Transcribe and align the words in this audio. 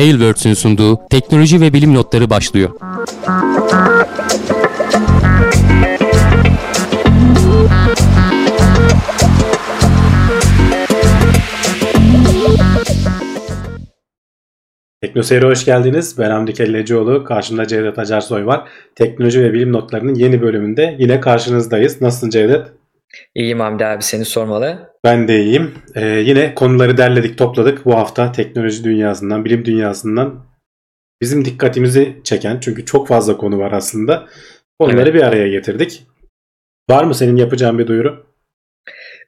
Tailwords'ün 0.00 0.54
sunduğu 0.54 1.08
teknoloji 1.10 1.60
ve 1.60 1.72
bilim 1.72 1.94
notları 1.94 2.30
başlıyor. 2.30 2.70
Teknoseyir'e 15.00 15.46
hoş 15.46 15.64
geldiniz. 15.64 16.18
Ben 16.18 16.30
Hamdi 16.30 16.54
Kellecioğlu. 16.54 17.24
Karşımda 17.24 17.66
Cevdet 17.66 17.98
Acarsoy 17.98 18.46
var. 18.46 18.68
Teknoloji 18.94 19.42
ve 19.42 19.52
bilim 19.52 19.72
notlarının 19.72 20.14
yeni 20.14 20.42
bölümünde 20.42 20.96
yine 20.98 21.20
karşınızdayız. 21.20 22.00
Nasılsın 22.00 22.30
Cevdet? 22.30 22.79
İyiyim 23.34 23.60
Hamdi 23.60 23.86
abi 23.86 24.02
seni 24.02 24.24
sormalı. 24.24 24.90
Ben 25.04 25.28
de 25.28 25.42
iyiyim. 25.42 25.74
Ee, 25.94 26.06
yine 26.06 26.54
konuları 26.54 26.96
derledik 26.96 27.38
topladık. 27.38 27.84
Bu 27.84 27.94
hafta 27.94 28.32
teknoloji 28.32 28.84
dünyasından, 28.84 29.44
bilim 29.44 29.64
dünyasından 29.64 30.46
bizim 31.20 31.44
dikkatimizi 31.44 32.16
çeken 32.24 32.60
çünkü 32.60 32.84
çok 32.84 33.08
fazla 33.08 33.36
konu 33.36 33.58
var 33.58 33.72
aslında. 33.72 34.28
Onları 34.78 35.02
evet. 35.02 35.14
bir 35.14 35.22
araya 35.22 35.48
getirdik. 35.48 36.06
Var 36.90 37.04
mı 37.04 37.14
senin 37.14 37.36
yapacağın 37.36 37.78
bir 37.78 37.86
duyuru? 37.86 38.26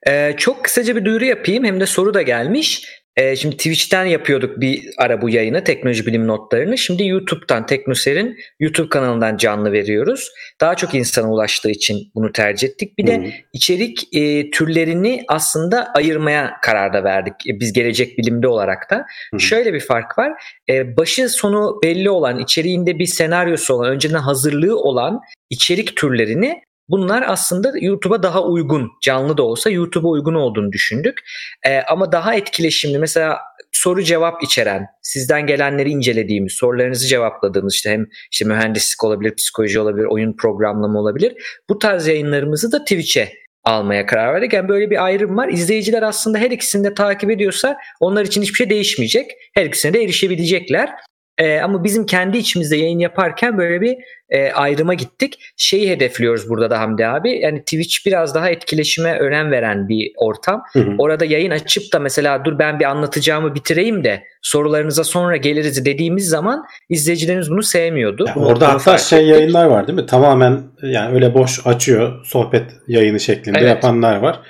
Ee, 0.08 0.34
çok 0.36 0.64
kısaca 0.64 0.96
bir 0.96 1.04
duyuru 1.04 1.24
yapayım. 1.24 1.64
Hem 1.64 1.80
de 1.80 1.86
soru 1.86 2.14
da 2.14 2.22
gelmiş. 2.22 3.01
E, 3.16 3.36
şimdi 3.36 3.56
Twitch'ten 3.56 4.04
yapıyorduk 4.04 4.60
bir 4.60 4.84
ara 4.98 5.22
bu 5.22 5.30
yayını 5.30 5.64
teknoloji 5.64 6.06
bilim 6.06 6.26
notlarını. 6.26 6.78
Şimdi 6.78 7.06
YouTube'dan 7.06 7.66
Teknoser'in 7.66 8.36
YouTube 8.60 8.88
kanalından 8.88 9.36
canlı 9.36 9.72
veriyoruz. 9.72 10.30
Daha 10.60 10.74
çok 10.74 10.94
insana 10.94 11.32
ulaştığı 11.32 11.70
için 11.70 12.10
bunu 12.14 12.32
tercih 12.32 12.68
ettik. 12.68 12.98
Bir 12.98 13.06
de 13.06 13.16
hmm. 13.18 13.30
içerik 13.52 14.16
e, 14.16 14.50
türlerini 14.50 15.24
aslında 15.28 15.92
ayırmaya 15.94 16.52
karar 16.62 16.92
da 16.92 17.04
verdik. 17.04 17.34
E, 17.48 17.60
biz 17.60 17.72
gelecek 17.72 18.18
bilimde 18.18 18.48
olarak 18.48 18.90
da. 18.90 19.06
Hmm. 19.30 19.40
Şöyle 19.40 19.74
bir 19.74 19.80
fark 19.80 20.18
var. 20.18 20.32
E, 20.70 20.96
başı 20.96 21.28
sonu 21.28 21.80
belli 21.82 22.10
olan, 22.10 22.38
içeriğinde 22.38 22.98
bir 22.98 23.06
senaryosu 23.06 23.74
olan, 23.74 23.90
önceden 23.90 24.18
hazırlığı 24.18 24.78
olan 24.78 25.20
içerik 25.50 25.96
türlerini 25.96 26.62
Bunlar 26.92 27.24
aslında 27.26 27.72
YouTube'a 27.80 28.22
daha 28.22 28.44
uygun, 28.44 28.90
canlı 29.02 29.36
da 29.36 29.42
olsa 29.42 29.70
YouTube'a 29.70 30.10
uygun 30.10 30.34
olduğunu 30.34 30.72
düşündük. 30.72 31.20
Ee, 31.66 31.80
ama 31.80 32.12
daha 32.12 32.34
etkileşimli 32.34 32.98
mesela 32.98 33.38
soru 33.72 34.02
cevap 34.02 34.42
içeren, 34.42 34.86
sizden 35.02 35.46
gelenleri 35.46 35.90
incelediğimiz, 35.90 36.52
sorularınızı 36.52 37.06
cevapladığımız 37.06 37.74
işte 37.74 37.90
hem 37.90 38.06
işte 38.32 38.44
mühendislik 38.44 39.04
olabilir, 39.04 39.34
psikoloji 39.34 39.80
olabilir, 39.80 40.04
oyun 40.04 40.36
programlama 40.36 40.98
olabilir. 41.00 41.32
Bu 41.70 41.78
tarz 41.78 42.06
yayınlarımızı 42.06 42.72
da 42.72 42.78
Twitch'e 42.78 43.32
almaya 43.64 44.06
karar 44.06 44.34
verdik. 44.34 44.52
Yani 44.52 44.68
böyle 44.68 44.90
bir 44.90 45.04
ayrım 45.04 45.36
var. 45.36 45.48
İzleyiciler 45.48 46.02
aslında 46.02 46.38
her 46.38 46.50
ikisini 46.50 46.84
de 46.84 46.94
takip 46.94 47.30
ediyorsa 47.30 47.76
onlar 48.00 48.24
için 48.24 48.42
hiçbir 48.42 48.56
şey 48.56 48.70
değişmeyecek. 48.70 49.30
Her 49.54 49.66
ikisine 49.66 49.94
de 49.94 50.02
erişebilecekler. 50.02 50.90
E, 51.38 51.60
ama 51.60 51.84
bizim 51.84 52.06
kendi 52.06 52.38
içimizde 52.38 52.76
yayın 52.76 52.98
yaparken 52.98 53.58
böyle 53.58 53.80
bir 53.80 53.96
e, 54.30 54.52
ayrıma 54.52 54.94
gittik. 54.94 55.38
Şeyi 55.56 55.90
hedefliyoruz 55.90 56.48
burada 56.48 56.70
da 56.70 56.80
Hamdi 56.80 57.06
abi. 57.06 57.40
Yani 57.40 57.60
Twitch 57.60 58.06
biraz 58.06 58.34
daha 58.34 58.50
etkileşime 58.50 59.18
önem 59.18 59.50
veren 59.50 59.88
bir 59.88 60.12
ortam. 60.16 60.62
Hı 60.72 60.78
hı. 60.78 60.94
Orada 60.98 61.24
yayın 61.24 61.50
açıp 61.50 61.92
da 61.92 61.98
mesela 61.98 62.44
dur 62.44 62.58
ben 62.58 62.80
bir 62.80 62.84
anlatacağımı 62.84 63.54
bitireyim 63.54 64.04
de 64.04 64.22
sorularınıza 64.42 65.04
sonra 65.04 65.36
geliriz 65.36 65.84
dediğimiz 65.84 66.28
zaman 66.28 66.64
izleyicilerimiz 66.88 67.50
bunu 67.50 67.62
sevmiyordu. 67.62 68.24
Yani 68.28 68.46
orada 68.46 68.68
hatta 68.68 68.98
şey 68.98 69.26
yayınlar 69.26 69.64
var 69.64 69.86
değil 69.86 69.98
mi? 69.98 70.06
Tamamen 70.06 70.62
yani 70.82 71.14
öyle 71.14 71.34
boş 71.34 71.66
açıyor 71.66 72.24
sohbet 72.24 72.70
yayını 72.88 73.20
şeklinde 73.20 73.58
evet. 73.58 73.68
yapanlar 73.68 74.16
var. 74.16 74.40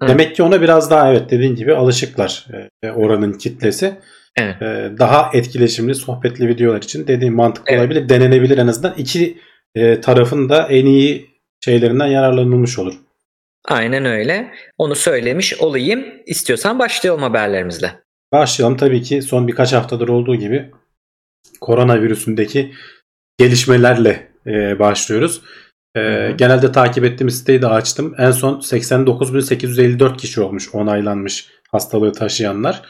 Hı. 0.00 0.08
Demek 0.08 0.36
ki 0.36 0.42
ona 0.42 0.60
biraz 0.60 0.90
daha 0.90 1.10
evet 1.12 1.30
dediğin 1.30 1.54
gibi 1.54 1.74
alışıklar 1.74 2.46
e, 2.82 2.90
oranın 2.90 3.32
kitlesi. 3.32 3.98
Evet. 4.36 4.62
Ee, 4.62 4.90
daha 4.98 5.30
etkileşimli, 5.34 5.94
sohbetli 5.94 6.48
videolar 6.48 6.82
için 6.82 7.06
dediğim 7.06 7.34
mantıklı 7.34 7.72
evet. 7.72 7.80
olabilir. 7.80 8.08
Denenebilir 8.08 8.58
en 8.58 8.66
azından. 8.66 8.94
İki 8.96 9.38
e, 9.74 10.00
tarafın 10.00 10.48
da 10.48 10.68
en 10.68 10.86
iyi 10.86 11.30
şeylerinden 11.64 12.06
yararlanılmış 12.06 12.78
olur. 12.78 12.94
Aynen 13.68 14.04
öyle. 14.04 14.50
Onu 14.78 14.94
söylemiş 14.94 15.60
olayım. 15.60 16.04
İstiyorsan 16.26 16.78
başlayalım 16.78 17.22
haberlerimizle. 17.22 17.92
Başlayalım. 18.32 18.76
Tabii 18.76 19.02
ki 19.02 19.22
son 19.22 19.48
birkaç 19.48 19.72
haftadır 19.72 20.08
olduğu 20.08 20.36
gibi 20.36 20.70
koronavirüsündeki 21.60 22.72
gelişmelerle 23.38 24.28
e, 24.46 24.78
başlıyoruz. 24.78 25.42
E, 25.96 26.34
genelde 26.38 26.72
takip 26.72 27.04
ettiğim 27.04 27.30
siteyi 27.30 27.62
de 27.62 27.66
açtım. 27.66 28.14
En 28.18 28.30
son 28.30 28.60
89.854 28.60 30.16
kişi 30.16 30.40
olmuş 30.40 30.74
onaylanmış 30.74 31.48
hastalığı 31.72 32.12
taşıyanlar. 32.12 32.82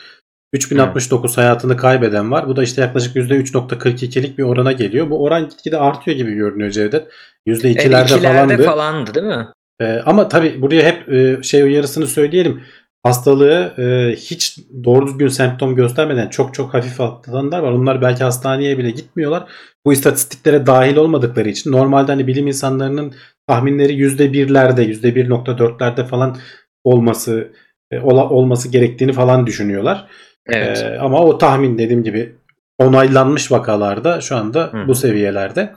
3069 0.52 1.30
evet. 1.30 1.38
hayatını 1.38 1.76
kaybeden 1.76 2.30
var. 2.30 2.48
Bu 2.48 2.56
da 2.56 2.62
işte 2.62 2.80
yaklaşık 2.80 3.16
%3.42'lik 3.16 4.38
bir 4.38 4.42
orana 4.42 4.72
geliyor. 4.72 5.10
Bu 5.10 5.24
oran 5.24 5.48
gitgide 5.48 5.78
artıyor 5.78 6.16
gibi 6.16 6.34
görünüyor 6.34 6.70
Cevdet. 6.70 7.08
%2'lerde 7.46 8.14
e, 8.14 8.32
falandı. 8.32 8.62
falandı 8.62 9.14
değil 9.14 9.26
mi? 9.26 9.46
Ee, 9.80 10.02
ama 10.06 10.28
tabii 10.28 10.62
buraya 10.62 10.82
hep 10.82 11.12
e, 11.12 11.42
şey 11.42 11.62
uyarısını 11.62 12.06
söyleyelim. 12.06 12.62
Hastalığı 13.04 13.74
e, 13.78 14.16
hiç 14.16 14.58
doğru 14.84 15.06
düzgün 15.06 15.28
semptom 15.28 15.74
göstermeden 15.74 16.28
çok 16.28 16.54
çok 16.54 16.74
hafif 16.74 17.00
atlatanlar 17.00 17.58
var. 17.58 17.72
Onlar 17.72 18.02
belki 18.02 18.24
hastaneye 18.24 18.78
bile 18.78 18.90
gitmiyorlar. 18.90 19.44
Bu 19.86 19.92
istatistiklere 19.92 20.66
dahil 20.66 20.96
olmadıkları 20.96 21.48
için 21.48 21.72
normalde 21.72 22.12
hani 22.12 22.26
bilim 22.26 22.46
insanlarının 22.46 23.14
tahminleri 23.46 23.92
%1'lerde, 23.92 24.82
%1.4'lerde 24.82 26.06
falan 26.06 26.36
olması 26.84 27.52
e, 27.90 28.00
olması 28.00 28.68
gerektiğini 28.68 29.12
falan 29.12 29.46
düşünüyorlar. 29.46 30.08
Evet. 30.46 30.78
Ee, 30.78 30.98
ama 30.98 31.20
o 31.20 31.38
tahmin 31.38 31.78
dediğim 31.78 32.02
gibi 32.02 32.34
onaylanmış 32.78 33.52
vakalarda 33.52 34.20
şu 34.20 34.36
anda 34.36 34.72
Hı. 34.72 34.88
bu 34.88 34.94
seviyelerde. 34.94 35.72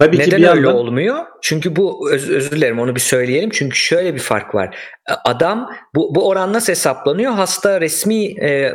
Tabii 0.00 0.18
Neden 0.18 0.24
ki 0.24 0.30
bir 0.30 0.36
öyle 0.36 0.46
yandan... 0.46 0.74
olmuyor? 0.74 1.26
Çünkü 1.40 1.76
bu 1.76 2.10
öz, 2.12 2.30
özür 2.30 2.50
dilerim 2.50 2.80
onu 2.80 2.94
bir 2.94 3.00
söyleyelim. 3.00 3.50
Çünkü 3.52 3.76
şöyle 3.76 4.14
bir 4.14 4.20
fark 4.20 4.54
var. 4.54 4.76
Adam 5.24 5.72
bu, 5.94 6.14
bu 6.14 6.28
oran 6.28 6.52
nasıl 6.52 6.72
hesaplanıyor? 6.72 7.32
Hasta 7.32 7.80
resmi 7.80 8.24
e, 8.24 8.72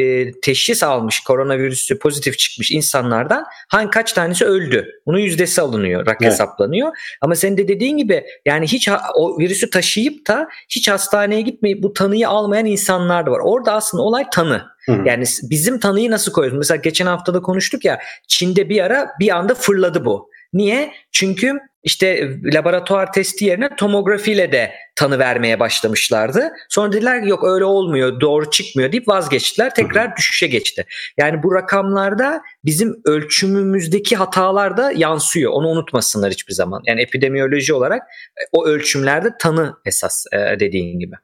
e, 0.00 0.32
teşhis 0.40 0.82
almış 0.82 1.20
koronavirüsü 1.20 1.98
pozitif 1.98 2.38
çıkmış 2.38 2.70
insanlardan 2.70 3.44
hangi 3.68 3.90
kaç 3.90 4.12
tanesi 4.12 4.44
öldü? 4.44 4.86
Bunun 5.06 5.18
yüzdesi 5.18 5.60
alınıyor, 5.60 6.06
rak 6.06 6.16
evet. 6.22 6.32
hesaplanıyor. 6.32 6.92
Ama 7.20 7.34
senin 7.34 7.56
de 7.56 7.68
dediğin 7.68 7.96
gibi 7.96 8.24
yani 8.46 8.66
hiç 8.66 8.88
o 9.14 9.38
virüsü 9.38 9.70
taşıyıp 9.70 10.26
da 10.28 10.48
hiç 10.68 10.88
hastaneye 10.88 11.40
gitmeyip 11.40 11.82
bu 11.82 11.92
tanıyı 11.92 12.28
almayan 12.28 12.66
insanlar 12.66 13.26
da 13.26 13.30
var. 13.30 13.40
Orada 13.44 13.72
aslında 13.72 14.02
olay 14.02 14.24
tanı. 14.32 14.66
Yani 15.06 15.24
bizim 15.42 15.80
tanıyı 15.80 16.10
nasıl 16.10 16.32
koyuyoruz? 16.32 16.58
Mesela 16.58 16.76
geçen 16.76 17.06
haftada 17.06 17.40
konuştuk 17.42 17.84
ya 17.84 18.00
Çin'de 18.28 18.68
bir 18.68 18.84
ara 18.84 19.08
bir 19.20 19.36
anda 19.36 19.54
fırladı 19.54 20.04
bu. 20.04 20.30
Niye? 20.52 20.92
Çünkü 21.12 21.58
işte 21.82 22.36
laboratuvar 22.54 23.12
testi 23.12 23.44
yerine 23.44 23.76
tomografiyle 23.76 24.52
de 24.52 24.72
tanı 24.96 25.18
vermeye 25.18 25.60
başlamışlardı. 25.60 26.52
Sonra 26.68 26.92
dediler 26.92 27.22
ki 27.22 27.28
yok 27.28 27.44
öyle 27.44 27.64
olmuyor 27.64 28.20
doğru 28.20 28.50
çıkmıyor 28.50 28.92
deyip 28.92 29.08
vazgeçtiler. 29.08 29.74
Tekrar 29.74 30.16
düşüşe 30.16 30.46
geçti. 30.46 30.86
Yani 31.18 31.42
bu 31.42 31.54
rakamlarda 31.54 32.42
bizim 32.64 32.94
ölçümümüzdeki 33.04 34.16
hatalar 34.16 34.76
da 34.76 34.92
yansıyor. 34.92 35.52
Onu 35.52 35.68
unutmasınlar 35.68 36.30
hiçbir 36.30 36.54
zaman. 36.54 36.82
Yani 36.86 37.02
epidemiyoloji 37.02 37.74
olarak 37.74 38.02
e, 38.02 38.42
o 38.52 38.66
ölçümlerde 38.66 39.28
tanı 39.40 39.76
esas 39.84 40.24
e, 40.32 40.60
dediğin 40.60 40.98
gibi. 40.98 41.16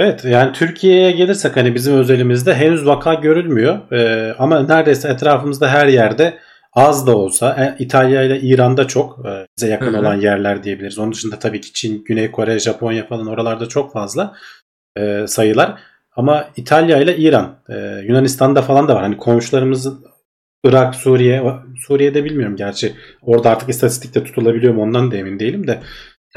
Evet 0.00 0.24
yani 0.24 0.52
Türkiye'ye 0.52 1.10
gelirsek 1.10 1.56
hani 1.56 1.74
bizim 1.74 1.94
özelimizde 1.94 2.54
henüz 2.54 2.86
vaka 2.86 3.14
görülmüyor. 3.14 3.92
Ee, 3.92 4.34
ama 4.38 4.60
neredeyse 4.60 5.08
etrafımızda 5.08 5.68
her 5.68 5.86
yerde 5.86 6.38
az 6.72 7.06
da 7.06 7.16
olsa 7.16 7.56
e, 7.64 7.82
İtalya 7.84 8.22
ile 8.22 8.40
İran'da 8.40 8.86
çok 8.86 9.26
e, 9.26 9.46
bize 9.56 9.68
yakın 9.68 9.86
Hı-hı. 9.86 10.00
olan 10.00 10.14
yerler 10.14 10.62
diyebiliriz. 10.62 10.98
Onun 10.98 11.12
dışında 11.12 11.38
tabii 11.38 11.60
ki 11.60 11.72
Çin, 11.72 12.04
Güney 12.04 12.30
Kore, 12.30 12.58
Japonya 12.58 13.06
falan 13.06 13.26
oralarda 13.26 13.68
çok 13.68 13.92
fazla 13.92 14.34
e, 14.96 15.26
sayılar. 15.26 15.80
Ama 16.16 16.44
İtalya 16.56 16.98
ile 16.98 17.16
İran, 17.16 17.58
e, 17.68 17.74
Yunanistan'da 18.04 18.62
falan 18.62 18.88
da 18.88 18.94
var. 18.94 19.02
Hani 19.02 19.16
komşularımızın 19.16 20.04
Irak, 20.64 20.94
Suriye, 20.94 21.42
Suriye'de 21.86 22.24
bilmiyorum 22.24 22.56
gerçi. 22.56 22.92
Orada 23.22 23.50
artık 23.50 23.68
istatistikte 23.68 24.24
tutulabiliyor 24.24 24.74
mu 24.74 24.82
ondan 24.82 25.10
da 25.10 25.16
emin 25.16 25.40
değilim 25.40 25.66
de. 25.66 25.80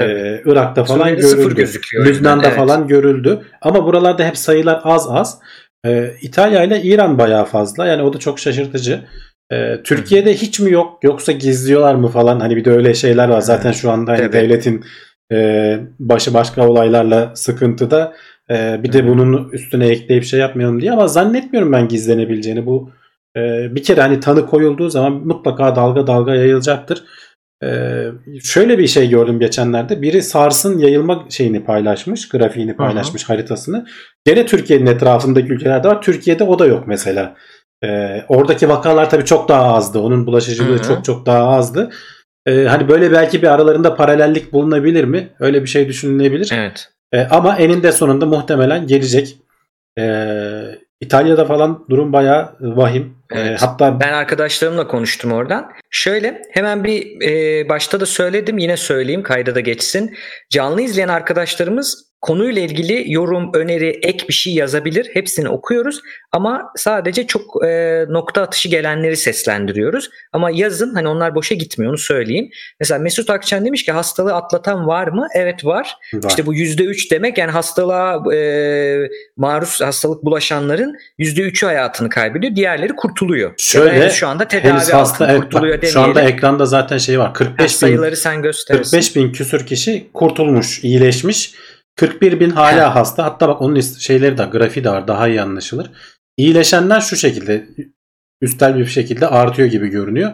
Ee, 0.00 0.42
Irak'ta 0.44 0.84
falan 0.84 0.98
Suriye'de 0.98 1.20
görüldü. 1.20 1.54
gözüküyor. 1.54 2.06
Lübnan'da 2.06 2.46
evet. 2.46 2.56
falan 2.56 2.88
görüldü. 2.88 3.40
Ama 3.62 3.86
buralarda 3.86 4.24
hep 4.24 4.36
sayılar 4.38 4.80
az 4.84 5.06
az. 5.10 5.38
Ee, 5.86 6.10
İtalya 6.22 6.64
ile 6.64 6.82
İran 6.82 7.18
bayağı 7.18 7.44
fazla. 7.44 7.86
Yani 7.86 8.02
o 8.02 8.12
da 8.12 8.18
çok 8.18 8.38
şaşırtıcı. 8.38 9.04
Ee, 9.52 9.82
Türkiye'de 9.84 10.34
hiç 10.34 10.60
mi 10.60 10.70
yok 10.70 10.98
yoksa 11.02 11.32
gizliyorlar 11.32 11.94
mı 11.94 12.08
falan 12.08 12.40
hani 12.40 12.56
bir 12.56 12.64
de 12.64 12.70
öyle 12.70 12.94
şeyler 12.94 13.28
var 13.28 13.40
zaten 13.40 13.72
şu 13.72 13.90
anda 13.90 14.12
hani 14.12 14.32
devletin 14.32 14.84
e, 15.32 15.78
başı 15.98 16.34
başka 16.34 16.68
olaylarla 16.68 17.32
sıkıntıda 17.34 18.14
e, 18.50 18.82
bir 18.82 18.92
de 18.92 19.08
bunun 19.08 19.48
üstüne 19.52 19.88
ekleyip 19.88 20.24
şey 20.24 20.40
yapmayalım 20.40 20.80
diye 20.80 20.92
ama 20.92 21.08
zannetmiyorum 21.08 21.72
ben 21.72 21.88
gizlenebileceğini 21.88 22.66
bu 22.66 22.90
e, 23.36 23.40
bir 23.74 23.82
kere 23.82 24.00
hani 24.00 24.20
tanı 24.20 24.46
koyulduğu 24.46 24.90
zaman 24.90 25.12
mutlaka 25.12 25.76
dalga 25.76 26.06
dalga 26.06 26.34
yayılacaktır. 26.34 27.04
E, 27.64 27.68
şöyle 28.42 28.78
bir 28.78 28.86
şey 28.86 29.08
gördüm 29.08 29.40
geçenlerde 29.40 30.02
biri 30.02 30.22
SARS'ın 30.22 30.78
yayılma 30.78 31.26
şeyini 31.30 31.64
paylaşmış 31.64 32.28
grafiğini 32.28 32.76
paylaşmış 32.76 33.22
Hı-hı. 33.22 33.32
haritasını 33.32 33.86
gene 34.24 34.46
Türkiye'nin 34.46 34.86
etrafındaki 34.86 35.52
ülkelerde 35.52 35.88
var 35.88 36.02
Türkiye'de 36.02 36.44
o 36.44 36.58
da 36.58 36.66
yok 36.66 36.84
mesela. 36.86 37.36
Ee, 37.84 38.24
oradaki 38.28 38.68
vakalar 38.68 39.10
tabii 39.10 39.24
çok 39.24 39.48
daha 39.48 39.74
azdı. 39.74 39.98
Onun 39.98 40.26
bulaşıcılığı 40.26 40.78
Hı 40.78 40.78
hı. 40.78 40.82
çok 40.82 41.04
çok 41.04 41.26
daha 41.26 41.48
azdı. 41.48 41.90
Ee, 42.46 42.64
hani 42.64 42.88
böyle 42.88 43.12
belki 43.12 43.42
bir 43.42 43.46
aralarında 43.48 43.94
paralellik 43.94 44.52
bulunabilir 44.52 45.04
mi? 45.04 45.28
Öyle 45.40 45.62
bir 45.62 45.68
şey 45.68 45.88
düşünülebilir. 45.88 46.50
Evet. 46.54 46.88
Ee, 47.12 47.20
ama 47.30 47.56
eninde 47.56 47.92
sonunda 47.92 48.26
muhtemelen 48.26 48.86
gelecek. 48.86 49.36
Ee, 49.98 50.78
İtalya'da 51.00 51.44
falan 51.44 51.84
durum 51.90 52.12
bayağı 52.12 52.56
vahim. 52.60 53.16
Ee, 53.32 53.40
Evet. 53.40 53.62
hatta 53.62 54.00
Ben 54.00 54.12
arkadaşlarımla 54.12 54.86
konuştum 54.88 55.32
oradan. 55.32 55.70
Şöyle 55.90 56.42
hemen 56.52 56.84
bir 56.84 57.20
e, 57.28 57.68
başta 57.68 58.00
da 58.00 58.06
söyledim 58.06 58.58
yine 58.58 58.76
söyleyeyim 58.76 59.22
kayda 59.22 59.54
da 59.54 59.60
geçsin. 59.60 60.16
Canlı 60.50 60.82
izleyen 60.82 61.08
arkadaşlarımız 61.08 62.13
konuyla 62.24 62.62
ilgili 62.62 63.12
yorum, 63.12 63.50
öneri, 63.54 63.88
ek 64.02 64.28
bir 64.28 64.34
şey 64.34 64.54
yazabilir. 64.54 65.10
Hepsini 65.12 65.48
okuyoruz 65.48 66.00
ama 66.32 66.72
sadece 66.76 67.26
çok 67.26 67.64
e, 67.64 68.04
nokta 68.08 68.42
atışı 68.42 68.68
gelenleri 68.68 69.16
seslendiriyoruz. 69.16 70.10
Ama 70.32 70.50
yazın 70.50 70.94
hani 70.94 71.08
onlar 71.08 71.34
boşa 71.34 71.54
gitmiyor 71.54 71.90
onu 71.92 71.98
söyleyeyim. 71.98 72.50
Mesela 72.80 72.98
Mesut 72.98 73.30
Akçen 73.30 73.64
demiş 73.64 73.84
ki 73.84 73.92
hastalığı 73.92 74.34
atlatan 74.34 74.86
var 74.86 75.08
mı? 75.08 75.26
Evet 75.34 75.64
var. 75.64 75.96
var. 76.14 76.28
İşte 76.28 76.46
bu 76.46 76.54
%3 76.54 77.10
demek 77.10 77.38
yani 77.38 77.50
hastalığa 77.50 78.34
e, 78.34 79.08
maruz 79.36 79.80
hastalık 79.80 80.24
bulaşanların 80.24 80.96
%3'ü 81.18 81.66
hayatını 81.66 82.08
kaybediyor. 82.08 82.56
Diğerleri 82.56 82.96
kurtuluyor. 82.96 83.52
Şöyle, 83.58 83.88
Ya 83.88 84.00
da 84.00 84.04
henüz 84.04 84.12
şu 84.14 84.28
anda 84.28 84.48
tedavi 84.48 84.72
hasta 84.72 84.98
altında 84.98 85.32
evet, 85.32 85.42
kurtuluyor 85.42 85.82
bak, 85.82 85.88
şu 85.88 86.00
anda 86.00 86.22
ekranda 86.22 86.66
zaten 86.66 86.98
şey 86.98 87.18
var. 87.18 87.26
Ha, 87.26 87.32
45 87.32 87.60
bin, 87.60 87.66
sayıları 87.66 88.16
sen 88.16 88.42
gösterirsin. 88.42 88.90
45 88.90 89.16
bin 89.16 89.32
küsür 89.32 89.66
kişi 89.66 90.06
kurtulmuş, 90.14 90.84
iyileşmiş. 90.84 91.54
41 91.96 92.40
bin 92.40 92.50
hala 92.50 92.94
hasta. 92.94 93.24
Hatta 93.24 93.48
bak 93.48 93.62
onun 93.62 93.80
şeyleri 93.80 94.38
de 94.38 94.44
grafiği 94.44 94.84
de 94.84 94.90
var 94.90 95.08
daha 95.08 95.28
iyi 95.28 95.42
anlaşılır. 95.42 95.90
İyileşenler 96.36 97.00
şu 97.00 97.16
şekilde 97.16 97.66
üstel 98.40 98.78
bir 98.78 98.86
şekilde 98.86 99.28
artıyor 99.28 99.68
gibi 99.68 99.88
görünüyor. 99.88 100.32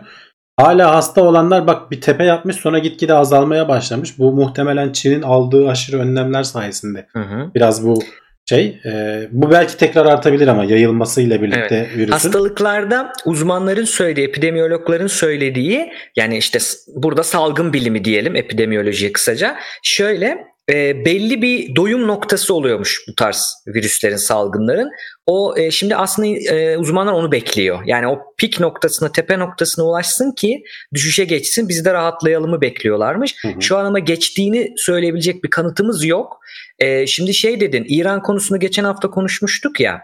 Hala 0.57 0.95
hasta 0.95 1.23
olanlar 1.23 1.67
bak 1.67 1.91
bir 1.91 2.01
tepe 2.01 2.25
yapmış 2.25 2.57
sonra 2.57 2.79
gitgide 2.79 3.15
azalmaya 3.15 3.69
başlamış. 3.69 4.19
Bu 4.19 4.33
muhtemelen 4.33 4.93
Çin'in 4.93 5.23
aldığı 5.23 5.69
aşırı 5.69 5.99
önlemler 5.99 6.43
sayesinde. 6.43 7.07
Hı 7.13 7.21
hı. 7.21 7.51
Biraz 7.55 7.87
bu 7.87 8.03
şey. 8.49 8.81
e, 8.85 9.23
bu 9.31 9.51
belki 9.51 9.77
tekrar 9.77 10.07
artabilir 10.07 10.49
ama 10.49 10.65
yayılmasıyla 10.65 11.43
birlikte 11.43 11.89
virüsün. 11.97 12.13
Hastalıklarda 12.13 13.13
uzmanların 13.25 13.85
söylediği, 13.85 14.29
epidemiyologların 14.29 15.07
söylediği 15.07 15.93
yani 16.17 16.37
işte 16.37 16.59
burada 16.95 17.23
salgın 17.23 17.73
bilimi 17.73 18.05
diyelim 18.05 18.37
epidemiyolojiye 18.37 19.13
kısaca. 19.13 19.57
Şöyle 19.83 20.50
e, 20.71 21.05
belli 21.05 21.43
bir 21.43 21.77
doyum 21.77 22.07
noktası 22.07 22.55
oluyormuş 22.55 23.05
bu 23.09 23.15
tarz 23.15 23.55
virüslerin, 23.67 24.17
salgınların. 24.17 24.91
O 25.27 25.55
e, 25.59 25.71
şimdi 25.71 25.97
aslında 25.97 26.29
e, 26.29 26.79
uzmanlar 26.79 27.13
onu 27.13 27.33
bekliyor. 27.33 27.79
Yani 27.87 28.09
o 28.09 28.19
pik 28.39 28.61
noktasına, 28.61 29.13
tepe 29.13 29.39
noktasına 29.39 29.85
ulaşsın 29.85 30.33
ki 30.33 30.63
düşüşe 30.95 31.25
geçsin. 31.25 31.69
Biz 31.69 31.85
de 31.85 31.93
rahatlayalımı 31.93 32.61
bekliyorlarmış. 32.61 33.35
Hı 33.43 33.49
hı. 33.49 33.63
Şu 33.63 33.77
an 33.77 33.85
ama 33.85 33.99
geçtiğini 33.99 34.75
söyleyebilecek 34.77 35.45
bir 35.45 35.51
kanıtımız 35.51 36.05
yok. 36.05 36.41
E, 36.79 37.07
şimdi 37.07 37.35
şey 37.35 37.61
dedin, 37.61 37.87
İran 37.89 38.23
konusunu 38.23 38.61
geçen 38.61 38.85
hafta 38.85 39.11
konuşmuştuk 39.11 39.81
ya. 39.81 40.01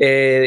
E, 0.00 0.42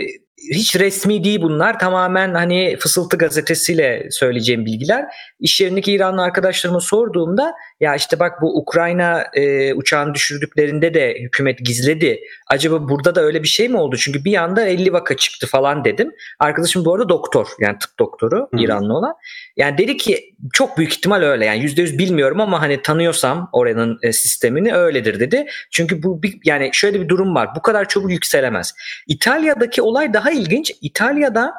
hiç 0.54 0.76
resmi 0.76 1.24
değil 1.24 1.42
bunlar. 1.42 1.80
Tamamen 1.80 2.34
hani 2.34 2.78
fısıltı 2.80 3.18
gazetesiyle 3.18 4.08
söyleyeceğim 4.12 4.66
bilgiler. 4.66 5.06
İş 5.40 5.62
yerindeki 5.62 5.92
İranlı 5.92 6.22
arkadaşlarıma 6.22 6.80
sorduğumda 6.80 7.54
ya 7.80 7.96
işte 7.96 8.20
bak 8.20 8.42
bu 8.42 8.58
Ukrayna 8.58 9.24
e, 9.34 9.74
uçağını 9.74 10.14
düşürdüklerinde 10.14 10.94
de 10.94 11.16
hükümet 11.22 11.60
gizledi. 11.66 12.20
Acaba 12.48 12.90
burada 12.90 13.16
da 13.16 13.22
öyle 13.22 13.44
bir 13.44 13.48
şey 13.48 13.70
mi 13.70 13.78
oldu? 13.78 13.98
Çünkü 13.98 14.26
bir 14.26 14.36
anda 14.36 14.66
50 14.66 14.94
vaka 14.94 15.18
çıktı 15.18 15.48
falan 15.48 15.86
dedim. 15.86 16.12
Arkadaşım 16.40 16.86
bu 16.86 16.94
arada 16.94 17.10
doktor 17.10 17.48
yani 17.60 17.78
tıp 17.80 18.00
doktoru 18.00 18.48
Hı. 18.54 18.60
İranlı 18.60 18.94
olan. 18.94 19.14
Yani 19.58 19.78
dedi 19.78 19.98
ki 19.98 20.36
çok 20.54 20.78
büyük 20.78 20.94
ihtimal 20.94 21.22
öyle 21.22 21.46
yani 21.46 21.64
%100 21.64 21.98
bilmiyorum 21.98 22.42
ama 22.42 22.62
hani 22.62 22.82
tanıyorsam 22.82 23.50
oranın 23.54 24.00
e, 24.02 24.14
sistemini 24.14 24.74
öyledir 24.74 25.20
dedi. 25.20 25.46
Çünkü 25.72 26.04
bu 26.04 26.24
bir, 26.24 26.40
yani 26.46 26.70
şöyle 26.74 27.02
bir 27.02 27.10
durum 27.10 27.36
var. 27.36 27.50
Bu 27.56 27.62
kadar 27.62 27.88
çabuk 27.88 28.12
yükselemez. 28.12 28.74
İtalya'daki 29.08 29.82
olay 29.82 30.14
daha 30.14 30.29
ilginç. 30.32 30.72
İtalya'da 30.82 31.54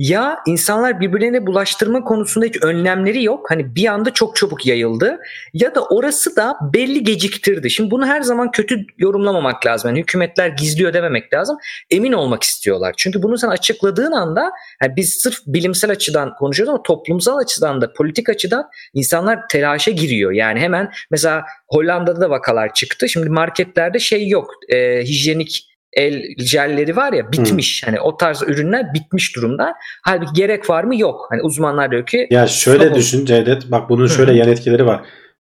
ya 0.00 0.38
insanlar 0.46 1.00
birbirlerine 1.00 1.46
bulaştırma 1.46 2.04
konusunda 2.04 2.46
hiç 2.46 2.62
önlemleri 2.62 3.24
yok. 3.24 3.50
Hani 3.50 3.74
bir 3.74 3.86
anda 3.86 4.12
çok 4.12 4.36
çabuk 4.36 4.66
yayıldı. 4.66 5.18
Ya 5.52 5.74
da 5.74 5.84
orası 5.84 6.36
da 6.36 6.56
belli 6.74 7.04
geciktirdi. 7.04 7.70
Şimdi 7.70 7.90
bunu 7.90 8.06
her 8.06 8.20
zaman 8.20 8.50
kötü 8.50 8.86
yorumlamamak 8.98 9.66
lazım. 9.66 9.88
Yani 9.90 10.00
hükümetler 10.00 10.48
gizliyor 10.48 10.92
dememek 10.92 11.34
lazım. 11.34 11.56
Emin 11.90 12.12
olmak 12.12 12.42
istiyorlar. 12.42 12.94
Çünkü 12.96 13.22
bunu 13.22 13.38
sen 13.38 13.48
açıkladığın 13.48 14.12
anda 14.12 14.50
yani 14.82 14.96
biz 14.96 15.14
sırf 15.14 15.38
bilimsel 15.46 15.90
açıdan 15.90 16.34
konuşuyoruz 16.34 16.74
ama 16.74 16.82
toplumsal 16.82 17.36
açıdan 17.36 17.80
da 17.80 17.92
politik 17.92 18.28
açıdan 18.28 18.68
insanlar 18.94 19.48
telaşa 19.48 19.90
giriyor. 19.90 20.32
Yani 20.32 20.60
hemen 20.60 20.92
mesela 21.10 21.44
Hollanda'da 21.68 22.20
da 22.20 22.30
vakalar 22.30 22.74
çıktı. 22.74 23.08
Şimdi 23.08 23.28
marketlerde 23.28 23.98
şey 23.98 24.28
yok. 24.28 24.50
E, 24.68 25.02
hijyenik 25.02 25.69
el 25.92 26.22
jelleri 26.38 26.96
var 26.96 27.12
ya 27.12 27.32
bitmiş. 27.32 27.82
Hani 27.86 28.00
o 28.00 28.16
tarz 28.16 28.42
ürünler 28.42 28.94
bitmiş 28.94 29.36
durumda. 29.36 29.74
Halbuki 30.02 30.32
gerek 30.32 30.70
var 30.70 30.84
mı? 30.84 30.96
Yok. 30.96 31.26
Hani 31.30 31.42
uzmanlar 31.42 31.90
diyor 31.90 32.06
ki 32.06 32.26
Ya 32.30 32.46
şöyle 32.46 32.94
düşün 32.94 33.24
Cevdet. 33.24 33.70
Bak 33.70 33.90
bunun 33.90 34.06
şöyle 34.06 34.32
yan 34.32 34.48
etkileri 34.48 34.86
var. 34.86 35.00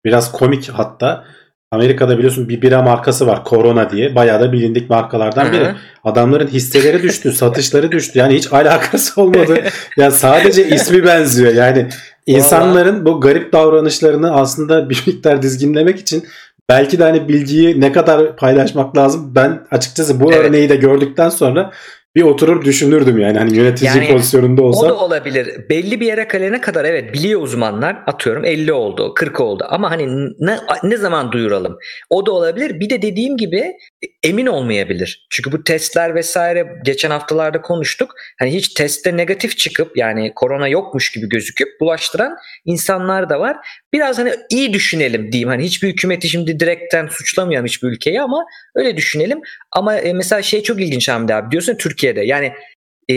Biraz 0.06 0.32
komik 0.32 0.70
hatta. 0.70 1.26
Amerika'da 1.72 2.18
biliyorsun 2.18 2.50
bir 2.50 2.62
bira 2.62 2.82
markası 2.82 3.28
var. 3.28 3.44
Corona 3.50 3.90
diye. 3.90 4.16
Bayağı 4.16 4.40
da 4.40 4.52
bilindik 4.52 4.90
markalardan 4.90 5.54
biri. 5.54 5.72
Adamların 6.04 6.48
hisseleri 6.48 7.04
düştü. 7.04 7.32
satışları 7.34 7.92
düştü. 7.92 8.20
Yani 8.20 8.36
hiç 8.36 8.54
alakası 8.54 9.22
olmadı. 9.22 9.64
ya 9.98 10.12
sadece 10.12 10.68
ismi 10.68 11.04
benziyor. 11.04 11.54
Yani 11.54 11.88
insanların 12.26 13.06
bu 13.06 13.22
garip 13.22 13.54
davranışlarını 13.54 14.34
aslında 14.34 14.90
bir 14.90 15.04
miktar 15.08 15.42
dizginlemek 15.42 16.00
için 16.00 16.26
belki 16.70 17.00
de 17.00 17.04
hani 17.04 17.28
bilgiyi 17.28 17.82
ne 17.82 17.92
kadar 17.92 18.38
paylaşmak 18.38 18.98
lazım. 18.98 19.32
Ben 19.36 19.68
açıkçası 19.72 20.20
bu 20.20 20.34
Evet. 20.34 20.46
örneği 20.46 20.70
de 20.70 20.76
gördükten 20.76 21.30
sonra 21.30 21.72
bir 22.16 22.22
oturur 22.22 22.66
düşünürdüm 22.66 23.20
yani. 23.20 23.38
Hani 23.38 23.58
yönetici 23.58 23.88
Yani 23.88 24.08
pozisyonunda 24.08 24.62
O 24.62 24.66
olsam. 24.66 24.90
da 24.90 24.96
olabilir. 24.98 25.70
Belli 25.70 26.00
bir 26.00 26.06
yere 26.06 26.28
gelene 26.32 26.62
kadar 26.62 26.86
evet 26.86 27.14
biliyor 27.14 27.42
uzmanlar 27.42 27.98
atıyorum 28.08 28.46
50 28.46 28.74
oldu 28.74 29.14
40 29.14 29.40
oldu 29.40 29.66
ama 29.70 29.92
hani 29.92 30.30
ne, 30.40 30.58
ne 30.84 30.98
zaman 30.98 31.32
duyuralım? 31.32 31.78
O 32.10 32.26
da 32.26 32.32
olabilir. 32.32 32.80
Bir 32.80 32.90
de 32.90 33.02
dediğim 33.02 33.38
gibi 33.38 33.74
emin 34.24 34.46
olmayabilir. 34.46 35.28
Çünkü 35.30 35.52
bu 35.52 35.64
testler 35.64 36.16
vesaire 36.16 36.68
geçen 36.86 37.10
haftalarda 37.10 37.62
konuştuk. 37.62 38.12
Hani 38.40 38.54
hiç 38.54 38.74
testte 38.74 39.18
negatif 39.18 39.58
çıkıp 39.58 39.98
yani 39.98 40.32
korona 40.36 40.68
yokmuş 40.68 41.12
gibi 41.12 41.30
gözüküp 41.30 41.68
bulaştıran 41.82 42.36
insanlar 42.66 43.30
da 43.30 43.40
var. 43.40 43.58
Biraz 43.96 44.20
hani 44.20 44.36
iyi 44.50 44.74
düşünelim 44.74 45.32
diyeyim. 45.32 45.50
Hani 45.50 45.64
hiçbir 45.64 45.88
hükümeti 45.88 46.30
şimdi 46.30 46.60
direkten 46.60 47.08
suçlamayalım 47.08 47.66
hiçbir 47.66 47.88
ülkeyi 47.88 48.22
ama 48.22 48.46
öyle 48.76 48.98
düşünelim. 48.98 49.42
Ama 49.72 49.98
e, 49.98 50.14
mesela 50.14 50.42
şey 50.42 50.64
çok 50.64 50.82
ilginç 50.82 51.10
Hamdi 51.10 51.34
abi 51.34 51.52
diyorsun 51.52 51.76
Türkiye'de 51.76 52.22
yani 52.22 52.54
e, 53.12 53.16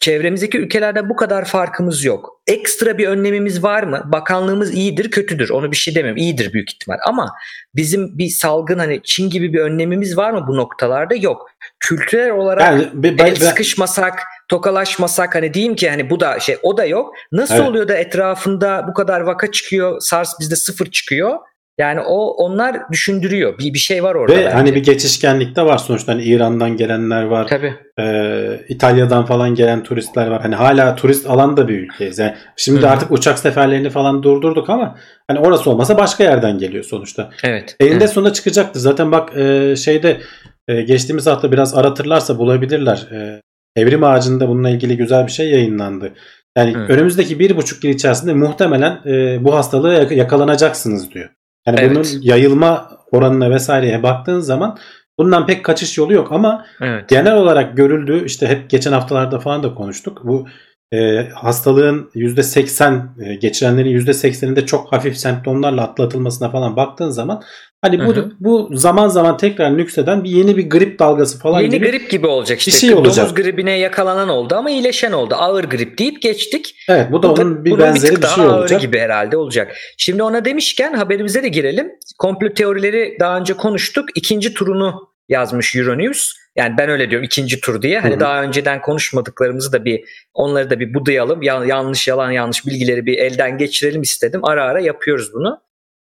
çevremizdeki 0.00 0.58
ülkelerde 0.58 1.08
bu 1.08 1.16
kadar 1.16 1.44
farkımız 1.44 2.04
yok. 2.04 2.42
Ekstra 2.46 2.98
bir 2.98 3.08
önlemimiz 3.08 3.62
var 3.62 3.82
mı? 3.82 4.02
Bakanlığımız 4.04 4.74
iyidir, 4.74 5.10
kötüdür. 5.10 5.50
Onu 5.50 5.70
bir 5.70 5.76
şey 5.76 5.94
demiyorum. 5.94 6.22
İyidir 6.22 6.52
büyük 6.52 6.72
ihtimal. 6.72 6.98
Ama 7.06 7.32
bizim 7.74 8.18
bir 8.18 8.28
salgın 8.28 8.78
hani 8.78 9.00
Çin 9.04 9.30
gibi 9.30 9.52
bir 9.52 9.58
önlemimiz 9.58 10.16
var 10.16 10.30
mı 10.30 10.44
bu 10.48 10.56
noktalarda? 10.56 11.14
Yok. 11.14 11.50
Kültürel 11.80 12.30
olarak 12.30 12.62
Yani 12.62 12.88
ben- 12.94 13.18
ben- 13.18 13.34
sıkışmasak, 13.34 14.22
tokalaşmasak 14.52 15.34
hani 15.34 15.54
diyeyim 15.54 15.74
ki 15.74 15.90
hani 15.90 16.10
bu 16.10 16.20
da 16.20 16.40
şey 16.40 16.56
o 16.62 16.76
da 16.76 16.84
yok. 16.84 17.14
Nasıl 17.32 17.54
Evet. 17.54 17.68
oluyor 17.68 17.88
da 17.88 17.94
etrafında 17.94 18.84
bu 18.88 18.94
kadar 18.94 19.20
vaka 19.20 19.50
çıkıyor, 19.50 20.00
SARS 20.00 20.40
bizde 20.40 20.56
sıfır 20.56 20.86
çıkıyor? 20.86 21.38
Yani 21.78 22.00
o 22.00 22.30
onlar 22.30 22.90
düşündürüyor. 22.90 23.58
Bir 23.58 23.74
bir 23.74 23.78
şey 23.78 24.02
var 24.02 24.14
orada. 24.14 24.32
Ve 24.32 24.36
bence. 24.36 24.48
hani 24.48 24.74
bir 24.74 24.82
geçişkenlik 24.82 25.56
de 25.56 25.62
var 25.62 25.78
sonuçta. 25.78 26.12
Hani 26.12 26.22
İran'dan 26.22 26.76
gelenler 26.76 27.22
var. 27.22 27.46
tabii. 27.48 27.74
Ee, 28.00 28.60
İtalya'dan 28.68 29.26
falan 29.26 29.54
gelen 29.54 29.82
turistler 29.82 30.26
var. 30.26 30.42
Hani 30.42 30.54
hala 30.54 30.96
turist 30.96 31.30
alan 31.30 31.56
da 31.56 31.68
bir 31.68 31.78
ülkeyiz. 31.78 32.18
Yani 32.18 32.34
şimdi 32.56 32.82
hı. 32.82 32.88
artık 32.88 33.10
uçak 33.10 33.38
seferlerini 33.38 33.90
falan 33.90 34.22
durdurduk 34.22 34.70
ama 34.70 34.96
hani 35.28 35.38
orası 35.38 35.70
olmasa 35.70 35.98
başka 35.98 36.24
yerden 36.24 36.58
geliyor 36.58 36.84
sonuçta. 36.84 37.30
Evet. 37.44 37.76
Elinde 37.80 38.04
evet. 38.04 38.10
sonunda 38.10 38.32
çıkacaktır. 38.32 38.80
Zaten 38.80 39.12
bak 39.12 39.36
e, 39.36 39.76
şeyde 39.76 40.20
e, 40.68 40.82
geçtiğimiz 40.82 41.26
hafta 41.26 41.52
biraz 41.52 41.74
aratırlarsa 41.74 42.38
bulabilirler. 42.38 43.08
E, 43.12 43.42
Evrim 43.76 44.04
Ağacı'nda 44.04 44.48
bununla 44.48 44.70
ilgili 44.70 44.96
güzel 44.96 45.26
bir 45.26 45.32
şey 45.32 45.50
yayınlandı. 45.50 46.12
Yani 46.56 46.74
Hı. 46.74 46.78
önümüzdeki 46.78 47.38
bir 47.38 47.56
buçuk 47.56 47.84
yıl 47.84 47.92
içerisinde 47.92 48.32
muhtemelen 48.34 49.00
e, 49.06 49.44
bu 49.44 49.54
hastalığı 49.54 49.92
yak- 49.94 50.12
yakalanacaksınız 50.12 51.10
diyor. 51.10 51.30
Yani 51.66 51.76
Evet. 51.80 51.90
bunun 51.90 52.06
yayılma 52.22 52.90
oranına 53.12 53.50
vesaireye 53.50 54.02
baktığın 54.02 54.40
zaman 54.40 54.78
bundan 55.18 55.46
pek 55.46 55.64
kaçış 55.64 55.98
yolu 55.98 56.12
yok 56.12 56.32
ama 56.32 56.66
Evet. 56.80 57.08
genel 57.08 57.34
olarak 57.36 57.76
görüldüğü 57.76 58.24
işte 58.24 58.46
hep 58.46 58.70
geçen 58.70 58.92
haftalarda 58.92 59.38
falan 59.38 59.62
da 59.62 59.74
konuştuk. 59.74 60.20
Bu 60.24 60.46
e, 60.92 61.28
hastalığın 61.34 62.10
%80 62.14 63.08
e, 63.24 63.34
geçirenlerin 63.34 63.98
%80'inde 63.98 64.66
çok 64.66 64.92
hafif 64.92 65.16
semptomlarla 65.16 65.82
atlatılmasına 65.82 66.50
falan 66.50 66.76
baktığın 66.76 67.10
zaman 67.10 67.42
Hani 67.82 67.98
bu 68.06 68.16
Hı 68.16 68.20
hı. 68.20 68.30
bu 68.40 68.70
zaman 68.72 69.08
zaman 69.08 69.36
tekrar 69.36 69.76
nükseden 69.78 70.24
bir 70.24 70.30
yeni 70.30 70.56
bir 70.56 70.70
grip 70.70 70.98
dalgası 70.98 71.38
falan 71.38 71.60
Yeni 71.60 71.70
gibi. 71.70 71.90
grip 71.90 72.10
gibi 72.10 72.26
olacak 72.26 72.58
işte. 72.58 72.70
bir 72.72 72.76
şey 72.76 72.94
olacak. 72.94 73.16
Domuz 73.16 73.34
gribine 73.34 73.78
yakalanan 73.78 74.28
oldu 74.28 74.54
ama 74.54 74.70
iyileşen 74.70 75.12
oldu. 75.12 75.34
Ağır 75.38 75.64
grip 75.64 75.98
deyip 75.98 76.22
geçtik. 76.22 76.74
Evet 76.88 77.12
bu 77.12 77.22
da 77.22 77.28
Bu 77.30 77.36
da- 77.36 77.42
onun 77.42 77.64
bir 77.64 77.70
bunun 77.70 77.82
benzeri 77.82 78.16
bir 78.16 78.22
daha 78.22 78.34
şey 78.34 78.44
olacak. 78.46 78.80
gibi 78.80 78.98
herhalde 78.98 79.36
olacak. 79.36 79.76
Şimdi 79.98 80.22
ona 80.22 80.44
demişken 80.44 80.94
haberimize 80.94 81.42
de 81.42 81.48
girelim. 81.48 81.90
Komplo 82.18 82.48
teorileri 82.54 83.16
daha 83.20 83.38
önce 83.38 83.54
konuştuk. 83.54 84.08
İkinci 84.14 84.54
turunu 84.54 85.08
yazmış 85.28 85.76
Euronews. 85.76 86.32
Yani 86.56 86.74
ben 86.78 86.88
öyle 86.90 87.10
diyorum 87.10 87.24
ikinci 87.24 87.60
tur 87.60 87.82
diye. 87.82 88.00
Hani 88.00 88.12
Hı 88.12 88.16
hı. 88.16 88.20
daha 88.20 88.42
önceden 88.42 88.80
konuşmadıklarımızı 88.82 89.72
da 89.72 89.84
bir 89.84 90.00
onları 90.34 90.70
da 90.70 90.80
bir 90.80 90.94
budayalım. 90.94 91.42
Ya- 91.42 91.64
yanlış 91.66 92.08
yalan 92.08 92.30
yanlış 92.30 92.66
bilgileri 92.66 93.06
bir 93.06 93.18
elden 93.18 93.58
geçirelim 93.58 94.02
istedim. 94.02 94.40
Ara 94.44 94.64
ara 94.64 94.80
yapıyoruz 94.80 95.32
bunu. 95.34 95.58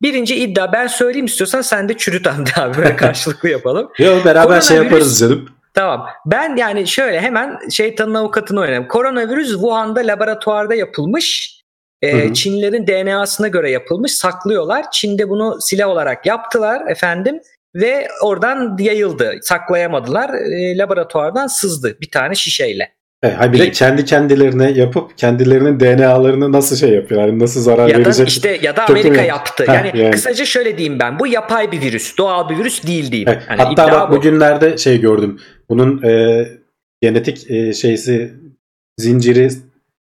Birinci 0.02 0.36
iddia 0.36 0.74
ben 0.74 0.88
söyleyeyim 0.88 1.26
istiyorsan 1.26 1.62
sen 1.62 1.90
de 1.90 1.98
çürüt 1.98 2.28
Hamdi 2.28 2.52
abi 2.58 2.78
böyle 2.78 2.96
karşılıklı 2.98 3.50
yapalım. 3.50 3.92
Yo 3.98 4.26
beraber 4.26 4.62
şey 4.62 4.78
yaparız 4.78 5.20
canım. 5.20 5.50
Tamam. 5.74 6.08
Ben 6.26 6.56
yani 6.56 6.88
şöyle 6.88 7.22
hemen 7.22 7.70
şeytanın 7.70 8.14
avukatını 8.14 8.60
oynayayım. 8.60 8.88
Koronavirüs 8.88 9.52
Wuhan'da 9.52 10.00
laboratuvarda 10.00 10.76
yapılmış. 10.76 11.56
Hı. 12.04 12.34
Çinlilerin 12.34 12.88
DNA'sına 12.88 13.48
göre 13.48 13.72
yapılmış. 13.72 14.12
Saklıyorlar. 14.12 14.92
Çin'de 14.92 15.30
bunu 15.30 15.58
silah 15.62 15.88
olarak 15.88 16.26
yaptılar 16.26 16.88
efendim 16.88 17.40
ve 17.76 18.08
oradan 18.22 18.78
yayıldı. 18.80 19.40
Saklayamadılar. 19.42 20.30
Ee, 20.30 20.78
laboratuvardan 20.78 21.48
sızdı 21.48 21.98
bir 22.02 22.12
tane 22.12 22.36
şişeyle. 22.36 22.95
Evet, 23.26 23.40
ha 23.40 23.54
bir 23.54 23.60
de 23.60 23.72
kendi 23.72 24.06
kendilerine 24.06 24.72
yapıp 24.72 25.18
kendilerinin 25.18 25.80
DNA'larını 25.80 26.52
nasıl 26.52 26.76
şey 26.76 26.90
yapıyorlar? 26.90 27.28
Yani 27.28 27.40
nasıl 27.40 27.62
zarar 27.62 27.88
Ya 27.88 27.96
da 27.96 28.00
verecek? 28.00 28.28
işte 28.28 28.60
ya 28.62 28.76
da 28.76 28.82
Çok 28.86 28.90
Amerika 28.90 29.22
iyi. 29.22 29.28
yaptı. 29.28 29.66
Yani, 29.68 29.92
yani. 29.96 30.12
kısaca 30.12 30.46
şöyle 30.46 30.78
diyeyim 30.78 31.00
ben. 31.00 31.20
Bu 31.20 31.28
yapay 31.28 31.72
bir 31.72 31.82
virüs. 31.82 32.18
Doğal 32.18 32.50
bir 32.50 32.58
virüs 32.58 32.88
değil 32.88 33.12
diyeyim. 33.12 33.30
Evet, 33.30 33.44
Yani 33.50 33.62
Hatta 33.62 33.92
bak 33.92 34.12
bu. 34.12 34.16
bugünlerde 34.16 34.78
şey 34.78 35.02
gördüm. 35.02 35.40
Bunun 35.70 36.04
e, 36.04 36.46
genetik 37.02 37.52
e, 37.52 37.74
şeysi 37.74 38.34
zinciri 38.98 39.50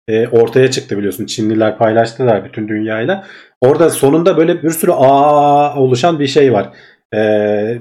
e, 0.08 0.28
ortaya 0.28 0.72
çıktı 0.72 0.98
biliyorsun. 0.98 1.26
Çinliler 1.26 1.78
paylaştılar 1.78 2.46
bütün 2.46 2.68
dünyayla. 2.68 3.26
Orada 3.62 3.90
sonunda 3.90 4.38
böyle 4.38 4.64
bir 4.64 4.70
sürü 4.70 4.92
ağ 4.92 5.76
oluşan 5.76 6.20
bir 6.20 6.28
şey 6.28 6.54
var. 6.54 6.70
E, 7.16 7.20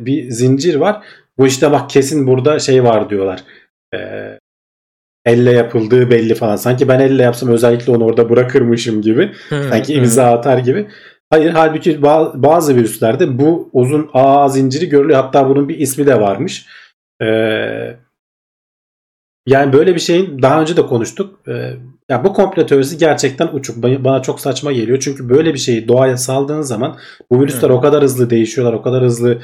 bir 0.00 0.31
zincir 0.31 0.75
var. 0.75 1.02
Bu 1.38 1.47
işte 1.47 1.71
bak 1.73 1.90
kesin 1.90 2.26
burada 2.26 2.59
şey 2.59 2.85
var 2.85 3.11
diyorlar. 3.11 3.40
E, 3.95 3.99
elle 5.26 5.52
yapıldığı 5.52 6.11
belli 6.11 6.35
falan. 6.35 6.56
Sanki 6.56 6.88
ben 6.88 7.00
elle 7.00 7.23
yapsam 7.23 7.49
özellikle 7.49 7.92
onu 7.92 8.04
orada 8.04 8.30
bırakırmışım 8.30 9.02
gibi. 9.02 9.33
Sanki 9.71 9.92
imza 9.95 10.25
atar 10.33 10.59
gibi. 10.59 10.87
Hayır 11.30 11.50
halbuki 11.50 11.92
ba- 11.97 12.42
bazı 12.42 12.76
virüslerde 12.76 13.38
bu 13.38 13.71
uzun 13.73 14.11
ağ 14.12 14.49
zinciri 14.49 14.88
görülüyor. 14.88 15.23
Hatta 15.23 15.49
bunun 15.49 15.68
bir 15.68 15.78
ismi 15.78 16.06
de 16.06 16.21
varmış. 16.21 16.66
Ee, 17.23 17.97
yani 19.47 19.73
böyle 19.73 19.95
bir 19.95 20.00
şeyin 20.00 20.42
daha 20.42 20.61
önce 20.61 20.76
de 20.76 20.87
konuştuk. 20.87 21.40
Ee, 21.49 21.73
ya 22.11 22.25
bu 22.25 22.33
komplo 22.33 22.66
teorisi 22.66 22.99
gerçekten 22.99 23.49
uçuk. 23.52 23.85
Ba- 23.85 24.04
Bana 24.04 24.23
çok 24.23 24.40
saçma 24.40 24.73
geliyor. 24.73 24.99
Çünkü 25.00 25.28
böyle 25.28 25.54
bir 25.54 25.59
şeyi 25.59 25.88
doğaya 25.88 26.16
saldığın 26.16 26.61
zaman 26.62 26.97
bu 27.30 27.40
virüsler 27.40 27.71
Hı. 27.71 27.75
o 27.75 27.80
kadar 27.80 28.02
hızlı 28.02 28.30
değişiyorlar. 28.30 28.73
O 28.78 28.83
kadar 28.83 29.02
hızlı 29.04 29.38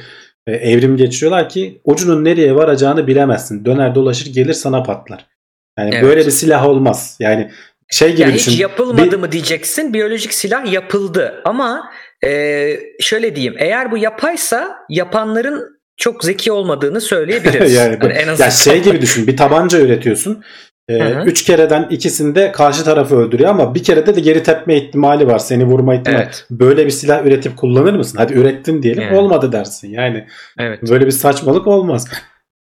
e, 0.47 0.51
evrim 0.51 0.97
geçiriyorlar 0.97 1.49
ki 1.49 1.81
ucunun 1.83 2.23
nereye 2.23 2.55
varacağını 2.55 3.07
bilemezsin. 3.07 3.65
Döner 3.65 3.95
dolaşır 3.95 4.33
gelir 4.33 4.53
sana 4.53 4.83
patlar. 4.83 5.32
Yani 5.79 5.89
Evet. 5.93 6.03
böyle 6.03 6.25
bir 6.25 6.31
silah 6.31 6.65
olmaz. 6.67 7.17
Yani 7.19 7.51
şey 7.89 8.11
gibi 8.11 8.21
Yani 8.21 8.33
düşün. 8.33 8.51
hiç 8.51 8.59
yapılmadı 8.59 9.11
Bir- 9.11 9.17
mı 9.17 9.31
diyeceksin. 9.31 9.93
Biyolojik 9.93 10.33
silah 10.33 10.71
yapıldı. 10.73 11.41
Ama 11.45 11.91
e, 12.25 12.69
şöyle 12.99 13.35
diyeyim. 13.35 13.55
Eğer 13.57 13.91
bu 13.91 13.97
yapaysa 13.97 14.75
yapanların 14.89 15.79
çok 15.97 16.23
zeki 16.23 16.51
olmadığını 16.51 17.01
söyleyebiliriz. 17.01 17.73
yani 17.79 17.97
Hani 18.01 18.13
en 18.13 18.27
azından. 18.27 18.45
ya 18.47 18.51
şey 18.51 18.83
gibi 18.83 19.01
düşün 19.01 19.27
bir 19.27 19.37
tabanca 19.37 19.79
üretiyorsun. 19.79 20.43
Ee, 20.89 20.93
Hı 20.99 21.03
hı. 21.19 21.25
üç 21.25 21.43
kereden 21.43 21.87
ikisinde 21.89 22.51
karşı 22.51 22.83
tarafı 22.83 23.15
öldürüyor 23.15 23.49
ama 23.49 23.75
bir 23.75 23.83
kerede 23.83 24.15
de 24.15 24.19
geri 24.19 24.43
tepme 24.43 24.77
ihtimali 24.77 25.27
var. 25.27 25.39
Seni 25.39 25.65
vurma 25.65 25.95
ihtimali. 25.95 26.21
Evet. 26.23 26.45
Böyle 26.51 26.85
bir 26.85 26.91
silah 26.91 27.25
üretip 27.25 27.57
kullanır 27.57 27.93
mısın? 27.93 28.17
Hadi 28.17 28.33
ürettin 28.33 28.83
diyelim 28.83 29.03
Yani. 29.03 29.17
olmadı 29.17 29.51
dersin. 29.51 29.89
Yani 29.91 30.27
Evet. 30.59 30.79
böyle 30.89 31.05
bir 31.05 31.11
saçmalık 31.11 31.67
olmaz. 31.67 32.07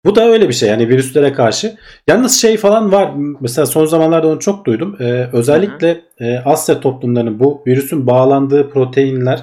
Bu 0.04 0.14
da 0.16 0.28
öyle 0.28 0.48
bir 0.48 0.54
şey 0.54 0.68
yani 0.68 0.88
virüslere 0.88 1.32
karşı. 1.32 1.76
Yalnız 2.08 2.40
şey 2.40 2.56
falan 2.56 2.92
var. 2.92 3.12
Mesela 3.40 3.66
son 3.66 3.86
zamanlarda 3.86 4.28
onu 4.28 4.38
çok 4.38 4.66
duydum. 4.66 4.96
Ee, 5.00 5.28
özellikle 5.32 6.00
e, 6.20 6.38
Asya 6.38 6.80
toplumlarının 6.80 7.40
bu 7.40 7.62
virüsün 7.66 8.06
bağlandığı 8.06 8.70
proteinler 8.70 9.42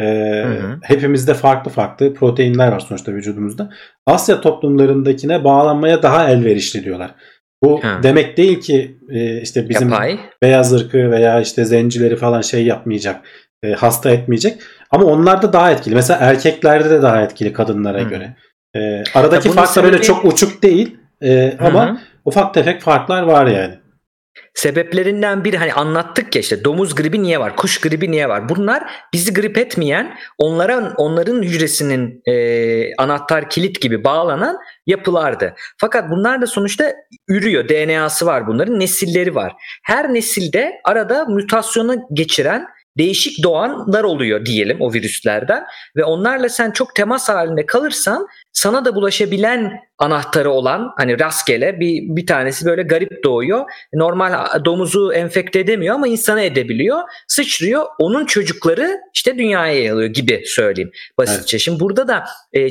e, 0.00 0.04
hı. 0.44 0.78
hepimizde 0.82 1.34
farklı 1.34 1.70
farklı 1.70 2.14
proteinler 2.14 2.72
var 2.72 2.80
sonuçta 2.80 3.12
vücudumuzda. 3.12 3.70
Asya 4.06 4.40
toplumlarındakine 4.40 5.44
bağlanmaya 5.44 6.02
daha 6.02 6.30
elverişli 6.30 6.84
diyorlar. 6.84 7.14
Bu 7.62 7.82
Hı. 7.82 8.02
demek 8.02 8.36
değil 8.36 8.60
ki 8.60 8.98
e, 9.10 9.40
işte 9.40 9.68
bizim 9.68 9.88
Yapay. 9.88 10.18
beyaz 10.42 10.72
ırkı 10.72 11.10
veya 11.10 11.40
işte 11.40 11.64
zencileri 11.64 12.16
falan 12.16 12.40
şey 12.40 12.66
yapmayacak, 12.66 13.20
e, 13.62 13.72
hasta 13.72 14.10
etmeyecek. 14.10 14.60
Ama 14.90 15.04
onlarda 15.04 15.52
daha 15.52 15.72
etkili. 15.72 15.94
Mesela 15.94 16.18
erkeklerde 16.22 16.90
de 16.90 17.02
daha 17.02 17.22
etkili 17.22 17.52
kadınlara 17.52 18.00
Hı. 18.00 18.08
göre. 18.08 18.36
E, 18.76 19.04
aradaki 19.14 19.48
Ya 19.48 19.54
bunun 19.54 19.64
farklar 19.64 19.84
öyle 19.84 19.96
sebebi- 19.96 20.06
çok 20.06 20.24
uçuk 20.24 20.62
değil 20.62 20.96
e, 21.22 21.56
ama 21.60 21.90
hı. 21.90 21.98
ufak 22.24 22.54
tefek 22.54 22.82
farklar 22.82 23.22
var 23.22 23.46
yani. 23.46 23.74
Sebeplerinden 24.54 25.44
biri 25.44 25.58
hani 25.58 25.72
anlattık 25.72 26.34
ya 26.34 26.40
işte 26.40 26.64
domuz 26.64 26.94
gribi 26.94 27.22
niye 27.22 27.40
var, 27.40 27.56
kuş 27.56 27.80
gribi 27.80 28.10
niye 28.10 28.28
var? 28.28 28.48
Bunlar 28.48 28.90
bizi 29.12 29.34
grip 29.34 29.58
etmeyen, 29.58 30.18
onlara 30.38 30.94
onların 30.96 31.42
hücresinin 31.42 32.22
e, 32.26 32.94
anahtar 32.96 33.50
kilit 33.50 33.80
gibi 33.80 34.04
bağlanan 34.04 34.56
yapılardı. 34.86 35.54
Fakat 35.76 36.10
bunlar 36.10 36.42
da 36.42 36.46
sonuçta 36.46 36.92
ürüyor. 37.28 37.68
DNA'sı 37.68 38.26
var 38.26 38.46
bunların, 38.46 38.80
nesilleri 38.80 39.34
var. 39.34 39.52
Her 39.84 40.14
nesilde 40.14 40.72
arada 40.84 41.24
mutasyonu 41.24 41.96
geçiren 42.12 42.66
değişik 42.98 43.42
doğanlar 43.42 44.04
oluyor 44.04 44.46
diyelim 44.46 44.76
o 44.80 44.92
virüslerden 44.92 45.64
ve 45.96 46.04
onlarla 46.04 46.48
sen 46.48 46.70
çok 46.70 46.94
temas 46.94 47.28
halinde 47.28 47.66
kalırsan 47.66 48.26
sana 48.58 48.84
da 48.84 48.94
bulaşabilen 48.94 49.80
anahtarı 49.98 50.50
olan 50.50 50.90
hani 50.96 51.20
rastgele 51.20 51.80
bir 51.80 52.16
bir 52.16 52.26
tanesi 52.26 52.66
böyle 52.66 52.82
garip 52.82 53.24
doğuyor. 53.24 53.64
Normal 53.94 54.64
domuzu 54.64 55.12
enfekte 55.12 55.60
edemiyor 55.60 55.94
ama 55.94 56.08
insanı 56.08 56.40
edebiliyor. 56.40 56.98
Sıçrıyor. 57.28 57.86
Onun 57.98 58.26
çocukları 58.26 58.96
işte 59.14 59.38
dünyaya 59.38 59.74
yayılıyor 59.74 60.08
gibi 60.08 60.42
söyleyeyim 60.46 60.90
basitçe. 61.18 61.58
Şimdi 61.58 61.80
burada 61.80 62.08
da 62.08 62.24
e, 62.52 62.68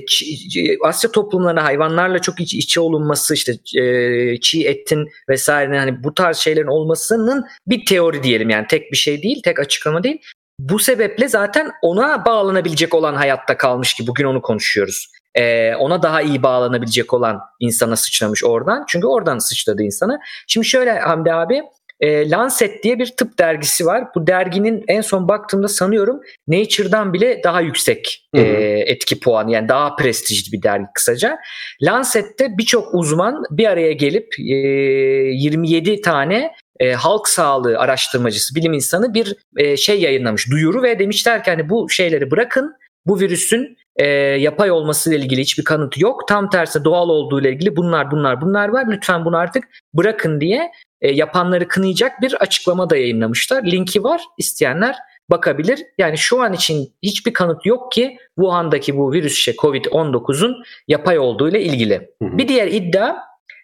Asya 0.83 1.11
toplumlarına 1.11 1.63
hayvanlarla 1.63 2.19
çok 2.19 2.39
iç 2.39 2.53
içe 2.53 2.79
olunması 2.79 3.33
işte 3.33 3.53
e, 3.81 4.39
çiğ 4.39 4.67
etin 4.67 5.07
vesaire 5.29 5.79
hani 5.79 6.03
bu 6.03 6.13
tarz 6.13 6.37
şeylerin 6.37 6.67
olmasının 6.67 7.45
bir 7.67 7.85
teori 7.85 8.23
diyelim 8.23 8.49
yani 8.49 8.67
tek 8.67 8.91
bir 8.91 8.97
şey 8.97 9.23
değil, 9.23 9.41
tek 9.43 9.59
açıklama 9.59 10.03
değil. 10.03 10.21
Bu 10.59 10.79
sebeple 10.79 11.27
zaten 11.27 11.71
ona 11.81 12.25
bağlanabilecek 12.25 12.93
olan 12.93 13.15
hayatta 13.15 13.57
kalmış 13.57 13.93
ki 13.93 14.07
bugün 14.07 14.25
onu 14.25 14.41
konuşuyoruz. 14.41 15.16
Ee, 15.37 15.75
ona 15.75 16.03
daha 16.03 16.21
iyi 16.21 16.43
bağlanabilecek 16.43 17.13
olan 17.13 17.39
insana 17.59 17.95
sıçramış 17.95 18.43
oradan. 18.43 18.83
Çünkü 18.87 19.07
oradan 19.07 19.37
sıçradı 19.37 19.83
insana. 19.83 20.19
Şimdi 20.47 20.67
şöyle 20.67 20.99
Hamdi 20.99 21.33
abi 21.33 21.61
e, 21.99 22.29
Lancet 22.29 22.83
diye 22.83 22.99
bir 22.99 23.05
tıp 23.17 23.39
dergisi 23.39 23.85
var. 23.85 24.03
Bu 24.15 24.27
derginin 24.27 24.83
en 24.87 25.01
son 25.01 25.27
baktığımda 25.27 25.67
sanıyorum 25.67 26.21
Nature'dan 26.47 27.13
bile 27.13 27.41
daha 27.43 27.61
yüksek 27.61 28.27
Hı 28.35 28.41
hı. 28.41 28.45
e, 28.45 28.79
etki 28.79 29.19
puanı 29.19 29.51
yani 29.51 29.69
daha 29.69 29.95
prestijli 29.95 30.51
bir 30.51 30.63
dergi 30.63 30.85
kısaca. 30.93 31.37
Lancet'te 31.81 32.57
birçok 32.57 32.95
uzman 32.95 33.43
bir 33.51 33.65
araya 33.65 33.91
gelip 33.91 34.27
e, 34.39 34.43
27 34.43 36.01
tane 36.01 36.51
e, 36.79 36.93
halk 36.93 37.27
sağlığı 37.27 37.79
araştırmacısı, 37.79 38.55
bilim 38.55 38.73
insanı 38.73 39.13
bir 39.13 39.35
e, 39.57 39.77
şey 39.77 40.01
yayınlamış, 40.01 40.51
duyuru 40.51 40.83
ve 40.83 40.99
demişler 40.99 41.43
ki 41.43 41.51
hani 41.51 41.69
bu 41.69 41.89
şeyleri 41.89 42.31
bırakın. 42.31 42.73
Bu 43.05 43.19
virüsün 43.19 43.77
e, 43.97 44.05
yapay 44.39 44.71
olmasıyla 44.71 45.19
ilgili 45.19 45.41
hiçbir 45.41 45.63
kanıt 45.63 45.97
yok. 45.97 46.27
Tam 46.27 46.49
tersi 46.49 46.83
doğal 46.83 47.09
olduğu 47.09 47.41
ile 47.41 47.51
ilgili 47.51 47.75
bunlar 47.75 48.11
bunlar 48.11 48.41
bunlar 48.41 48.69
var. 48.69 48.85
Lütfen 48.89 49.25
bunu 49.25 49.37
artık 49.37 49.63
bırakın 49.93 50.41
diye 50.41 50.71
e, 51.01 51.11
yapanları 51.11 51.67
kınayacak 51.67 52.21
bir 52.21 52.33
açıklama 52.33 52.89
da 52.89 52.97
yayınlamışlar. 52.97 53.63
Linki 53.63 54.03
var. 54.03 54.21
isteyenler 54.37 54.95
bakabilir. 55.29 55.83
Yani 55.97 56.17
şu 56.17 56.41
an 56.41 56.53
için 56.53 56.93
hiçbir 57.03 57.33
kanıt 57.33 57.65
yok 57.65 57.91
ki 57.91 58.17
Wuhan'daki 58.35 58.97
bu 58.97 59.13
virüs 59.13 59.35
şey 59.35 59.55
Covid-19'un 59.55 60.63
yapay 60.87 61.19
olduğu 61.19 61.49
ile 61.49 61.61
ilgili. 61.61 61.95
Hı 62.21 62.25
hı. 62.25 62.37
Bir 62.37 62.47
diğer 62.47 62.67
iddia 62.67 63.15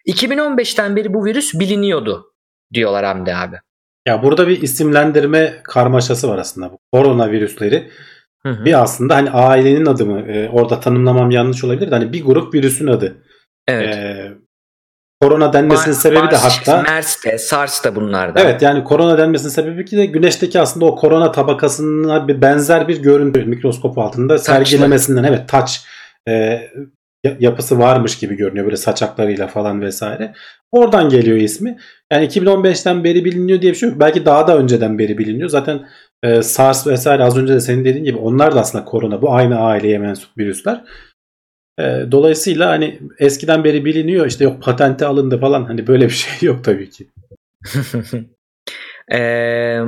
2015'ten 0.06 0.96
beri 0.96 1.14
bu 1.14 1.24
virüs 1.24 1.54
biliniyordu 1.54 2.32
diyorlar 2.74 3.04
Hamdi 3.04 3.34
abi. 3.34 3.56
Ya 4.06 4.22
burada 4.22 4.48
bir 4.48 4.62
isimlendirme 4.62 5.60
karmaşası 5.64 6.28
var 6.28 6.38
aslında 6.38 6.72
bu 6.72 6.78
koronavirüsleri. 6.92 7.90
Hı 8.46 8.52
hı. 8.52 8.64
Bir 8.64 8.82
aslında 8.82 9.14
hani 9.14 9.30
ailenin 9.30 9.86
adı 9.86 10.06
mı? 10.06 10.20
E, 10.20 10.48
orada 10.48 10.80
tanımlamam 10.80 11.30
yanlış 11.30 11.64
olabilir 11.64 11.90
de 11.90 11.94
hani 11.94 12.12
bir 12.12 12.24
grup 12.24 12.54
virüsün 12.54 12.86
adı. 12.86 13.16
evet. 13.68 13.96
E, 13.96 14.32
korona 15.20 15.52
denmesinin 15.52 15.94
sebebi 15.94 16.30
de 16.30 16.36
hatta 16.36 16.82
MERS 16.82 17.24
de, 17.24 17.38
SARS 17.38 17.84
da 17.84 17.96
bunlardan. 17.96 18.42
Evet 18.42 18.62
yani 18.62 18.84
korona 18.84 19.18
denmesinin 19.18 19.50
sebebi 19.50 19.84
ki 19.84 19.96
de 19.96 20.06
güneşteki 20.06 20.60
aslında 20.60 20.86
o 20.86 20.96
korona 20.96 21.32
tabakasına 21.32 22.28
bir 22.28 22.40
benzer 22.40 22.88
bir 22.88 23.02
görüntü 23.02 23.44
mikroskop 23.44 23.98
altında 23.98 24.38
sergilemesinden 24.38 25.24
evet 25.24 25.48
taç 25.48 25.84
e, 26.28 26.60
yapısı 27.38 27.78
varmış 27.78 28.18
gibi 28.18 28.36
görünüyor 28.36 28.64
böyle 28.64 28.76
saçaklarıyla 28.76 29.46
falan 29.46 29.82
vesaire. 29.82 30.34
Oradan 30.72 31.08
geliyor 31.08 31.36
ismi. 31.36 31.78
Yani 32.12 32.26
2015'ten 32.26 33.04
beri 33.04 33.24
biliniyor 33.24 33.62
diye 33.62 33.72
bir 33.72 33.78
şey 33.78 33.88
yok. 33.88 34.00
Belki 34.00 34.26
daha 34.26 34.46
da 34.46 34.58
önceden 34.58 34.98
beri 34.98 35.18
biliniyor. 35.18 35.48
Zaten 35.48 35.86
e, 36.24 36.42
SARS 36.42 36.86
vesaire 36.86 37.24
az 37.24 37.38
önce 37.38 37.54
de 37.54 37.60
senin 37.60 37.84
dediğin 37.84 38.04
gibi 38.04 38.18
onlar 38.18 38.54
da 38.54 38.60
aslında 38.60 38.84
korona. 38.84 39.22
Bu 39.22 39.32
aynı 39.32 39.60
aileye 39.60 39.98
mensup 39.98 40.38
virüsler. 40.38 40.84
E, 41.78 41.82
dolayısıyla 42.10 42.68
hani 42.68 43.00
eskiden 43.18 43.64
beri 43.64 43.84
biliniyor 43.84 44.26
işte 44.26 44.44
yok 44.44 44.62
patente 44.62 45.06
alındı 45.06 45.40
falan 45.40 45.64
hani 45.64 45.86
böyle 45.86 46.04
bir 46.04 46.10
şey 46.10 46.48
yok 46.48 46.64
tabii 46.64 46.90
ki. 46.90 47.06
e, 49.12 49.80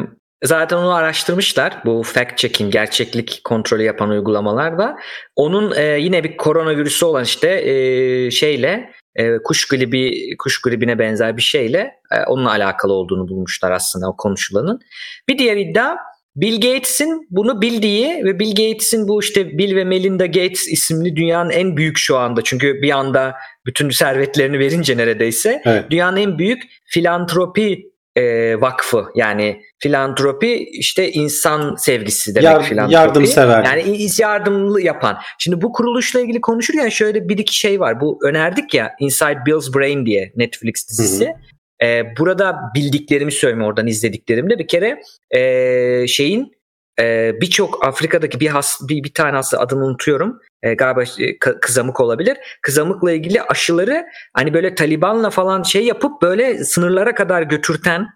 zaten 0.44 0.76
onu 0.76 0.94
araştırmışlar 0.94 1.82
bu 1.84 2.02
fact 2.02 2.38
checking 2.38 2.72
gerçeklik 2.72 3.40
kontrolü 3.44 3.82
yapan 3.82 4.10
uygulamalarda. 4.10 4.96
Onun 5.36 5.72
e, 5.76 5.82
yine 5.82 6.24
bir 6.24 6.36
koronavirüsü 6.36 7.04
olan 7.04 7.24
işte 7.24 7.70
e, 7.70 8.30
şeyle 8.30 8.92
e, 9.14 9.38
kuş 9.38 9.68
gribi 9.68 10.36
kuş 10.36 10.60
gribine 10.60 10.98
benzer 10.98 11.36
bir 11.36 11.42
şeyle 11.42 11.94
e, 12.12 12.24
onunla 12.26 12.50
alakalı 12.50 12.92
olduğunu 12.92 13.28
bulmuşlar 13.28 13.70
aslında 13.70 14.08
o 14.08 14.16
konuşulanın. 14.16 14.80
Bir 15.28 15.38
diğer 15.38 15.56
iddia 15.56 15.96
Bill 16.36 16.54
Gates'in 16.54 17.26
bunu 17.30 17.62
bildiği 17.62 18.24
ve 18.24 18.38
Bill 18.38 18.50
Gates'in 18.50 19.08
bu 19.08 19.20
işte 19.20 19.58
Bill 19.58 19.76
ve 19.76 19.84
Melinda 19.84 20.26
Gates 20.26 20.68
isimli 20.68 21.16
dünyanın 21.16 21.50
en 21.50 21.76
büyük 21.76 21.98
şu 21.98 22.16
anda 22.16 22.42
çünkü 22.44 22.82
bir 22.82 22.90
anda 22.90 23.34
bütün 23.66 23.90
servetlerini 23.90 24.58
verince 24.58 24.96
neredeyse 24.96 25.62
evet. 25.64 25.84
dünyanın 25.90 26.16
en 26.16 26.38
büyük 26.38 26.62
filantropi 26.86 27.90
e, 28.16 28.60
vakfı 28.60 29.04
yani 29.14 29.60
filantropi 29.78 30.68
işte 30.72 31.12
insan 31.12 31.74
sevgisi 31.74 32.34
demek 32.34 32.44
Yar, 32.44 32.62
filantropi. 32.62 32.94
Yardımsever. 32.94 33.64
Yani 33.64 34.06
yardımlı 34.18 34.80
yapan. 34.80 35.18
Şimdi 35.38 35.62
bu 35.62 35.72
kuruluşla 35.72 36.20
ilgili 36.20 36.40
konuşurken 36.40 36.88
şöyle 36.88 37.28
bir 37.28 37.38
iki 37.38 37.56
şey 37.56 37.80
var. 37.80 38.00
Bu 38.00 38.18
önerdik 38.24 38.74
ya 38.74 38.92
Inside 39.00 39.38
Bill's 39.46 39.74
Brain 39.74 40.06
diye 40.06 40.32
Netflix 40.36 40.88
dizisi. 40.88 41.26
Hı 41.26 41.30
hı. 41.30 41.55
Ee, 41.82 42.04
burada 42.18 42.56
bildiklerimi 42.74 43.32
söyleyeyim 43.32 43.64
oradan 43.64 43.86
izlediklerimde 43.86 44.58
bir 44.58 44.68
kere 44.68 45.02
e, 45.30 46.06
şeyin 46.06 46.56
e, 47.00 47.32
birçok 47.40 47.86
Afrika'daki 47.86 48.40
bir, 48.40 48.48
has, 48.48 48.80
bir 48.88 49.04
bir 49.04 49.14
tane 49.14 49.36
hasta 49.36 49.58
adını 49.58 49.84
unutuyorum. 49.84 50.40
E, 50.62 50.74
galiba 50.74 51.02
e, 51.02 51.38
kızamık 51.38 52.00
olabilir. 52.00 52.36
Kızamıkla 52.62 53.12
ilgili 53.12 53.42
aşıları 53.42 54.06
hani 54.34 54.54
böyle 54.54 54.74
Taliban'la 54.74 55.30
falan 55.30 55.62
şey 55.62 55.84
yapıp 55.84 56.22
böyle 56.22 56.64
sınırlara 56.64 57.14
kadar 57.14 57.42
götürten 57.42 58.06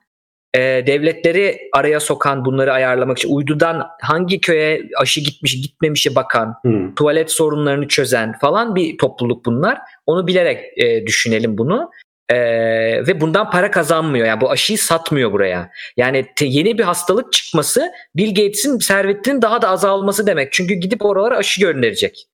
e, 0.54 0.60
devletleri 0.60 1.58
araya 1.72 2.00
sokan 2.00 2.44
bunları 2.44 2.72
ayarlamak 2.72 3.18
için 3.18 3.34
uydudan 3.34 3.86
hangi 4.02 4.40
köye 4.40 4.82
aşı 4.96 5.20
gitmiş 5.20 5.60
gitmemişe 5.62 6.14
bakan 6.14 6.54
hmm. 6.62 6.94
tuvalet 6.94 7.30
sorunlarını 7.30 7.88
çözen 7.88 8.38
falan 8.38 8.74
bir 8.74 8.98
topluluk 8.98 9.44
bunlar. 9.44 9.78
Onu 10.06 10.26
bilerek 10.26 10.78
e, 10.78 11.06
düşünelim 11.06 11.58
bunu. 11.58 11.90
Ee, 12.30 13.06
ve 13.06 13.20
bundan 13.20 13.50
para 13.50 13.70
kazanmıyor. 13.70 14.26
Yani 14.26 14.40
bu 14.40 14.50
aşıyı 14.50 14.78
satmıyor 14.78 15.32
buraya. 15.32 15.70
Yani 15.96 16.26
te, 16.36 16.46
yeni 16.46 16.78
bir 16.78 16.84
hastalık 16.84 17.32
çıkması 17.32 17.92
Bill 18.16 18.28
Gates'in 18.28 18.78
servetinin 18.78 19.42
daha 19.42 19.62
da 19.62 19.68
azalması 19.68 20.26
demek. 20.26 20.52
Çünkü 20.52 20.74
gidip 20.74 21.04
oralara 21.04 21.36
aşı 21.36 21.60
gönderecek. 21.60 22.26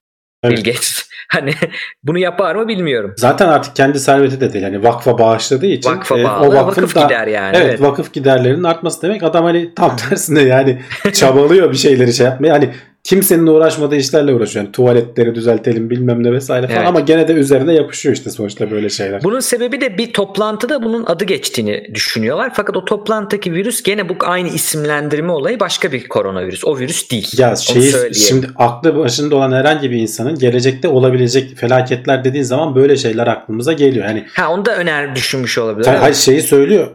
Evet. 0.42 0.58
Bill 0.58 0.64
Gates. 0.64 1.06
Hani 1.28 1.54
bunu 2.02 2.18
yapar 2.18 2.54
mı 2.54 2.68
bilmiyorum. 2.68 3.14
Zaten 3.16 3.48
artık 3.48 3.76
kendi 3.76 4.00
serveti 4.00 4.40
de 4.40 4.52
değil. 4.52 4.64
Hani 4.64 4.82
vakfa 4.82 5.18
bağışladığı 5.18 5.66
için 5.66 5.90
vakfa 5.90 6.18
e, 6.18 6.26
o 6.26 6.54
vakıf 6.54 6.94
da, 6.94 7.02
gider 7.02 7.26
yani. 7.26 7.56
Evet, 7.56 7.66
evet 7.66 7.80
vakıf 7.80 8.12
giderlerinin 8.12 8.62
artması 8.62 9.02
demek. 9.02 9.22
Adam 9.22 9.44
hani 9.44 9.74
tam 9.74 9.96
tersine 10.08 10.42
yani 10.42 10.82
çabalıyor 11.12 11.72
bir 11.72 11.76
şeyleri 11.76 12.14
şey 12.14 12.26
yapmaya. 12.26 12.52
Hani 12.52 12.70
kimsenin 13.06 13.46
uğraşmadığı 13.46 13.96
işlerle 13.96 14.34
uğraşıyor. 14.34 14.64
Yani 14.64 14.72
tuvaletleri 14.72 15.34
düzeltelim 15.34 15.90
bilmem 15.90 16.24
ne 16.24 16.32
vesaire 16.32 16.66
falan 16.66 16.78
evet. 16.78 16.88
ama 16.88 17.00
gene 17.00 17.28
de 17.28 17.32
üzerine 17.32 17.74
yapışıyor 17.74 18.14
işte 18.14 18.30
sonuçta 18.30 18.70
böyle 18.70 18.88
şeyler. 18.88 19.22
Bunun 19.22 19.40
sebebi 19.40 19.80
de 19.80 19.98
bir 19.98 20.12
toplantıda 20.12 20.82
bunun 20.82 21.04
adı 21.06 21.24
geçtiğini 21.24 21.94
düşünüyorlar. 21.94 22.52
Fakat 22.54 22.76
o 22.76 22.84
toplantıdaki 22.84 23.52
virüs 23.52 23.82
gene 23.82 24.08
bu 24.08 24.14
aynı 24.20 24.48
isimlendirme 24.48 25.32
olayı 25.32 25.60
başka 25.60 25.92
bir 25.92 26.08
koronavirüs. 26.08 26.64
O 26.64 26.78
virüs 26.78 27.10
değil. 27.10 27.28
Ya 27.38 27.56
şeyi, 27.56 28.14
şimdi 28.14 28.46
aklı 28.56 28.96
başında 28.96 29.36
olan 29.36 29.52
herhangi 29.52 29.90
bir 29.90 29.96
insanın 29.96 30.38
gelecekte 30.38 30.88
olabilecek 30.88 31.56
felaketler 31.56 32.24
dediğin 32.24 32.44
zaman 32.44 32.74
böyle 32.74 32.96
şeyler 32.96 33.26
aklımıza 33.26 33.72
geliyor. 33.72 34.06
Hani 34.06 34.26
Ha 34.34 34.52
onu 34.52 34.64
da 34.64 34.76
öner 34.76 35.16
düşünmüş 35.16 35.58
olabilir. 35.58 35.86
Hayır 35.86 36.14
şeyi 36.14 36.42
söylüyor. 36.42 36.88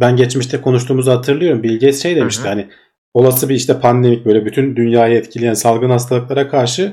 Ben 0.00 0.16
geçmişte 0.16 0.60
konuştuğumuzu 0.60 1.10
hatırlıyorum. 1.10 1.62
Bill 1.62 1.74
Gates 1.74 2.02
şey 2.02 2.16
demişti 2.16 2.42
Hı-hı. 2.42 2.48
hani 2.48 2.68
olası 3.18 3.48
bir 3.48 3.54
işte 3.54 3.80
pandemik 3.80 4.26
böyle 4.26 4.44
bütün 4.44 4.76
dünyayı 4.76 5.18
etkileyen 5.18 5.54
salgın 5.54 5.90
hastalıklara 5.90 6.48
karşı 6.48 6.92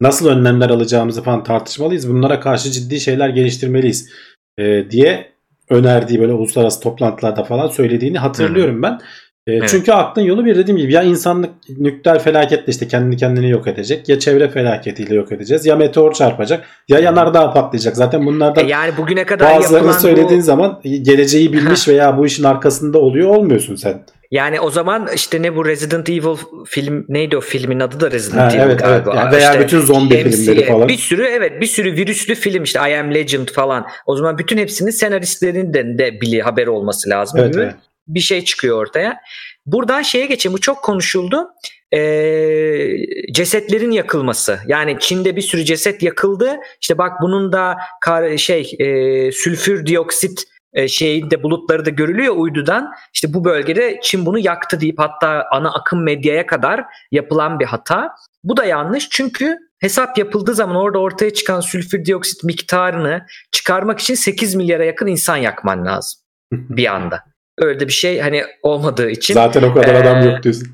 nasıl 0.00 0.28
önlemler 0.28 0.70
alacağımızı 0.70 1.22
falan 1.22 1.44
tartışmalıyız. 1.44 2.10
Bunlara 2.10 2.40
karşı 2.40 2.70
ciddi 2.70 3.00
şeyler 3.00 3.28
geliştirmeliyiz 3.28 4.10
e, 4.58 4.90
diye 4.90 5.32
önerdiği 5.70 6.20
böyle 6.20 6.32
uluslararası 6.32 6.80
toplantılarda 6.80 7.44
falan 7.44 7.68
söylediğini 7.68 8.18
hatırlıyorum 8.18 8.82
ben. 8.82 9.00
E, 9.46 9.52
evet. 9.52 9.68
Çünkü 9.68 9.92
aklın 9.92 10.22
yolu 10.22 10.44
bir 10.44 10.56
dediğim 10.56 10.78
gibi 10.78 10.92
ya 10.92 11.02
insanlık 11.02 11.50
nükleer 11.78 12.18
felaketle 12.22 12.70
işte 12.70 12.88
kendini 12.88 13.16
kendini 13.16 13.50
yok 13.50 13.66
edecek 13.66 14.08
ya 14.08 14.18
çevre 14.18 14.48
felaketiyle 14.48 15.14
yok 15.14 15.32
edeceğiz 15.32 15.66
ya 15.66 15.76
meteor 15.76 16.12
çarpacak 16.12 16.66
ya 16.88 16.98
yanardağ 16.98 17.52
patlayacak. 17.52 17.96
Zaten 17.96 18.26
bunlardan 18.26 18.64
e 18.64 18.68
yani 18.68 18.92
bugüne 18.96 19.24
kadar 19.24 19.56
bazılarını 19.56 19.92
söylediğin 19.92 20.40
bu... 20.40 20.44
zaman 20.44 20.80
geleceği 20.82 21.52
bilmiş 21.52 21.88
veya 21.88 22.18
bu 22.18 22.26
işin 22.26 22.44
arkasında 22.44 22.98
oluyor 22.98 23.28
olmuyorsun 23.36 23.74
sen. 23.74 24.02
Yani 24.30 24.60
o 24.60 24.70
zaman 24.70 25.08
işte 25.14 25.42
ne 25.42 25.56
bu 25.56 25.64
Resident 25.64 26.08
Evil 26.08 26.36
film 26.66 27.04
neydi 27.08 27.36
o 27.36 27.40
filmin 27.40 27.80
adı 27.80 28.00
da 28.00 28.10
Resident 28.10 28.52
ha, 28.52 28.56
Evil 28.56 28.70
evet, 28.70 28.80
galiba. 28.80 29.10
Evet. 29.10 29.22
Yani 29.22 29.36
veya 29.36 29.50
işte 29.50 29.64
bütün 29.64 29.80
zombi 29.80 30.14
MC, 30.14 30.30
filmleri 30.30 30.66
falan. 30.66 30.88
Bir 30.88 30.98
sürü 30.98 31.24
evet 31.24 31.60
bir 31.60 31.66
sürü 31.66 31.92
virüslü 31.92 32.34
film 32.34 32.62
işte 32.62 32.78
I 32.78 32.98
Am 32.98 33.14
Legend 33.14 33.48
falan. 33.48 33.86
O 34.06 34.16
zaman 34.16 34.38
bütün 34.38 34.58
hepsinin 34.58 34.90
senaristlerinin 34.90 35.98
de 35.98 36.20
bili 36.20 36.42
haberi 36.42 36.70
olması 36.70 37.10
lazım. 37.10 37.40
Evet, 37.40 37.54
evet. 37.56 37.74
Bir 38.08 38.20
şey 38.20 38.44
çıkıyor 38.44 38.78
ortaya. 38.78 39.20
Buradan 39.66 40.02
şeye 40.02 40.26
geçeyim 40.26 40.54
bu 40.54 40.60
çok 40.60 40.82
konuşuldu. 40.82 41.48
Ee, 41.92 42.88
cesetlerin 43.32 43.90
yakılması. 43.90 44.58
Yani 44.66 44.96
Çin'de 45.00 45.36
bir 45.36 45.42
sürü 45.42 45.64
ceset 45.64 46.02
yakıldı. 46.02 46.56
İşte 46.80 46.98
bak 46.98 47.12
bunun 47.22 47.52
da 47.52 47.76
kar, 48.00 48.36
şey 48.36 48.76
e, 48.78 49.32
sülfür 49.32 49.86
dioksit 49.86 50.44
e, 50.76 50.88
şeyinde 50.88 51.42
bulutları 51.42 51.84
da 51.84 51.90
görülüyor 51.90 52.34
uydudan. 52.36 52.92
İşte 53.14 53.34
bu 53.34 53.44
bölgede 53.44 54.00
Çin 54.02 54.26
bunu 54.26 54.38
yaktı 54.38 54.80
deyip 54.80 54.98
hatta 54.98 55.46
ana 55.50 55.74
akım 55.74 56.02
medyaya 56.02 56.46
kadar 56.46 56.84
yapılan 57.12 57.60
bir 57.60 57.64
hata. 57.64 58.14
Bu 58.44 58.56
da 58.56 58.64
yanlış 58.64 59.08
çünkü 59.10 59.56
hesap 59.78 60.18
yapıldığı 60.18 60.54
zaman 60.54 60.76
orada 60.76 60.98
ortaya 60.98 61.34
çıkan 61.34 61.60
sülfür 61.60 62.04
dioksit 62.04 62.44
miktarını 62.44 63.26
çıkarmak 63.52 63.98
için 63.98 64.14
8 64.14 64.54
milyara 64.54 64.84
yakın 64.84 65.06
insan 65.06 65.36
yakman 65.36 65.86
lazım 65.86 66.20
bir 66.52 66.94
anda. 66.94 67.22
Öyle 67.58 67.80
bir 67.80 67.92
şey 67.92 68.20
hani 68.20 68.44
olmadığı 68.62 69.10
için. 69.10 69.34
Zaten 69.34 69.62
o 69.62 69.74
kadar 69.74 69.94
ee, 69.94 69.98
adam 69.98 70.30
yok 70.30 70.42
diyorsun. 70.42 70.68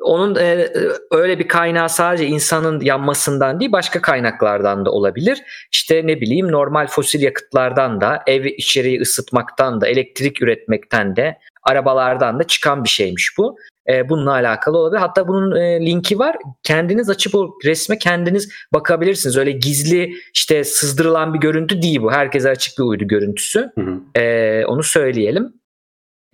Onun 0.00 0.36
e, 0.36 0.68
öyle 1.10 1.38
bir 1.38 1.48
kaynağı 1.48 1.88
sadece 1.88 2.26
insanın 2.26 2.80
yanmasından 2.80 3.60
değil 3.60 3.72
başka 3.72 4.02
kaynaklardan 4.02 4.84
da 4.84 4.90
olabilir. 4.90 5.38
İşte 5.72 6.06
ne 6.06 6.20
bileyim 6.20 6.52
normal 6.52 6.86
fosil 6.86 7.22
yakıtlardan 7.22 8.00
da 8.00 8.22
ev 8.26 8.44
içeriği 8.44 9.00
ısıtmaktan 9.00 9.80
da 9.80 9.88
elektrik 9.88 10.42
üretmekten 10.42 11.16
de 11.16 11.38
arabalardan 11.62 12.38
da 12.38 12.44
çıkan 12.44 12.84
bir 12.84 12.88
şeymiş 12.88 13.38
bu. 13.38 13.56
E, 13.88 14.08
bununla 14.08 14.30
alakalı 14.30 14.78
olabilir. 14.78 15.00
Hatta 15.00 15.28
bunun 15.28 15.56
e, 15.56 15.86
linki 15.86 16.18
var. 16.18 16.36
Kendiniz 16.62 17.10
açıp 17.10 17.34
o 17.34 17.58
resme 17.64 17.98
kendiniz 17.98 18.52
bakabilirsiniz. 18.74 19.36
Öyle 19.36 19.50
gizli 19.50 20.12
işte 20.34 20.64
sızdırılan 20.64 21.34
bir 21.34 21.38
görüntü 21.38 21.82
değil 21.82 22.02
bu. 22.02 22.12
Herkese 22.12 22.50
açık 22.50 22.78
bir 22.78 22.82
uydu 22.82 23.04
görüntüsü. 23.04 23.70
Hı 23.74 23.80
hı. 23.80 24.20
E, 24.20 24.64
onu 24.66 24.82
söyleyelim. 24.82 25.59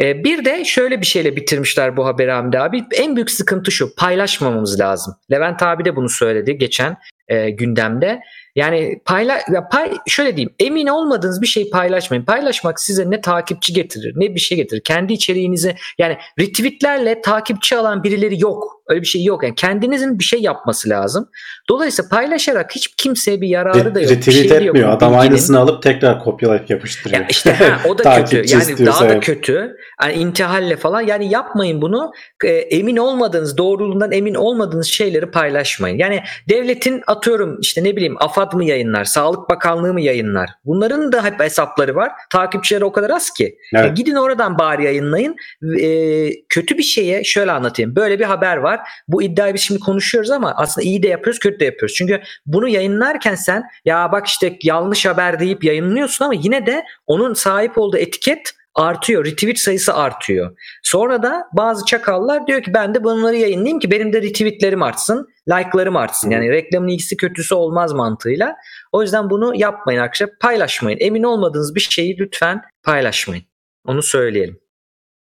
E, 0.01 0.25
bir 0.25 0.45
de 0.45 0.65
şöyle 0.65 1.01
bir 1.01 1.07
şeyle 1.07 1.37
bitirmişler 1.37 1.97
bu 1.97 2.07
haberi 2.07 2.31
Hamdi 2.31 2.59
abi. 2.59 2.85
En 2.93 3.17
büyük 3.17 3.31
sıkıntı 3.31 3.71
şu 3.71 3.95
paylaşmamamız 3.95 4.81
lazım. 4.81 5.15
Levent 5.31 5.63
abi 5.63 5.85
de 5.85 5.97
bunu 5.97 6.09
söyledi 6.09 6.59
geçen 6.59 6.97
e, 7.29 7.51
gündemde. 7.51 8.21
Yani 8.57 9.01
payla 9.05 9.39
ya 9.53 9.69
pay 9.69 9.93
şöyle 10.07 10.37
diyeyim 10.37 10.55
emin 10.59 10.87
olmadığınız 10.87 11.43
bir 11.43 11.47
şeyi 11.47 11.71
paylaşmayın. 11.71 12.25
Paylaşmak 12.25 12.81
size 12.81 13.11
ne 13.11 13.21
takipçi 13.21 13.73
getirir 13.73 14.13
ne 14.17 14.35
bir 14.35 14.41
şey 14.41 14.57
getirir. 14.57 14.81
Kendi 14.85 15.13
içeriğinizi 15.13 15.77
yani 15.99 16.17
retweetlerle 16.41 17.21
takipçi 17.21 17.77
alan 17.77 18.05
birileri 18.05 18.43
yok. 18.43 18.76
Öyle 18.89 19.01
bir 19.01 19.07
şey 19.07 19.25
yok. 19.25 19.43
Yani 19.43 19.55
kendinizin 19.55 20.19
bir 20.19 20.25
şey 20.25 20.41
yapması 20.41 20.89
lazım. 20.89 21.29
Dolayısıyla 21.69 22.09
paylaşarak 22.09 22.75
hiç 22.75 22.95
kimseye 22.97 23.41
bir 23.41 23.49
yararı 23.49 23.95
da 23.95 24.01
yok. 24.01 24.11
Retweet 24.11 24.37
şey 24.37 24.57
etmiyor. 24.57 24.75
Yok. 24.75 24.89
Adam 24.89 25.13
Bilginin. 25.13 25.31
aynısını 25.31 25.59
alıp 25.59 25.83
tekrar 25.83 26.19
kopyalayıp 26.19 26.71
yapıştırıyor. 26.71 27.21
Ya 27.21 27.27
işte 27.31 27.53
ha, 27.53 27.81
o 27.89 27.99
da 27.99 28.17
kötü. 28.25 28.43
Yani 28.55 28.87
daha 28.87 29.09
da 29.09 29.13
evet. 29.13 29.25
kötü. 29.25 29.77
Yani 30.03 30.13
intihalle 30.13 30.77
falan. 30.77 31.01
Yani 31.01 31.31
yapmayın 31.31 31.83
bunu. 31.83 32.13
E, 32.45 32.49
emin 32.49 32.97
olmadığınız, 32.97 33.59
doğruluğundan 33.59 34.13
emin 34.13 34.35
olmadığınız 34.35 34.87
şeyleri 34.87 35.31
paylaşmayın. 35.31 35.99
Yani 35.99 36.21
devletin 36.49 37.03
atıyorum 37.07 37.59
işte 37.61 37.85
ne 37.85 37.97
bileyim 37.97 38.17
AFAD 38.19 38.53
mı 38.53 38.65
yayınlar, 38.65 39.05
Sağlık 39.05 39.51
Bakanlığı 39.51 39.93
mı 39.93 40.01
yayınlar? 40.01 40.51
Bunların 40.65 41.13
da 41.13 41.25
hep 41.25 41.41
hesapları 41.41 41.95
var. 41.95 42.13
Takipçileri 42.31 42.85
o 42.85 42.93
kadar 42.93 43.11
az 43.11 43.31
ki. 43.31 43.59
Evet. 43.75 43.85
Ya 43.85 43.93
gidin 43.93 44.15
oradan 44.15 44.59
bari 44.59 44.85
yayınlayın. 44.85 45.37
E, 45.81 46.31
kötü 46.49 46.79
bir 46.79 46.83
şeye 46.83 47.25
şöyle 47.25 47.53
anlatayım. 47.53 47.97
Böyle 47.97 48.19
bir 48.19 48.25
haber 48.25 48.57
var. 48.57 48.76
Bu 49.09 49.23
iddiayı 49.23 49.55
biz 49.55 49.61
şimdi 49.61 49.81
konuşuyoruz 49.81 50.31
ama 50.31 50.55
aslında 50.57 50.85
iyi 50.85 51.03
de 51.03 51.09
yapıyoruz, 51.09 51.39
kötü 51.39 51.61
de 51.61 51.65
yapıyoruz. 51.65 51.95
Çünkü 51.97 52.21
bunu 52.47 52.69
yayınlarken 52.69 53.35
sen 53.35 53.63
ya 53.85 54.13
bak 54.13 54.27
işte 54.27 54.59
yanlış 54.63 55.07
haber 55.07 55.41
deyip 55.41 55.65
yayınlıyorsun 55.65 56.25
ama 56.25 56.35
yine 56.35 56.67
de 56.67 56.85
onun 57.07 57.35
sahip 57.35 57.79
olduğu 57.79 57.97
etiket 57.97 58.53
artıyor. 58.77 59.25
Retweet 59.25 59.59
sayısı 59.59 59.95
artıyor. 59.95 60.57
Sonra 60.83 61.23
da 61.23 61.49
bazı 61.53 61.85
çakallar 61.85 62.47
diyor 62.47 62.63
ki 62.63 62.75
ben 62.75 62.95
de 62.95 63.05
bunları 63.05 63.37
yayınlayayım 63.37 63.79
ki 63.79 63.91
benim 63.91 64.13
de 64.13 64.23
retweetlerim 64.23 64.83
artsın, 64.83 65.29
like'larım 65.49 65.97
artsın. 65.97 66.31
Yani 66.31 66.51
reklamın 66.51 66.89
iyisi 66.89 67.17
kötüsü 67.17 67.55
olmaz 67.55 67.93
mantığıyla. 67.93 68.57
O 68.93 69.03
yüzden 69.03 69.31
bunu 69.31 69.55
yapmayın 69.55 70.01
arkadaşlar. 70.01 70.39
Paylaşmayın. 70.41 70.99
Emin 71.01 71.23
olmadığınız 71.23 71.75
bir 71.75 71.81
şeyi 71.81 72.19
lütfen 72.19 72.63
paylaşmayın. 72.83 73.45
Onu 73.87 74.03
söyleyelim. 74.03 74.66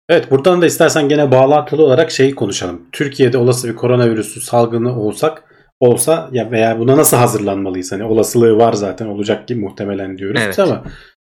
Evet 0.08 0.30
buradan 0.30 0.62
da 0.62 0.66
istersen 0.66 1.08
gene 1.08 1.30
bağlantılı 1.32 1.82
olarak 1.82 2.10
şeyi 2.10 2.34
konuşalım. 2.34 2.82
Türkiye'de 2.92 3.38
olası 3.38 3.68
bir 3.68 3.76
koronavirüsü 3.76 4.40
salgını 4.40 5.00
olsak 5.00 5.42
olsa 5.80 6.28
ya 6.32 6.50
veya 6.50 6.78
buna 6.78 6.96
nasıl 6.96 7.16
hazırlanmalıyız? 7.16 7.92
Hani 7.92 8.04
olasılığı 8.04 8.56
var 8.56 8.72
zaten 8.72 9.06
olacak 9.06 9.48
ki 9.48 9.54
muhtemelen 9.54 10.18
diyoruz 10.18 10.40
Evet. 10.44 10.58
ama 10.58 10.84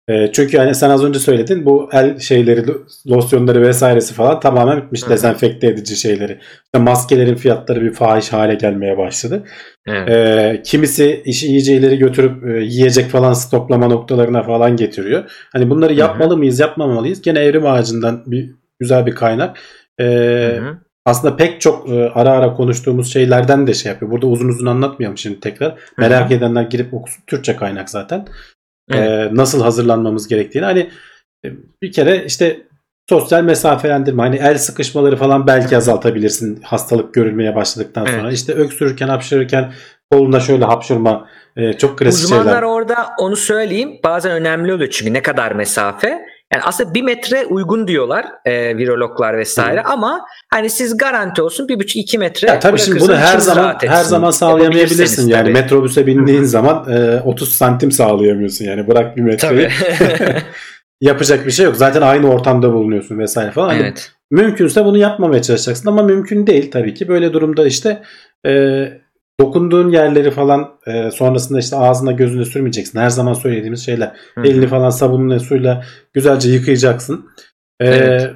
e, 0.09 0.33
çünkü 0.33 0.59
hani 0.59 0.75
sen 0.75 0.91
az 0.91 1.05
önce 1.05 1.19
söyledin 1.19 1.65
bu 1.65 1.89
el 1.93 2.19
şeyleri 2.19 2.65
losyonları 3.07 3.63
vesairesi 3.63 4.15
falan 4.15 4.41
tamamen 4.41 4.83
bitmiş 4.83 5.03
Hı 5.03 5.11
dezenfekte 5.11 5.67
edici 5.67 5.97
şeyleri. 5.97 6.39
İşte 6.65 6.79
maskelerin 6.79 7.35
fiyatları 7.35 7.83
bir 7.83 7.93
fahiş 7.93 8.33
hale 8.33 8.55
gelmeye 8.55 8.99
başladı. 8.99 9.45
Evet. 9.87 10.09
E, 10.09 10.63
kimisi 10.65 11.23
işi 11.25 11.47
iyice 11.47 11.77
ileri 11.77 11.99
götürüp 11.99 12.47
e, 12.47 12.65
yiyecek 12.65 13.11
falan 13.11 13.33
stoklama 13.33 13.87
noktalarına 13.87 14.43
falan 14.43 14.77
getiriyor. 14.77 15.25
Hani 15.53 15.71
bunları 15.71 15.91
Hı 15.91 15.97
hı. 15.97 16.01
yapmalı 16.01 16.37
mıyız, 16.37 16.61
yapmamalıyız? 16.61 17.23
Gene 17.23 17.39
evrim 17.39 17.67
ağacından 17.67 18.23
bir 18.27 18.62
güzel 18.83 19.07
bir 19.07 19.15
kaynak. 19.15 19.59
E, 20.01 20.05
Hı 20.05 20.67
hı. 20.69 20.79
aslında 21.07 21.37
pek 21.37 21.61
çok 21.61 21.89
e, 21.89 22.11
ara 22.15 22.31
ara 22.31 22.55
konuştuğumuz 22.55 23.13
şeylerden 23.13 23.67
de 23.67 23.75
şey 23.75 23.93
yapıyor. 23.93 24.11
Burada 24.11 24.27
uzun 24.27 24.49
uzun 24.49 24.67
anlatmayalım 24.67 25.19
şimdi 25.19 25.41
tekrar. 25.41 25.75
Merak 25.99 26.33
edenler 26.33 26.63
girip 26.63 26.95
okusun. 26.95 27.25
Türkçe 27.27 27.57
kaynak 27.57 27.91
zaten. 27.91 28.27
Evet. 28.91 29.09
E, 29.09 29.29
nasıl 29.37 29.63
hazırlanmamız 29.63 30.29
gerektiğini. 30.29 30.65
Hani 30.65 30.91
e, 31.45 31.49
bir 31.83 31.93
kere 31.93 32.25
işte 32.25 32.61
sosyal 33.09 33.43
mesafelendirme. 33.43 34.23
Hani 34.23 34.37
el 34.37 34.59
sıkışmaları 34.59 35.17
falan 35.17 35.47
belki 35.47 35.77
azaltabilirsin 35.77 36.63
hastalık 36.63 37.15
görülmeye 37.15 37.57
başladıktan 37.57 38.07
sonra. 38.07 38.23
Evet. 38.23 38.33
İşte 38.33 38.53
öksürürken, 38.53 39.09
hapşırırken 39.09 39.73
koluna 40.13 40.41
şöyle 40.41 40.65
hapşırma. 40.65 41.29
e, 41.57 41.73
çok 41.73 41.99
klasik 41.99 42.25
Uzmanlar 42.25 42.45
şeyler. 42.45 42.63
orada 42.63 42.97
onu 43.19 43.37
söyleyeyim. 43.37 43.91
Bazen 44.05 44.33
önemli 44.33 44.73
oluyor 44.75 44.91
çünkü 44.91 45.13
ne 45.13 45.23
kadar 45.23 45.53
mesafe. 45.53 46.19
Yani 46.53 46.63
aslında 46.65 46.95
bir 46.95 47.03
metre 47.03 47.47
uygun 47.47 47.89
diyorlar 47.89 48.27
e, 48.45 48.77
virologlar 48.77 49.39
vesaire 49.39 49.83
ama 49.83 50.21
hani 50.51 50.71
siz 50.71 50.97
garanti 50.97 51.43
olsun 51.43 51.69
bir 51.69 51.81
buçuk 51.81 51.97
iki 51.97 52.19
metre 52.19 52.49
Ya 52.49 52.59
tabii 52.59 52.79
şimdi 52.79 53.01
bunu 53.01 53.17
her 53.17 53.39
zaman 53.39 53.77
her 53.81 54.05
zaman 54.05 54.31
sağlayamayabilirsin. 54.31 55.29
Yani 55.29 55.43
tabii. 55.43 55.53
metrobüse 55.53 56.07
bindiğin 56.07 56.45
zaman 56.45 56.93
e, 56.93 57.21
30 57.21 57.53
santim 57.53 57.93
sağlayamıyorsun. 57.93 58.65
Yani 58.65 58.89
bırak 58.89 59.17
bir 59.17 59.23
metreyi. 59.23 59.69
Yapacak 61.01 61.47
bir 61.47 61.51
şey 61.51 61.67
yok. 61.67 61.77
Zaten 61.77 62.03
aynı 62.03 62.31
ortamda 62.31 62.73
bulunuyorsun 62.73 63.19
vesaire 63.19 63.51
falan. 63.51 63.69
Hani 63.69 63.81
evet. 63.81 64.13
Mümkünse 64.31 64.85
bunu 64.85 64.99
yapmamaya 64.99 65.43
çalışacaksın 65.43 65.89
ama 65.89 66.03
mümkün 66.03 66.47
değil 66.47 66.71
tabii 66.71 66.95
ki. 66.95 67.09
Böyle 67.09 67.33
durumda 67.33 67.67
işte 67.67 68.03
e, 68.47 68.53
dokunduğun 69.43 69.91
yerleri 69.91 70.31
falan 70.31 70.71
e, 70.87 71.11
sonrasında 71.11 71.59
işte 71.59 71.77
ağzına 71.77 72.13
gözüne 72.13 72.45
sürmeyeceksin. 72.45 73.01
Her 73.01 73.11
zaman 73.11 73.33
söylediğimiz 73.35 73.87
şeyler. 73.87 74.13
Hı. 74.35 74.41
Elini 74.47 74.67
falan 74.67 74.91
sabunla 74.91 75.39
suyla 75.39 75.85
güzelce 76.15 76.51
yıkayacaksın. 76.51 77.27
E, 77.81 77.87
Evet. 77.87 78.31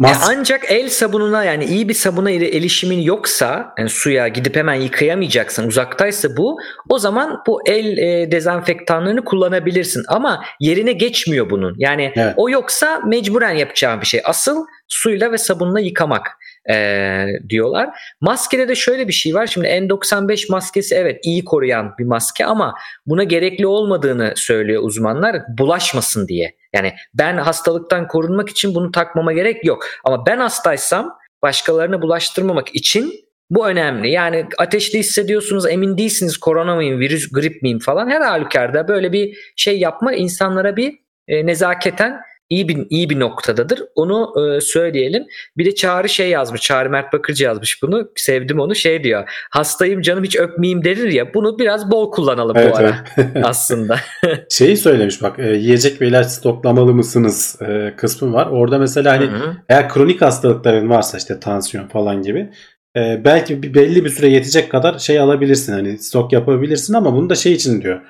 mas- 0.00 0.24
ancak 0.28 0.70
el 0.70 0.88
sabununa 0.88 1.44
yani 1.44 1.64
iyi 1.64 1.88
bir 1.88 1.94
sabuna 1.94 2.30
erişimin 2.30 3.00
yoksa 3.00 3.74
yani 3.78 3.88
suya 3.88 4.28
gidip 4.28 4.56
hemen 4.56 4.74
yıkayamayacaksın 4.74 5.66
uzaktaysa 5.66 6.28
bu 6.36 6.56
o 6.88 6.98
zaman 6.98 7.38
bu 7.46 7.60
el 7.66 7.98
e, 7.98 8.30
dezenfektanlarını 8.32 9.24
kullanabilirsin 9.24 10.02
ama 10.08 10.44
yerine 10.60 10.92
geçmiyor 10.92 11.50
bunun. 11.50 11.74
Yani 11.78 12.12
Evet. 12.16 12.34
o 12.36 12.50
yoksa 12.50 13.00
mecburen 13.06 13.54
yapacağın 13.54 14.00
bir 14.00 14.06
şey. 14.06 14.20
Asıl 14.24 14.64
suyla 14.88 15.32
ve 15.32 15.38
sabunla 15.38 15.80
yıkamak 15.80 16.26
e, 16.70 17.26
diyorlar. 17.48 17.88
Maskede 18.20 18.68
de 18.68 18.74
şöyle 18.74 19.08
bir 19.08 19.12
şey 19.12 19.34
var. 19.34 19.46
Şimdi 19.46 19.66
N95 19.66 20.52
maskesi 20.52 20.94
evet 20.94 21.20
iyi 21.24 21.44
koruyan 21.44 21.94
bir 21.98 22.04
maske 22.04 22.46
ama 22.46 22.74
buna 23.06 23.24
gerekli 23.24 23.66
olmadığını 23.66 24.32
söylüyor 24.36 24.82
uzmanlar. 24.82 25.42
Bulaşmasın 25.58 26.28
diye. 26.28 26.56
Yani 26.74 26.92
ben 27.14 27.36
hastalıktan 27.36 28.08
korunmak 28.08 28.48
için 28.48 28.74
bunu 28.74 28.90
takmama 28.90 29.32
gerek 29.32 29.64
yok. 29.64 29.86
Ama 30.04 30.26
ben 30.26 30.38
hastaysam 30.38 31.18
başkalarına 31.42 32.02
bulaştırmamak 32.02 32.74
için 32.74 33.12
bu 33.50 33.68
önemli. 33.68 34.10
Yani 34.10 34.46
ateşli 34.58 34.98
hissediyorsunuz, 34.98 35.66
emin 35.66 35.98
değilsiniz 35.98 36.36
korona 36.36 36.76
mıyım, 36.76 37.00
virüs, 37.00 37.32
grip 37.32 37.62
miyim 37.62 37.78
falan. 37.78 38.10
Her 38.10 38.20
halükarda 38.20 38.88
böyle 38.88 39.12
bir 39.12 39.52
şey 39.56 39.78
yapma 39.78 40.12
insanlara 40.12 40.76
bir 40.76 40.98
e, 41.28 41.46
nezaketen 41.46 42.20
iyi 42.50 42.68
bir 42.68 42.86
iyi 42.90 43.10
bir 43.10 43.20
noktadadır. 43.20 43.82
Onu 43.94 44.32
e, 44.36 44.60
söyleyelim. 44.60 45.26
Bir 45.56 45.64
de 45.64 45.74
Çağrı 45.74 46.08
şey 46.08 46.28
yazmış. 46.28 46.60
Çağrı 46.60 46.90
Mert 46.90 47.12
Bakırcı 47.12 47.44
yazmış 47.44 47.82
bunu. 47.82 48.08
Sevdim 48.16 48.60
onu. 48.60 48.74
Şey 48.74 49.04
diyor. 49.04 49.28
Hastayım 49.50 50.02
canım 50.02 50.24
hiç 50.24 50.36
öpmeyeyim 50.36 50.84
denir 50.84 51.12
ya. 51.12 51.34
Bunu 51.34 51.58
biraz 51.58 51.90
bol 51.90 52.10
kullanalım 52.10 52.56
Evet, 52.56 52.72
bu 52.72 52.76
ara 52.76 53.04
evet. 53.16 53.28
aslında. 53.44 54.00
Şeyi 54.50 54.76
söylemiş 54.76 55.22
bak 55.22 55.38
e, 55.38 55.56
yiyecek 55.56 56.00
ve 56.00 56.08
ilaç 56.08 56.26
stoklamalı 56.26 56.94
mısınız 56.94 57.58
e, 57.62 57.94
kısmı 57.96 58.32
var. 58.32 58.46
Orada 58.46 58.78
mesela 58.78 59.12
hani 59.12 59.24
Hı 59.24 59.36
hı. 59.36 59.56
eğer 59.68 59.88
kronik 59.88 60.22
hastalıkların 60.22 60.90
varsa 60.90 61.18
işte 61.18 61.40
tansiyon 61.40 61.88
falan 61.88 62.22
gibi 62.22 62.50
e, 62.96 63.24
belki 63.24 63.62
bir 63.62 63.74
belli 63.74 64.04
bir 64.04 64.10
süre 64.10 64.28
yetecek 64.28 64.70
kadar 64.70 64.98
şey 64.98 65.20
alabilirsin 65.20 65.72
hani 65.72 65.98
stok 65.98 66.32
yapabilirsin 66.32 66.94
ama 66.94 67.14
bunu 67.14 67.30
da 67.30 67.34
şey 67.34 67.52
için 67.52 67.82
diyor. 67.82 68.00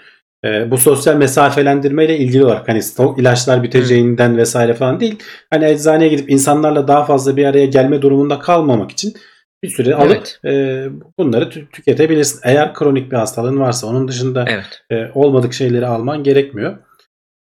E, 0.44 0.70
bu 0.70 0.78
sosyal 0.78 1.16
mesafelendirme 1.16 2.04
ile 2.04 2.18
ilgili 2.18 2.44
olarak 2.44 2.68
hani 2.68 2.82
stok 2.82 3.18
ilaçlar 3.18 3.62
biteceğinden 3.62 4.36
vesaire 4.36 4.74
falan 4.74 5.00
değil. 5.00 5.18
Hani 5.50 5.64
eczaneye 5.64 6.08
gidip 6.08 6.30
insanlarla 6.30 6.88
daha 6.88 7.04
fazla 7.04 7.36
bir 7.36 7.44
araya 7.44 7.66
gelme 7.66 8.02
durumunda 8.02 8.38
kalmamak 8.38 8.90
için 8.90 9.14
bir 9.62 9.68
süre 9.68 9.94
alıp 9.94 10.22
e, 10.44 10.84
bunları 11.18 11.44
tü- 11.44 11.70
tüketebilirsin. 11.70 12.40
Eğer 12.44 12.74
kronik 12.74 13.12
bir 13.12 13.16
hastalığın 13.16 13.60
varsa 13.60 13.86
onun 13.86 14.08
dışında 14.08 14.44
Evet. 14.48 14.82
e, 14.90 15.10
olmadık 15.14 15.52
şeyleri 15.54 15.86
alman 15.86 16.22
gerekmiyor. 16.22 16.78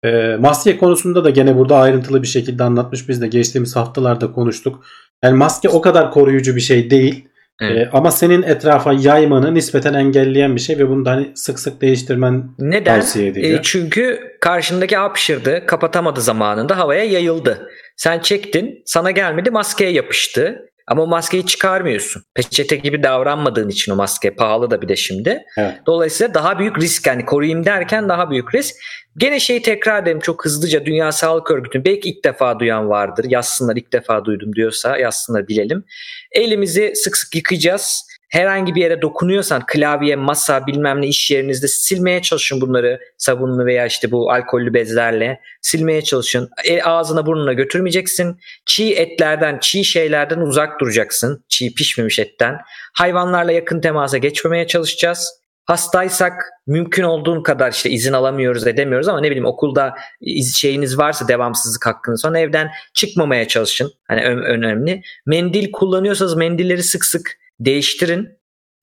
E, 0.06 0.36
maske 0.40 0.78
konusunda 0.78 1.24
da 1.24 1.30
gene 1.30 1.58
burada 1.58 1.78
ayrıntılı 1.78 2.22
bir 2.22 2.28
şekilde 2.28 2.64
anlatmış. 2.64 3.10
Biz 3.10 3.22
de 3.22 3.28
geçtiğimiz 3.28 3.76
haftalarda 3.76 4.32
konuştuk. 4.32 4.86
Yani 5.24 5.38
maske 5.38 5.70
o 5.70 5.82
kadar 5.82 6.12
koruyucu 6.12 6.56
bir 6.56 6.62
şey 6.62 6.90
değil. 6.90 7.28
Evet. 7.62 7.88
E, 7.88 7.90
ama 7.94 8.12
senin 8.12 8.44
etrafa 8.44 8.94
yaymanı 8.94 9.54
nispeten 9.56 9.94
engelleyen 9.94 10.56
bir 10.56 10.62
şey 10.62 10.78
ve 10.78 10.90
bunu 10.90 11.06
da 11.06 11.12
hani 11.12 11.32
sık 11.36 11.60
sık 11.60 11.82
değiştirmen 11.82 12.44
Neden? 12.60 13.00
tavsiye 13.00 13.28
ediliyor. 13.28 13.60
E, 13.60 13.62
çünkü 13.64 14.20
karşındaki 14.42 14.98
hapşırdı, 14.98 15.66
kapatamadı 15.66 16.22
zamanında 16.22 16.78
havaya 16.78 17.04
yayıldı. 17.04 17.68
Sen 17.98 18.20
çektin, 18.20 18.82
sana 18.86 19.12
gelmedi, 19.12 19.52
maskeye 19.52 19.92
yapıştı. 19.92 20.71
Ama 20.92 21.02
o 21.02 21.08
maskeyi 21.08 21.46
çıkarmıyorsun. 21.46 22.24
Peçete 22.36 22.76
gibi 22.76 23.04
davranmadığın 23.04 23.70
için 23.70 23.92
o 23.92 23.96
maske 23.96 24.36
pahalı 24.36 24.72
da 24.72 24.82
bir 24.82 24.88
de 24.88 24.96
şimdi. 24.96 25.44
Evet. 25.58 25.76
Dolayısıyla 25.86 26.34
daha 26.34 26.60
büyük 26.60 26.82
risk 26.82 27.08
yani 27.08 27.26
koruyayım 27.26 27.66
derken 27.66 28.10
daha 28.10 28.32
büyük 28.32 28.56
risk. 28.56 28.76
Gene 29.18 29.40
şeyi 29.40 29.62
tekrar 29.62 30.04
edelim 30.04 30.20
çok 30.20 30.46
hızlıca 30.46 30.86
Dünya 30.86 31.12
Sağlık 31.12 31.52
Örgütü 31.52 31.86
belki 31.86 32.10
ilk 32.10 32.26
defa 32.26 32.60
duyan 32.60 32.90
vardır. 32.90 33.26
Yazsınlar 33.30 33.76
ilk 33.76 33.94
defa 33.94 34.26
duydum 34.26 34.56
diyorsa 34.56 34.98
yazsınlar 34.98 35.48
bilelim. 35.48 35.84
Elimizi 36.32 36.94
sık 36.96 37.18
sık 37.18 37.36
yıkayacağız. 37.36 38.08
Herhangi 38.32 38.76
bir 38.76 38.82
yere 38.82 39.02
dokunuyorsan 39.02 39.64
klavye, 39.68 40.16
masa 40.16 40.68
bilmem 40.68 41.02
ne 41.02 41.08
iş 41.08 41.32
yerinizde 41.32 41.68
silmeye 41.68 42.22
çalışın 42.22 42.62
bunları 42.62 43.00
sabunlu 43.18 43.66
veya 43.66 43.86
işte 43.86 44.12
bu 44.12 44.32
alkollü 44.32 44.74
bezlerle 44.74 45.40
silmeye 45.62 46.02
çalışın. 46.02 46.50
E, 46.64 46.82
ağzına 46.82 47.26
burnuna 47.26 47.54
götürmeyeceksin. 47.54 48.40
Çiğ 48.66 48.94
etlerden, 48.94 49.58
çiğ 49.62 49.86
şeylerden 49.86 50.40
uzak 50.40 50.80
duracaksın. 50.80 51.46
Çiğ 51.50 51.74
pişmemiş 51.74 52.20
etten. 52.20 52.58
Hayvanlarla 52.94 53.52
yakın 53.52 53.82
temasa 53.82 54.18
geçmemeye 54.18 54.68
çalışacağız. 54.68 55.42
Hastaysak 55.66 56.34
mümkün 56.68 57.04
olduğun 57.04 57.44
kadar 57.44 57.72
işte 57.72 57.90
izin 57.90 58.14
alamıyoruz 58.14 58.68
edemiyoruz 58.68 59.08
ama 59.08 59.22
ne 59.22 59.28
bileyim 59.28 59.46
okulda 59.46 59.96
iz, 60.22 60.56
şeyiniz 60.56 60.98
varsa 60.98 61.28
devamsızlık 61.28 61.86
hakkınız 61.86 62.22
sonra 62.22 62.40
evden 62.40 62.72
çıkmamaya 62.94 63.48
çalışın. 63.48 63.92
Hani 64.08 64.22
önemli. 64.26 65.02
Mendil 65.26 65.72
kullanıyorsanız 65.72 66.36
mendilleri 66.36 66.84
sık 66.84 67.06
sık 67.06 67.41
değiştirin. 67.66 68.30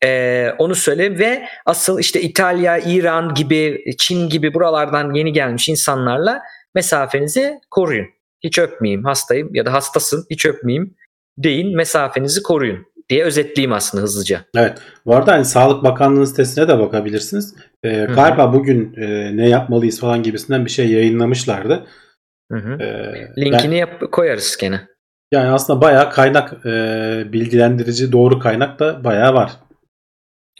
Ee, 0.05 0.51
onu 0.59 0.75
söyle 0.75 1.19
ve 1.19 1.49
asıl 1.67 1.99
işte 1.99 2.21
İtalya, 2.21 2.79
İran 2.79 3.35
gibi, 3.35 3.85
Çin 3.99 4.29
gibi 4.29 4.55
buralardan 4.55 5.15
yeni 5.15 5.33
gelmiş 5.33 5.69
insanlarla 5.69 6.43
mesafenizi 6.75 7.61
koruyun. 7.71 8.07
Hiç 8.45 8.59
öpmeyeyim 8.59 9.05
hastayım 9.05 9.55
ya 9.55 9.67
da 9.67 9.73
hastasın 9.73 10.27
hiç 10.31 10.47
öpmeyeyim 10.47 10.95
deyin 11.39 11.77
mesafenizi 11.77 12.43
koruyun 12.43 12.87
diye 13.09 13.25
özetleyeyim 13.25 13.73
aslında 13.73 14.03
hızlıca. 14.03 14.45
Evet. 14.57 14.79
Bu 15.07 15.17
arada 15.17 15.33
hani 15.33 15.45
Sağlık 15.45 15.85
Bakanlığı 15.85 16.27
sitesine 16.27 16.69
de 16.69 16.79
bakabilirsiniz. 16.79 17.55
Ee, 17.85 18.05
galiba 18.15 18.53
bugün 18.53 18.95
e, 18.97 19.37
ne 19.37 19.49
yapmalıyız 19.49 20.01
falan 20.01 20.23
gibisinden 20.23 20.65
bir 20.65 20.71
şey 20.71 20.91
yayınlamışlardı. 20.91 21.87
Hı 22.53 22.59
hı. 22.59 22.83
Ee, 22.83 23.43
Linkini 23.43 23.73
ben- 23.73 23.77
yap 23.77 24.13
koyarız 24.13 24.57
gene. 24.61 24.81
Yani 25.33 25.51
aslında 25.51 25.81
bayağı 25.81 26.11
kaynak 26.11 26.67
e, 26.67 26.73
bilgilendirici 27.33 28.13
doğru 28.13 28.39
kaynak 28.39 28.79
da 28.79 29.05
bayağı 29.05 29.35
var. 29.35 29.53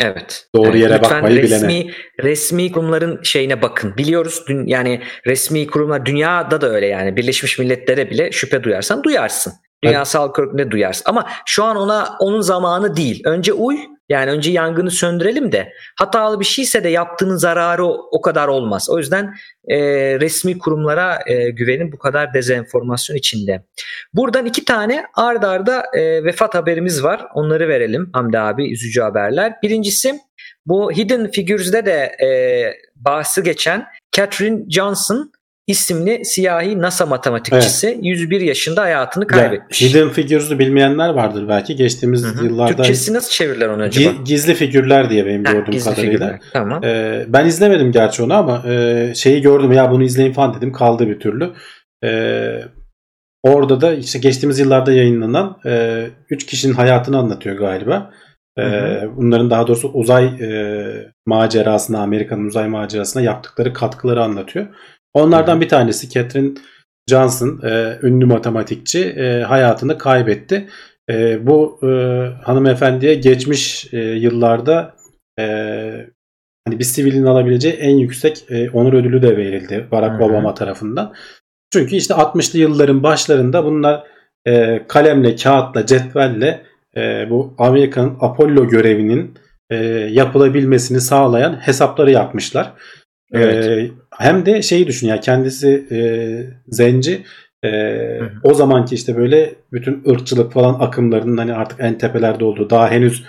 Evet. 0.01 0.49
Doğru 0.55 0.69
Evet, 0.69 0.81
yere 0.81 0.95
lütfen 0.95 1.11
bakmayı 1.11 1.43
resmi, 1.43 1.69
bilene. 1.69 1.93
Resmi 2.23 2.73
kurumların 2.73 3.23
şeyine 3.23 3.63
bakın. 3.63 3.97
Biliyoruz 3.97 4.45
dün, 4.49 4.67
yani 4.67 5.03
resmi 5.27 5.67
kurumlar 5.67 6.07
dünyada 6.07 6.61
da 6.61 6.71
öyle 6.71 6.87
yani. 6.87 7.17
Birleşmiş 7.17 7.59
Milletler'e 7.59 8.11
bile 8.11 8.33
şüphe 8.33 8.63
duyarsan 8.63 9.03
duyarsın. 9.03 9.53
Dünya 9.85 10.05
Sağlık 10.05 10.39
Örgütü'nde 10.39 10.71
duyarsın. 10.71 11.05
Ama 11.07 11.29
şu 11.47 11.65
an 11.65 11.77
ona 11.77 12.17
onun 12.21 12.41
zamanı 12.41 12.97
değil. 12.97 13.23
Önce 13.25 13.53
uy 13.53 13.79
yani 14.09 14.31
önce 14.31 14.51
yangını 14.51 14.91
söndürelim 14.91 15.53
de 15.53 15.73
hatalı 15.97 16.41
bir 16.41 16.45
şeyse 16.45 16.85
de 16.85 16.89
yaptığının 16.89 17.37
zararı 17.37 17.87
o, 17.87 18.21
kadar 18.21 18.49
olmaz. 18.49 18.91
O 18.91 18.99
yüzden 18.99 19.35
e, 19.69 19.79
resmi 20.21 20.59
kurumlara 20.59 21.19
e, 21.27 21.51
güvenin 21.51 21.93
bu 21.93 21.99
kadar 21.99 22.35
dezenformasyon 22.35 23.17
içinde. 23.17 23.65
Buradan 24.15 24.47
iki 24.47 24.65
tane 24.65 25.05
ard 25.15 25.43
arda 25.43 25.85
e, 25.95 26.25
vefat 26.25 26.55
haberimiz 26.55 27.05
var. 27.05 27.27
Onları 27.35 27.69
verelim 27.69 28.11
Hamdi 28.13 28.39
abi 28.39 28.73
üzücü 28.73 29.01
haberler. 29.01 29.53
Birincisi 29.63 30.21
bu 30.67 30.93
Hidden 30.93 31.31
Figures'de 31.31 31.87
de 31.87 32.17
e, 32.27 32.29
bahsi 32.97 33.43
geçen 33.43 33.87
Catherine 34.13 34.71
Johnson 34.71 35.33
isimli 35.69 36.25
siyahi 36.25 36.81
NASA 36.81 37.07
matematikçisi 37.07 37.99
101 38.03 38.41
yaşında 38.41 38.83
hayatını 38.83 39.25
Ya, 39.25 39.29
kaybetmiş. 39.29 39.83
Hidden 39.83 40.09
Figures'u 40.09 40.59
bilmeyenler 40.59 41.09
vardır 41.09 41.49
belki. 41.49 41.77
Geçtiğimiz 41.77 42.25
Hı 42.25 42.29
hı. 42.29 42.45
yıllarda 42.45 42.77
Türkçesi 42.77 43.15
nasıl 43.15 43.31
çevirirler 43.31 43.69
onu 43.69 43.83
acaba? 43.83 44.09
gi- 44.11 44.25
gizli 44.25 44.55
figürler 44.55 45.11
diye 45.11 45.27
benim 45.27 45.45
Ha, 45.45 45.53
gördüğüm 45.53 45.79
kadarıyla. 45.81 45.95
figürler. 46.11 46.41
Tamam. 46.53 46.85
Ee, 46.85 47.25
ben 47.29 47.47
izlemedim 47.47 47.93
gerçi 47.93 48.23
onu 48.23 48.35
ama 48.35 48.63
e, 48.69 49.13
şeyi 49.15 49.43
gördüm 49.43 49.73
ya 49.73 49.91
bunu 49.91 50.03
izleyin 50.05 50.33
falan 50.33 50.55
dedim 50.55 50.73
kaldı 50.73 51.09
bir 51.09 51.21
türlü. 51.21 51.51
Ee, 52.05 52.61
orada 53.43 53.81
da 53.81 53.93
işte 53.95 54.19
geçtiğimiz 54.19 54.59
yıllarda 54.59 54.93
yayınlanan 54.93 55.59
3 56.31 56.47
kişinin 56.47 56.75
hayatını 56.75 57.19
anlatıyor 57.19 57.57
galiba. 57.57 58.11
Ee, 58.59 58.63
Hı 58.63 59.11
bunların 59.17 59.51
daha 59.51 59.67
doğrusu 59.67 59.89
uzay 59.89 60.25
e, 60.25 61.11
macerasına, 61.27 62.03
Amerika'nın 62.03 62.47
uzay 62.47 62.69
macerasına 62.69 63.23
yaptıkları 63.23 63.73
katkıları 63.73 64.23
anlatıyor. 64.23 64.67
Onlardan 65.15 65.53
Hı 65.53 65.57
hı. 65.57 65.61
bir 65.61 65.69
tanesi 65.69 66.11
Catherine 66.11 66.55
Johnson, 67.11 67.61
e, 67.65 67.99
ünlü 68.03 68.27
matematikçi 68.27 69.05
e, 69.05 69.43
hayatını 69.43 69.99
kaybetti. 69.99 70.69
E, 71.11 71.47
bu 71.47 71.81
e, 71.83 71.87
hanımefendiye 72.43 73.15
geçmiş 73.15 73.95
e, 73.95 73.99
yıllarda 73.99 74.95
e, 75.39 75.45
hani 76.67 76.79
bir 76.79 76.85
sivilin 76.85 77.25
alabileceği 77.25 77.75
en 77.75 77.97
yüksek 77.97 78.45
e, 78.51 78.71
onur 78.71 78.93
ödülü 78.93 79.23
de 79.23 79.37
verildi 79.37 79.87
Barack 79.93 80.15
Hı 80.15 80.19
hı. 80.19 80.25
Obama 80.25 80.55
tarafından. 80.55 81.15
Çünkü 81.73 81.97
işte 81.97 82.15
60'lı 82.15 82.59
yılların 82.59 83.03
başlarında 83.03 83.65
bunlar 83.65 84.05
e, 84.47 84.85
kalemle, 84.89 85.37
kağıtla, 85.37 85.87
cetvelle 85.87 86.63
e, 86.97 87.31
bu 87.31 87.55
Amerika'nın 87.59 88.17
Apollo 88.21 88.69
görevinin 88.69 89.35
e, 89.71 89.77
yapılabilmesini 90.11 91.01
sağlayan 91.01 91.55
hesapları 91.67 92.11
yapmışlar. 92.11 92.73
Evet. 93.33 93.67
E, 93.67 93.91
hem 94.19 94.47
de 94.47 94.63
şeyi 94.63 94.87
düşün 94.87 95.09
ya 95.09 95.21
kendisi 95.21 95.87
e, 95.91 95.99
zenci 96.69 97.25
e, 97.65 97.71
o 98.43 98.55
zamanki 98.55 98.95
işte 98.95 99.17
böyle 99.17 99.55
bütün 99.73 100.05
ırkçılık 100.11 100.53
falan 100.53 100.81
akımlarının 100.81 101.37
hani 101.37 101.55
artık 101.55 101.81
en 101.81 101.99
tepelerde 101.99 102.45
olduğu 102.45 102.71
daha 102.71 102.91
henüz 102.91 103.25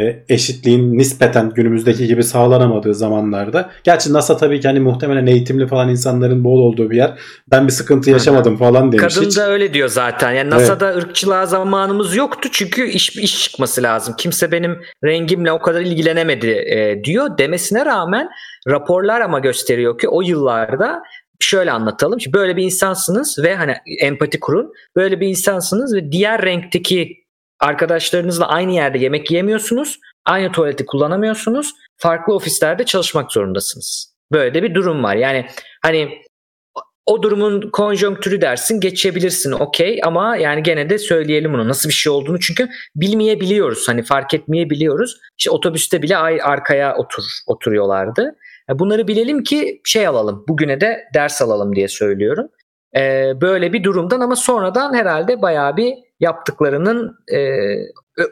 e, 0.00 0.24
eşitliğin 0.28 0.98
nispeten 0.98 1.50
günümüzdeki 1.50 2.06
gibi 2.06 2.24
sağlanamadığı 2.24 2.94
zamanlarda. 2.94 3.70
Gerçi 3.84 4.12
NASA 4.12 4.36
tabii 4.36 4.60
ki 4.60 4.68
hani 4.68 4.80
muhtemelen 4.80 5.26
eğitimli 5.26 5.66
falan 5.66 5.88
insanların 5.88 6.44
bol 6.44 6.58
olduğu 6.58 6.90
bir 6.90 6.96
yer. 6.96 7.18
Ben 7.50 7.66
bir 7.66 7.72
sıkıntı 7.72 8.10
yaşamadım 8.10 8.56
falan 8.56 8.92
demiş. 8.92 9.14
Kadın 9.14 9.26
Hiç- 9.26 9.36
da 9.36 9.50
öyle 9.50 9.74
diyor 9.74 9.88
zaten. 9.88 10.32
Yani 10.32 10.50
NASA'da 10.50 10.94
ırkçılığa 10.94 11.46
zamanımız 11.46 12.16
yoktu 12.16 12.48
çünkü 12.52 12.88
iş 12.88 13.16
iş 13.16 13.42
çıkması 13.42 13.82
lazım. 13.82 14.14
Kimse 14.18 14.52
benim 14.52 14.80
rengimle 15.04 15.52
o 15.52 15.58
kadar 15.58 15.80
ilgilenemedi 15.80 16.46
e, 16.46 17.04
diyor. 17.04 17.38
Demesine 17.38 17.84
rağmen 17.84 18.28
raporlar 18.68 19.20
ama 19.20 19.38
gösteriyor 19.38 19.98
ki 19.98 20.08
o 20.08 20.22
yıllarda 20.22 21.02
şöyle 21.40 21.72
anlatalım. 21.72 22.18
Böyle 22.34 22.56
bir 22.56 22.62
insansınız 22.62 23.38
ve 23.42 23.56
hani 23.56 23.74
empati 24.00 24.40
kurun. 24.40 24.72
Böyle 24.96 25.20
bir 25.20 25.28
insansınız 25.28 25.94
ve 25.94 26.12
diğer 26.12 26.42
renkteki 26.42 27.27
arkadaşlarınızla 27.60 28.48
aynı 28.48 28.72
yerde 28.72 28.98
yemek 28.98 29.30
yiyemiyorsunuz. 29.30 29.98
Aynı 30.26 30.52
tuvaleti 30.52 30.86
kullanamıyorsunuz. 30.86 31.74
Farklı 31.96 32.34
ofislerde 32.34 32.84
çalışmak 32.84 33.32
zorundasınız. 33.32 34.14
Böyle 34.32 34.54
de 34.54 34.62
bir 34.62 34.74
durum 34.74 35.02
var. 35.02 35.16
Yani 35.16 35.46
hani 35.82 36.22
o 37.06 37.22
durumun 37.22 37.70
konjonktürü 37.70 38.40
dersin 38.40 38.80
geçebilirsin 38.80 39.52
okey 39.52 40.00
ama 40.04 40.36
yani 40.36 40.62
gene 40.62 40.90
de 40.90 40.98
söyleyelim 40.98 41.52
bunu 41.52 41.68
nasıl 41.68 41.88
bir 41.88 41.94
şey 41.94 42.12
olduğunu 42.12 42.40
çünkü 42.40 42.68
bilmeyebiliyoruz 42.96 43.88
hani 43.88 44.02
fark 44.02 44.34
etmeyebiliyoruz. 44.34 45.18
İşte 45.38 45.50
otobüste 45.50 46.02
bile 46.02 46.16
ay 46.16 46.38
arkaya 46.42 46.96
otur 46.96 47.22
oturuyorlardı. 47.46 48.36
Ya 48.68 48.78
Bunları 48.78 49.08
bilelim 49.08 49.42
ki 49.42 49.80
şey 49.84 50.06
alalım 50.06 50.44
bugüne 50.48 50.80
de 50.80 51.04
ders 51.14 51.42
alalım 51.42 51.76
diye 51.76 51.88
söylüyorum. 51.88 52.48
Ee, 52.96 53.32
böyle 53.40 53.72
bir 53.72 53.84
durumdan 53.84 54.20
ama 54.20 54.36
sonradan 54.36 54.94
herhalde 54.94 55.42
bayağı 55.42 55.76
bir 55.76 55.94
yaptıklarının 56.20 57.16
e, 57.34 57.38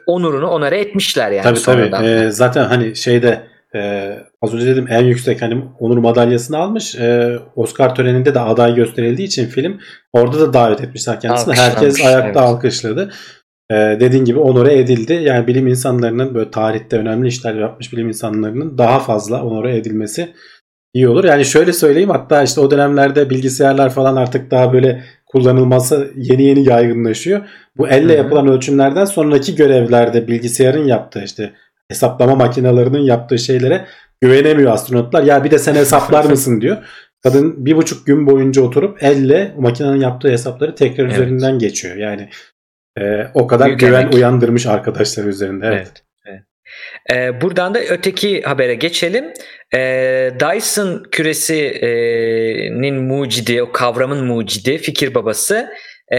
onurunu 0.05 0.47
onara 0.47 0.75
etmişler 0.75 1.31
yani 1.31 1.43
Tabii 1.43 1.59
tabii. 1.59 1.63
sonradan. 1.63 2.03
Ee, 2.03 2.31
zaten 2.31 2.65
hani 2.65 2.95
şeyde 2.95 3.43
e, 3.75 4.11
az 4.41 4.53
önce 4.53 4.65
dedim 4.65 4.87
en 4.89 5.03
yüksek 5.03 5.41
hani 5.41 5.63
onur 5.79 5.97
madalyasını 5.97 6.57
almış. 6.57 6.95
Ee, 6.95 7.39
Oscar 7.55 7.95
töreninde 7.95 8.33
de 8.33 8.39
aday 8.39 8.75
gösterildiği 8.75 9.27
için 9.27 9.45
film 9.45 9.79
orada 10.13 10.39
da 10.39 10.53
davet 10.53 10.81
etmişler 10.81 11.19
kendisini. 11.19 11.55
Herkes 11.55 12.05
ayakta 12.05 12.25
evet. 12.25 12.37
alkışladı. 12.37 13.11
Ee, 13.71 13.75
dediğin 13.75 14.25
gibi 14.25 14.39
onore 14.39 14.79
edildi. 14.79 15.13
Yani 15.13 15.47
bilim 15.47 15.67
insanlarının 15.67 16.35
böyle 16.35 16.51
tarihte 16.51 16.97
önemli 16.97 17.27
işler 17.27 17.53
yapmış 17.53 17.93
bilim 17.93 18.07
insanlarının 18.07 18.77
daha 18.77 18.99
fazla 18.99 19.43
onore 19.43 19.77
edilmesi 19.77 20.33
iyi 20.93 21.07
olur. 21.07 21.23
Yani 21.23 21.45
şöyle 21.45 21.73
söyleyeyim 21.73 22.09
hatta 22.09 22.43
işte 22.43 22.61
o 22.61 22.71
dönemlerde 22.71 23.29
bilgisayarlar 23.29 23.89
falan 23.89 24.15
artık 24.15 24.51
daha 24.51 24.73
böyle 24.73 25.03
kullanılması 25.27 26.11
yeni 26.15 26.43
yeni 26.43 26.69
yaygınlaşıyor. 26.69 27.41
Bu 27.77 27.87
elle 27.87 28.09
Hı 28.09 28.13
hı. 28.13 28.17
yapılan 28.17 28.47
ölçümlerden 28.47 29.05
sonraki 29.05 29.55
görevlerde 29.55 30.27
bilgisayarın 30.27 30.85
yaptığı 30.87 31.23
işte 31.23 31.53
hesaplama 31.89 32.35
makinelerinin 32.35 33.01
yaptığı 33.01 33.39
şeylere 33.39 33.85
güvenemiyor 34.21 34.71
astronotlar. 34.71 35.23
Ya 35.23 35.43
bir 35.43 35.51
de 35.51 35.59
sen 35.59 35.75
hesaplar 35.75 36.25
mısın 36.29 36.61
diyor. 36.61 36.77
Kadın 37.23 37.65
bir 37.65 37.75
buçuk 37.75 38.05
gün 38.05 38.27
boyunca 38.27 38.61
oturup 38.61 39.03
elle 39.03 39.53
makinenin 39.57 40.01
yaptığı 40.01 40.29
hesapları 40.29 40.75
tekrar 40.75 41.03
Evet. 41.05 41.13
üzerinden 41.13 41.59
geçiyor. 41.59 41.95
Yani 41.95 42.29
e, 42.99 43.27
o 43.33 43.47
kadar 43.47 43.67
Büyük 43.67 43.79
güven 43.79 44.01
emek. 44.01 44.13
uyandırmış 44.13 44.65
arkadaşlar 44.65 45.23
üzerinde. 45.25 45.65
Evet. 45.65 45.77
Evet. 45.77 46.03
Ee, 47.13 47.41
buradan 47.41 47.73
da 47.73 47.79
öteki 47.79 48.41
habere 48.41 48.75
geçelim. 48.75 49.25
Ee, 49.73 50.31
Dyson 50.39 51.03
küresinin 51.11 53.03
mucidi, 53.03 53.63
o 53.63 53.71
kavramın 53.71 54.25
mucidi, 54.25 54.77
fikir 54.77 55.15
babası 55.15 55.69
e, 56.11 56.17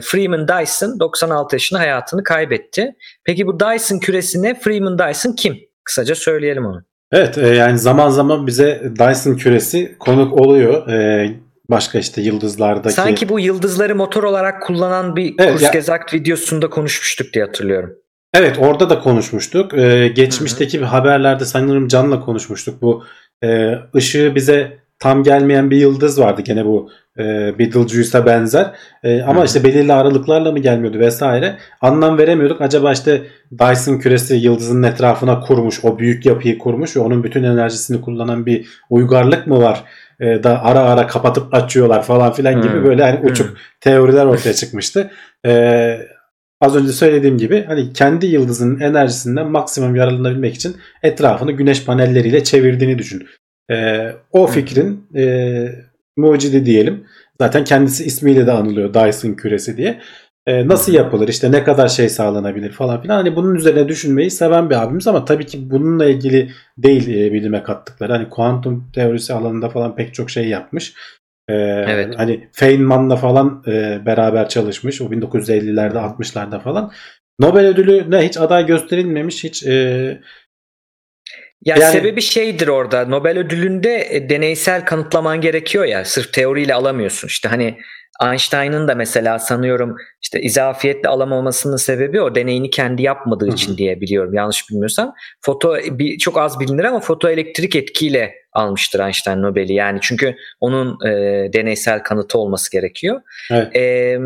Freeman 0.00 0.48
Dyson 0.48 1.00
96 1.00 1.54
yaşında 1.56 1.80
hayatını 1.80 2.22
kaybetti. 2.22 2.90
Peki 3.24 3.46
bu 3.46 3.60
Dyson 3.60 3.98
küresine 3.98 4.54
Freeman 4.60 4.98
Dyson 4.98 5.32
kim? 5.32 5.56
Kısaca 5.84 6.14
söyleyelim 6.14 6.66
onu. 6.66 6.82
Evet 7.12 7.38
e, 7.38 7.46
yani 7.46 7.78
zaman 7.78 8.08
zaman 8.08 8.46
bize 8.46 8.82
Dyson 8.98 9.34
küresi 9.34 9.96
konuk 9.98 10.32
oluyor. 10.32 10.88
E, 10.88 11.30
başka 11.70 11.98
işte 11.98 12.22
yıldızlardaki. 12.22 12.94
Sanki 12.94 13.28
bu 13.28 13.40
yıldızları 13.40 13.96
motor 13.96 14.22
olarak 14.24 14.62
kullanan 14.62 15.16
bir 15.16 15.34
Evet, 15.38 15.62
ya- 15.62 15.70
Kurzgesagt 15.70 16.14
videosunda 16.14 16.70
konuşmuştuk 16.70 17.32
diye 17.32 17.44
hatırlıyorum. 17.44 17.96
Evet 18.34 18.58
orada 18.58 18.90
da 18.90 18.98
konuşmuştuk. 18.98 19.74
Ee, 19.78 20.08
geçmişteki 20.08 20.80
bir 20.80 20.84
haberlerde 20.84 21.44
sanırım 21.44 21.88
Can'la 21.88 22.20
konuşmuştuk. 22.20 22.82
Bu 22.82 23.04
e, 23.44 23.74
ışığı 23.96 24.32
bize 24.34 24.78
tam 24.98 25.22
gelmeyen 25.22 25.70
bir 25.70 25.76
yıldız 25.76 26.20
vardı 26.20 26.42
gene 26.42 26.64
bu 26.64 26.90
e, 27.18 27.22
Betelgeuse'a 27.58 28.26
benzer. 28.26 28.70
E, 29.02 29.22
ama 29.22 29.36
Hı 29.36 29.40
hı. 29.40 29.46
işte 29.46 29.64
belirli 29.64 29.92
aralıklarla 29.92 30.52
mı 30.52 30.58
gelmiyordu 30.58 30.98
vesaire. 30.98 31.56
Anlam 31.80 32.18
veremiyorduk. 32.18 32.60
Acaba 32.60 32.92
işte 32.92 33.22
Dyson 33.52 33.98
küresi 33.98 34.34
yıldızın 34.34 34.82
etrafına 34.82 35.40
kurmuş. 35.40 35.84
O 35.84 35.98
büyük 35.98 36.26
yapıyı 36.26 36.58
kurmuş 36.58 36.96
ve 36.96 37.00
onun 37.00 37.24
bütün 37.24 37.42
enerjisini 37.42 38.00
kullanan 38.00 38.46
bir 38.46 38.66
uygarlık 38.90 39.46
mı 39.46 39.62
var? 39.62 39.84
E, 40.20 40.42
da 40.42 40.64
ara 40.64 40.80
ara 40.80 41.06
kapatıp 41.06 41.54
açıyorlar 41.54 42.02
falan 42.02 42.32
filan 42.32 42.62
gibi 42.62 42.74
Hı. 42.74 42.84
böyle 42.84 43.02
hani 43.04 43.30
uçuk 43.30 43.46
Hı. 43.46 43.54
teoriler 43.80 44.26
ortaya 44.26 44.54
çıkmıştı. 44.54 45.10
E, 45.46 45.98
az 46.64 46.76
önce 46.76 46.92
söylediğim 46.92 47.38
gibi 47.38 47.64
hani 47.66 47.92
kendi 47.92 48.26
yıldızının 48.26 48.80
enerjisinden 48.80 49.50
maksimum 49.50 49.96
yararlanabilmek 49.96 50.54
için 50.54 50.76
etrafını 51.02 51.52
güneş 51.52 51.84
panelleriyle 51.84 52.44
çevirdiğini 52.44 52.98
düşün. 52.98 53.26
Ee, 53.70 54.12
o 54.32 54.46
fikrin 54.46 55.06
e, 55.16 55.66
mucidi 56.16 56.66
diyelim. 56.66 57.04
Zaten 57.40 57.64
kendisi 57.64 58.04
ismiyle 58.04 58.46
de 58.46 58.52
anılıyor 58.52 58.94
Dyson 58.94 59.32
küresi 59.32 59.76
diye. 59.76 60.00
Ee, 60.46 60.68
nasıl 60.68 60.92
yapılır 60.92 61.28
işte 61.28 61.52
ne 61.52 61.64
kadar 61.64 61.88
şey 61.88 62.08
sağlanabilir 62.08 62.72
falan 62.72 63.02
filan. 63.02 63.16
Hani 63.16 63.36
bunun 63.36 63.54
üzerine 63.54 63.88
düşünmeyi 63.88 64.30
seven 64.30 64.70
bir 64.70 64.82
abimiz 64.82 65.06
ama 65.06 65.24
tabii 65.24 65.46
ki 65.46 65.70
bununla 65.70 66.04
ilgili 66.04 66.50
değil 66.78 67.08
e, 67.08 67.32
bilime 67.32 67.62
kattıkları. 67.62 68.12
Hani 68.12 68.28
kuantum 68.28 68.90
teorisi 68.94 69.32
alanında 69.32 69.68
falan 69.68 69.96
pek 69.96 70.14
çok 70.14 70.30
şey 70.30 70.48
yapmış. 70.48 70.94
Ee, 71.48 71.54
Evet. 71.88 72.14
Hani 72.16 72.48
Feynman'la 72.52 73.16
falan 73.16 73.62
e, 73.66 74.06
beraber 74.06 74.48
çalışmış. 74.48 75.00
O 75.00 75.04
1950'lerde 75.04 75.98
60'larda 75.98 76.62
falan. 76.62 76.92
Nobel 77.40 77.66
ödülüne 77.66 78.18
hiç 78.28 78.36
aday 78.38 78.66
gösterilmemiş. 78.66 79.44
Hiç 79.44 79.66
e, 79.66 79.72
Ya 81.64 81.76
Yani- 81.76 81.92
sebebi 81.92 82.20
şeydir 82.22 82.68
orada. 82.68 83.06
Nobel 83.06 83.38
ödülünde 83.38 84.06
e, 84.10 84.28
deneysel 84.28 84.84
kanıtlaman 84.84 85.40
gerekiyor 85.40 85.84
ya. 85.84 86.04
Sırf 86.04 86.32
teoriyle 86.32 86.74
alamıyorsun. 86.74 87.28
İşte 87.28 87.48
hani 87.48 87.78
Einstein'ın 88.22 88.88
da 88.88 88.94
mesela 88.94 89.38
sanıyorum 89.38 89.96
işte 90.22 90.40
izafiyetle 90.40 91.08
alamamasının 91.08 91.76
sebebi 91.76 92.20
o 92.20 92.34
deneyini 92.34 92.70
kendi 92.70 93.02
yapmadığı 93.02 93.48
için 93.48 93.76
diye 93.76 94.00
biliyorum. 94.00 94.34
Yanlış 94.34 94.70
bilmiyorsam. 94.70 95.14
Foto 95.40 95.76
bir, 95.76 96.18
çok 96.18 96.38
az 96.38 96.60
bilinir 96.60 96.84
ama 96.84 97.00
fotoelektrik 97.00 97.76
etkiyle 97.76 98.34
almıştır 98.52 99.00
Einstein 99.00 99.42
Nobel'i. 99.42 99.72
Yani 99.72 99.98
çünkü 100.02 100.36
onun 100.60 101.06
e, 101.06 101.10
deneysel 101.52 102.02
kanıtı 102.02 102.38
olması 102.38 102.70
gerekiyor. 102.70 103.20
Evet. 103.50 103.76
E, 103.76 104.16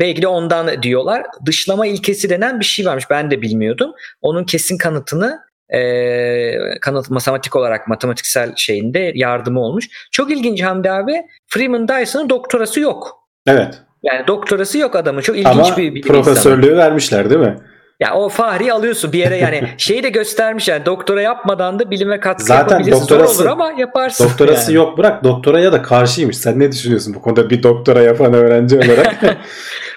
belki 0.00 0.22
de 0.22 0.28
ondan 0.28 0.82
diyorlar. 0.82 1.26
Dışlama 1.46 1.86
ilkesi 1.86 2.30
denen 2.30 2.60
bir 2.60 2.64
şey 2.64 2.86
varmış. 2.86 3.10
Ben 3.10 3.30
de 3.30 3.42
bilmiyordum. 3.42 3.92
Onun 4.22 4.44
kesin 4.44 4.78
kanıtını 4.78 5.38
e, 5.74 6.80
kanıt 6.80 7.10
matematik 7.10 7.56
olarak 7.56 7.88
matematiksel 7.88 8.52
şeyinde 8.56 9.12
yardımı 9.14 9.60
olmuş. 9.60 9.88
Çok 10.12 10.30
ilginç 10.30 10.62
Hamdi 10.62 10.90
abi. 10.90 11.22
Freeman 11.46 11.88
Dyson'ın 11.88 12.30
doktorası 12.30 12.80
yok. 12.80 13.25
Evet. 13.46 13.74
Yani 14.02 14.26
doktorası 14.26 14.78
yok 14.78 14.96
adamın. 14.96 15.20
Çok 15.20 15.36
ilginç 15.36 15.46
Ama 15.46 15.76
bir 15.76 15.82
bilim 15.82 15.96
insanı. 15.96 16.12
profesörlüğü 16.12 16.76
vermişler 16.76 17.30
değil 17.30 17.40
mi? 17.40 17.56
Ya 18.00 18.14
o 18.14 18.28
fahri 18.28 18.72
alıyorsun 18.72 19.12
bir 19.12 19.18
yere 19.18 19.36
yani 19.36 19.62
şeyi 19.78 20.02
de 20.02 20.08
göstermiş 20.08 20.68
yani 20.68 20.86
doktora 20.86 21.22
yapmadan 21.22 21.78
da 21.78 21.90
bilime 21.90 22.20
katkı 22.20 22.44
Zaten 22.44 22.80
doktorası- 22.86 23.34
Zor 23.34 23.42
olur 23.44 23.50
ama 23.50 23.72
yaparsın. 23.78 24.24
Doktorası 24.28 24.72
yani. 24.72 24.76
yok 24.76 24.98
bırak 24.98 25.24
doktoraya 25.24 25.72
da 25.72 25.82
karşıymış. 25.82 26.36
Sen 26.36 26.58
ne 26.58 26.72
düşünüyorsun 26.72 27.14
bu 27.14 27.22
konuda 27.22 27.50
bir 27.50 27.62
doktora 27.62 28.02
yapan 28.02 28.34
öğrenci 28.34 28.76
olarak? 28.76 29.14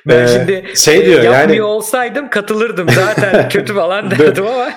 Ben 0.08 0.24
Ee, 0.24 0.28
şimdi 0.28 0.64
şey 0.76 0.98
e, 0.98 1.06
diyor 1.06 1.22
yapmıyor 1.24 1.50
yani 1.50 1.62
olsaydım 1.62 2.30
katılırdım 2.30 2.88
zaten 2.90 3.50
kötü 3.50 3.74
falan 3.74 4.12
derdim 4.12 4.46
ama. 4.48 4.70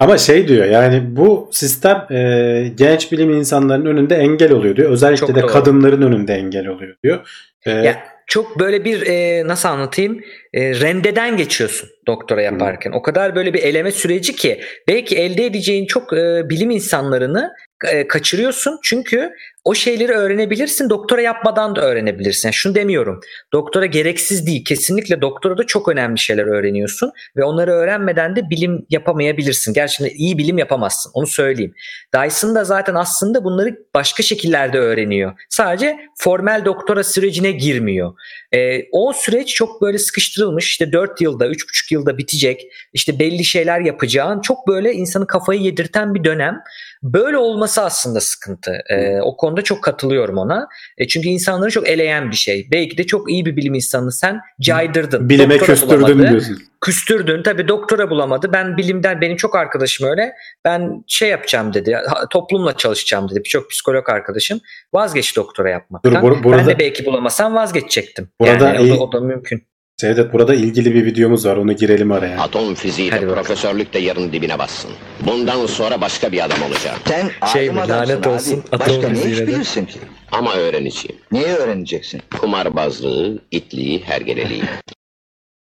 ama 0.00 0.18
şey 0.18 0.48
diyor 0.48 0.66
yani 0.66 1.02
bu 1.16 1.48
sistem 1.52 2.06
e, 2.10 2.72
genç 2.76 3.12
bilim 3.12 3.30
insanlarının 3.30 3.86
önünde 3.86 4.16
engel 4.16 4.52
oluyor 4.52 4.76
diyor. 4.76 4.90
Özellikle 4.90 5.20
Çok 5.26 5.34
de 5.34 5.42
doğru. 5.42 5.46
kadınların 5.52 6.02
önünde 6.02 6.34
engel 6.34 6.66
oluyor 6.66 6.96
diyor. 7.04 7.20
E, 7.66 7.70
Ya, 7.70 7.96
çok 8.30 8.58
böyle 8.58 8.84
bir 8.84 9.06
e, 9.06 9.46
nasıl 9.46 9.68
anlatayım 9.68 10.20
e, 10.52 10.80
rendeden 10.80 11.36
geçiyorsun 11.36 11.88
doktora 12.06 12.42
yaparken. 12.42 12.92
O 12.92 13.02
kadar 13.02 13.34
böyle 13.34 13.54
bir 13.54 13.62
eleme 13.62 13.92
süreci 13.92 14.36
ki 14.36 14.60
belki 14.88 15.16
elde 15.16 15.46
edeceğin 15.46 15.86
çok 15.86 16.12
e, 16.12 16.48
bilim 16.50 16.70
insanlarını 16.70 17.52
e, 17.86 18.08
kaçırıyorsun. 18.08 18.78
Çünkü 18.82 19.30
o 19.70 19.74
şeyleri 19.74 20.12
öğrenebilirsin. 20.12 20.90
Doktora 20.90 21.20
yapmadan 21.20 21.76
da 21.76 21.80
öğrenebilirsin. 21.80 22.48
Yani 22.48 22.54
şunu 22.54 22.74
demiyorum. 22.74 23.20
Doktora 23.52 23.86
gereksiz 23.86 24.46
değil. 24.46 24.64
Kesinlikle 24.64 25.20
doktora 25.20 25.58
da 25.58 25.66
çok 25.66 25.88
önemli 25.88 26.18
şeyler 26.18 26.44
öğreniyorsun 26.44 27.12
ve 27.36 27.44
onları 27.44 27.70
öğrenmeden 27.70 28.36
de 28.36 28.50
bilim 28.50 28.86
yapamayabilirsin. 28.90 29.74
Gerçekten 29.74 30.16
iyi 30.16 30.38
bilim 30.38 30.58
yapamazsın. 30.58 31.12
Onu 31.14 31.26
söyleyeyim. 31.26 31.74
Dyson 32.14 32.54
da 32.54 32.64
zaten 32.64 32.94
aslında 32.94 33.44
bunları 33.44 33.76
başka 33.94 34.22
şekillerde 34.22 34.78
öğreniyor. 34.78 35.32
Sadece 35.48 35.96
formel 36.18 36.64
doktora 36.64 37.04
sürecine 37.04 37.50
girmiyor. 37.50 38.12
Ee, 38.52 38.80
o 38.92 39.12
süreç 39.12 39.54
çok 39.54 39.82
böyle 39.82 39.98
sıkıştırılmış. 39.98 40.68
İşte 40.68 40.92
4 40.92 41.20
yılda, 41.20 41.46
3,5 41.46 41.94
yılda 41.94 42.18
bitecek. 42.18 42.60
İşte 42.92 43.18
belli 43.18 43.44
şeyler 43.44 43.80
yapacağın 43.80 44.40
çok 44.40 44.68
böyle 44.68 44.92
insanı 44.92 45.26
kafayı 45.26 45.60
yedirten 45.60 46.14
bir 46.14 46.24
dönem. 46.24 46.60
Böyle 47.02 47.36
olması 47.38 47.82
aslında 47.82 48.20
sıkıntı. 48.20 48.72
Ee, 48.90 49.20
o 49.22 49.36
konuda 49.36 49.62
çok 49.62 49.84
katılıyorum 49.84 50.38
ona. 50.38 50.68
E, 50.98 51.08
çünkü 51.08 51.28
insanları 51.28 51.70
çok 51.70 51.88
eleyen 51.88 52.30
bir 52.30 52.36
şey. 52.36 52.68
Belki 52.72 52.98
de 52.98 53.06
çok 53.06 53.30
iyi 53.30 53.46
bir 53.46 53.56
bilim 53.56 53.74
insanı 53.74 54.12
sen 54.12 54.40
caydırdın. 54.60 55.28
bilime 55.28 55.58
küstürdün 55.58 55.98
bulamadı 56.02 56.28
diyorsun. 56.28 56.58
küstürdün. 56.80 57.42
Tabii 57.42 57.68
doktora 57.68 58.10
bulamadı. 58.10 58.52
Ben 58.52 58.76
bilimden 58.76 59.20
benim 59.20 59.36
çok 59.36 59.56
arkadaşım 59.56 60.08
öyle. 60.08 60.32
Ben 60.64 61.04
şey 61.06 61.28
yapacağım 61.28 61.74
dedi. 61.74 61.98
Toplumla 62.30 62.76
çalışacağım 62.76 63.28
dedi. 63.30 63.38
Birçok 63.44 63.70
psikolog 63.70 64.08
arkadaşım. 64.08 64.60
Vazgeç 64.94 65.36
doktora 65.36 65.70
yapmaktan. 65.70 66.12
Dur, 66.12 66.18
bur- 66.18 66.44
burada- 66.44 66.58
Ben 66.58 66.66
de 66.66 66.78
belki 66.78 67.06
bulamasam 67.06 67.54
vazgeçecektim. 67.54 68.28
Burada 68.40 68.68
yani 68.68 68.80
o, 68.80 68.82
iyi- 68.82 68.94
da, 68.98 69.02
o 69.02 69.12
da 69.12 69.20
mümkün. 69.20 69.69
Cevdet 70.00 70.32
burada 70.32 70.54
ilgili 70.54 70.94
bir 70.94 71.04
videomuz 71.04 71.46
var 71.46 71.56
onu 71.56 71.72
girelim 71.72 72.12
araya. 72.12 72.40
Atom 72.40 72.74
fiziği 72.74 73.12
de 73.12 73.20
profesörlük 73.20 73.94
de 73.94 73.98
yarın 73.98 74.32
dibine 74.32 74.58
bassın. 74.58 74.90
Bundan 75.26 75.66
sonra 75.66 76.00
başka 76.00 76.32
bir 76.32 76.44
adam 76.44 76.58
olacağım. 76.62 76.98
Sen 77.08 77.30
Şey 77.52 77.70
mi, 77.70 77.80
adamsın 77.80 78.12
lanet 78.12 78.26
abi. 78.26 78.34
olsun, 78.34 78.64
atom 78.72 78.80
Başka 78.96 79.08
ne 79.08 79.14
fiziğine 79.14 79.32
iş 79.32 79.38
de. 79.40 79.46
bilirsin 79.46 79.84
ki? 79.84 79.98
Ama 80.32 80.54
öğreneceğim. 80.54 81.16
Neyi 81.32 81.46
öğreneceksin? 81.46 82.22
Kumarbazlığı, 82.40 83.38
itliği, 83.50 84.02
hergeleliği. 84.04 84.62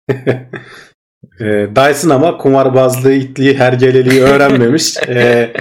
E, 1.39 1.45
Dyson 1.75 2.09
ama 2.09 2.37
kumarbazlığı, 2.37 3.13
itliği, 3.13 3.57
hergeleliği 3.57 4.21
öğrenmemiş. 4.21 4.97
e, 5.07 5.53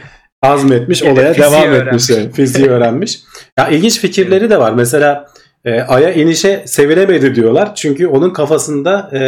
azmetmiş, 0.43 1.03
olaya 1.03 1.33
fiziği 1.33 1.53
devam 1.53 1.63
öğrenmiş. 1.73 2.11
etmiş. 2.11 2.19
yani, 2.25 2.33
Fiziği 2.33 2.69
öğrenmiş. 2.69 3.19
Ya 3.59 3.69
ilginç 3.69 3.99
fikirleri 3.99 4.51
de 4.51 4.59
var. 4.59 4.73
Mesela 4.73 5.27
e, 5.65 5.81
Ay'a 5.81 6.11
inişe 6.11 6.63
sevilemedi 6.67 7.35
diyorlar. 7.35 7.75
Çünkü 7.75 8.07
onun 8.07 8.31
kafasında 8.31 9.11
e, 9.13 9.21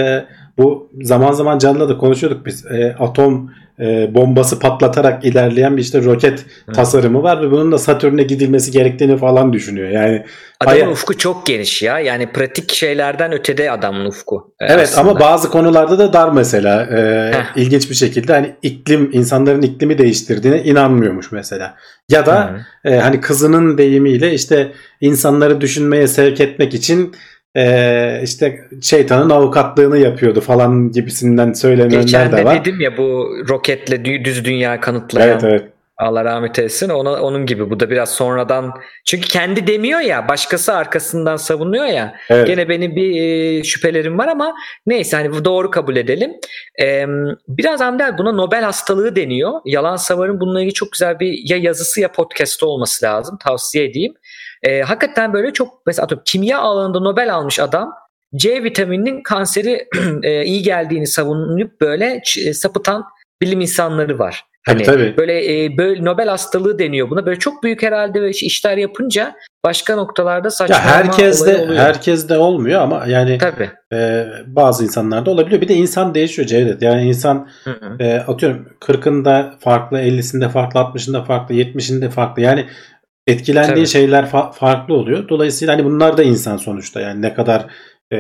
bu 0.59 0.91
zaman 1.03 1.33
zaman 1.33 1.59
Can'la 1.59 1.89
da 1.89 1.99
konuşuyorduk 1.99 2.47
biz. 2.47 2.67
E, 2.67 2.97
atom 2.99 3.51
e, 3.81 4.15
bombası 4.15 4.59
patlatarak 4.59 5.25
ilerleyen 5.25 5.77
bir 5.77 5.83
işte 5.83 6.05
roket 6.05 6.45
tasarımı 6.75 7.23
var 7.23 7.43
ve 7.43 7.51
bunun 7.51 7.73
da 7.73 7.79
Satürn'e 7.79 8.23
gidilmesi 8.23 8.71
gerektiğini 8.71 9.17
falan 9.17 9.53
düşünüyor. 9.53 9.89
Yani 9.89 10.25
Adamın 10.61 10.77
Aya- 10.81 10.91
ufku 10.91 11.19
çok 11.19 11.47
geniş 11.47 11.83
ya. 11.83 11.99
Yani 11.99 12.33
pratik 12.33 12.73
şeylerden 12.73 13.33
ötede 13.33 13.71
adamın 13.71 14.05
ufku. 14.07 14.55
e, 14.61 14.65
Evet 14.67 14.81
aslında. 14.89 15.11
ama 15.11 15.21
bazı 15.21 15.51
konularda 15.51 15.99
da 15.99 16.13
dar 16.13 16.31
mesela. 16.33 16.87
Heh. 16.91 17.57
ilginç 17.63 17.91
bir 17.91 17.95
şekilde 17.95 18.33
hani 18.33 18.55
iklim 18.63 19.11
insanların 19.13 19.63
iklimi 19.63 19.99
değiştirdiğine 19.99 20.63
inanmıyormuş 20.63 21.33
mesela. 21.33 21.75
Ya 22.11 22.27
da 22.27 22.55
Hı. 22.83 22.89
e, 22.91 22.99
hani 22.99 23.21
kızının 23.21 23.79
deyimiyle 23.79 24.35
işte 24.35 24.73
insanları 25.01 25.61
düşünmeye 25.61 26.07
sevk 26.09 26.41
etmek 26.41 26.75
için 26.75 27.15
e, 27.57 28.21
işte 28.23 28.61
şeytanın 28.83 29.31
avukatlığını 29.31 29.99
yapıyordu 29.99 30.41
falan 30.41 30.91
gibisinden 30.93 31.53
söylenenler 31.53 32.01
Geçen 32.01 32.33
de 32.33 32.37
de 32.37 32.45
var. 32.45 32.61
dedim 32.61 32.81
ya 32.81 32.97
bu 32.97 33.29
roketle 33.49 33.97
dü- 33.97 34.25
düz 34.25 34.45
dünya 34.45 34.81
kanıtlayan 34.81 35.29
Evet 35.29 35.45
evet. 35.45 35.65
Allah 35.99 36.25
rahmet 36.25 36.59
eylesin. 36.59 36.89
Ona, 36.89 37.13
onun 37.23 37.47
gibi 37.47 37.71
bu 37.71 37.81
da 37.81 37.91
biraz 37.91 38.11
sonradan 38.15 38.73
çünkü 39.05 39.29
kendi 39.29 39.67
demiyor 39.67 40.01
ya 40.01 40.29
başkası 40.29 40.75
arkasından 40.75 41.37
savunuyor 41.37 41.85
ya. 41.85 42.15
evet. 42.31 42.47
Gene 42.47 42.69
benim 42.69 42.97
bir 42.97 43.21
e, 43.23 43.65
şüphelerim 43.65 44.19
var 44.19 44.29
ama 44.29 44.55
neyse 44.87 45.17
hani 45.17 45.33
bu 45.33 45.45
doğru 45.45 45.71
kabul 45.71 45.97
edelim. 45.97 46.31
E, 46.83 47.07
biraz 47.49 47.81
Hamdi 47.81 48.05
buna 48.19 48.33
Nobel 48.33 48.63
hastalığı 48.65 49.17
deniyor. 49.17 49.53
Yalan 49.65 49.97
Savar'ın 49.97 50.41
bununla 50.41 50.61
ilgili 50.61 50.75
çok 50.75 50.93
güzel 50.93 51.21
bir 51.21 51.51
ya 51.51 51.57
yazısı 51.57 52.01
ya 52.01 52.13
podcast'ı 52.13 52.67
olması 52.67 53.07
lazım. 53.07 53.39
Tavsiye 53.45 53.85
edeyim. 53.85 54.15
E, 54.65 54.81
hakikaten 54.83 55.33
böyle 55.33 55.53
çok 55.53 55.87
mesela 55.87 56.05
atıyorum, 56.05 56.23
kimya 56.27 56.59
alanında 56.59 57.01
Nobel 57.01 57.35
almış 57.35 57.61
adam 57.61 57.93
C 58.37 58.65
vitamininin 58.65 59.23
kanseri 59.23 59.87
e, 60.23 60.45
iyi 60.45 60.63
geldiğini 60.63 61.07
savunup 61.07 61.81
böyle 61.81 62.23
e, 62.47 62.55
sapıtan 62.55 63.05
bilim 63.43 63.61
insanları 63.61 64.19
var. 64.19 64.45
Tabii, 64.67 64.85
Hani 64.85 64.97
tabii. 64.97 65.17
böyle 65.17 65.65
e, 65.65 65.79
böyle 65.79 66.05
Nobel 66.05 66.29
hastalığı 66.29 66.79
deniyor 66.79 67.11
buna. 67.11 67.27
Böyle 67.27 67.39
çok 67.39 67.63
büyük 67.63 67.83
herhalde 67.83 68.21
böyle 68.21 68.31
işler 68.31 68.77
yapınca 68.77 69.35
başka 69.65 69.97
noktalarda 69.97 70.51
saçma 70.51 70.77
Ya 70.77 70.83
herkes 70.83 71.47
de 71.47 71.67
herkes 71.77 72.29
de 72.29 72.39
olmuyor 72.39 72.81
ama 72.81 73.05
yani 73.09 73.39
Tabii. 73.39 73.71
e, 73.93 74.27
bazı 74.47 74.85
insanlarda 74.85 75.31
olabiliyor. 75.31 75.61
Bir 75.61 75.69
de 75.69 75.75
insan 75.75 76.15
değişiyor 76.15 76.49
Cevdet. 76.49 76.83
Yani 76.83 77.03
insan 77.03 77.49
Hı 77.65 77.71
hı. 77.71 78.03
e, 78.03 78.19
atıyorum 78.19 78.69
40'ında 78.81 79.59
farklı, 79.59 79.99
50'sinde 79.99 80.49
farklı, 80.49 80.81
60'ında 80.81 81.25
farklı, 81.25 81.55
70'inde 81.55 82.11
farklı. 82.11 82.43
Yani 82.43 82.67
etkilendiği 83.27 83.75
Tabii. 83.75 83.87
şeyler 83.87 84.25
fa- 84.25 84.53
farklı 84.53 84.95
oluyor. 84.95 85.29
Dolayısıyla 85.29 85.75
hani 85.75 85.85
bunlar 85.85 86.17
da 86.17 86.23
insan 86.23 86.57
sonuçta. 86.57 87.01
Yani 87.01 87.23
ne 87.23 87.35
kadar 87.35 87.67
e, 88.13 88.17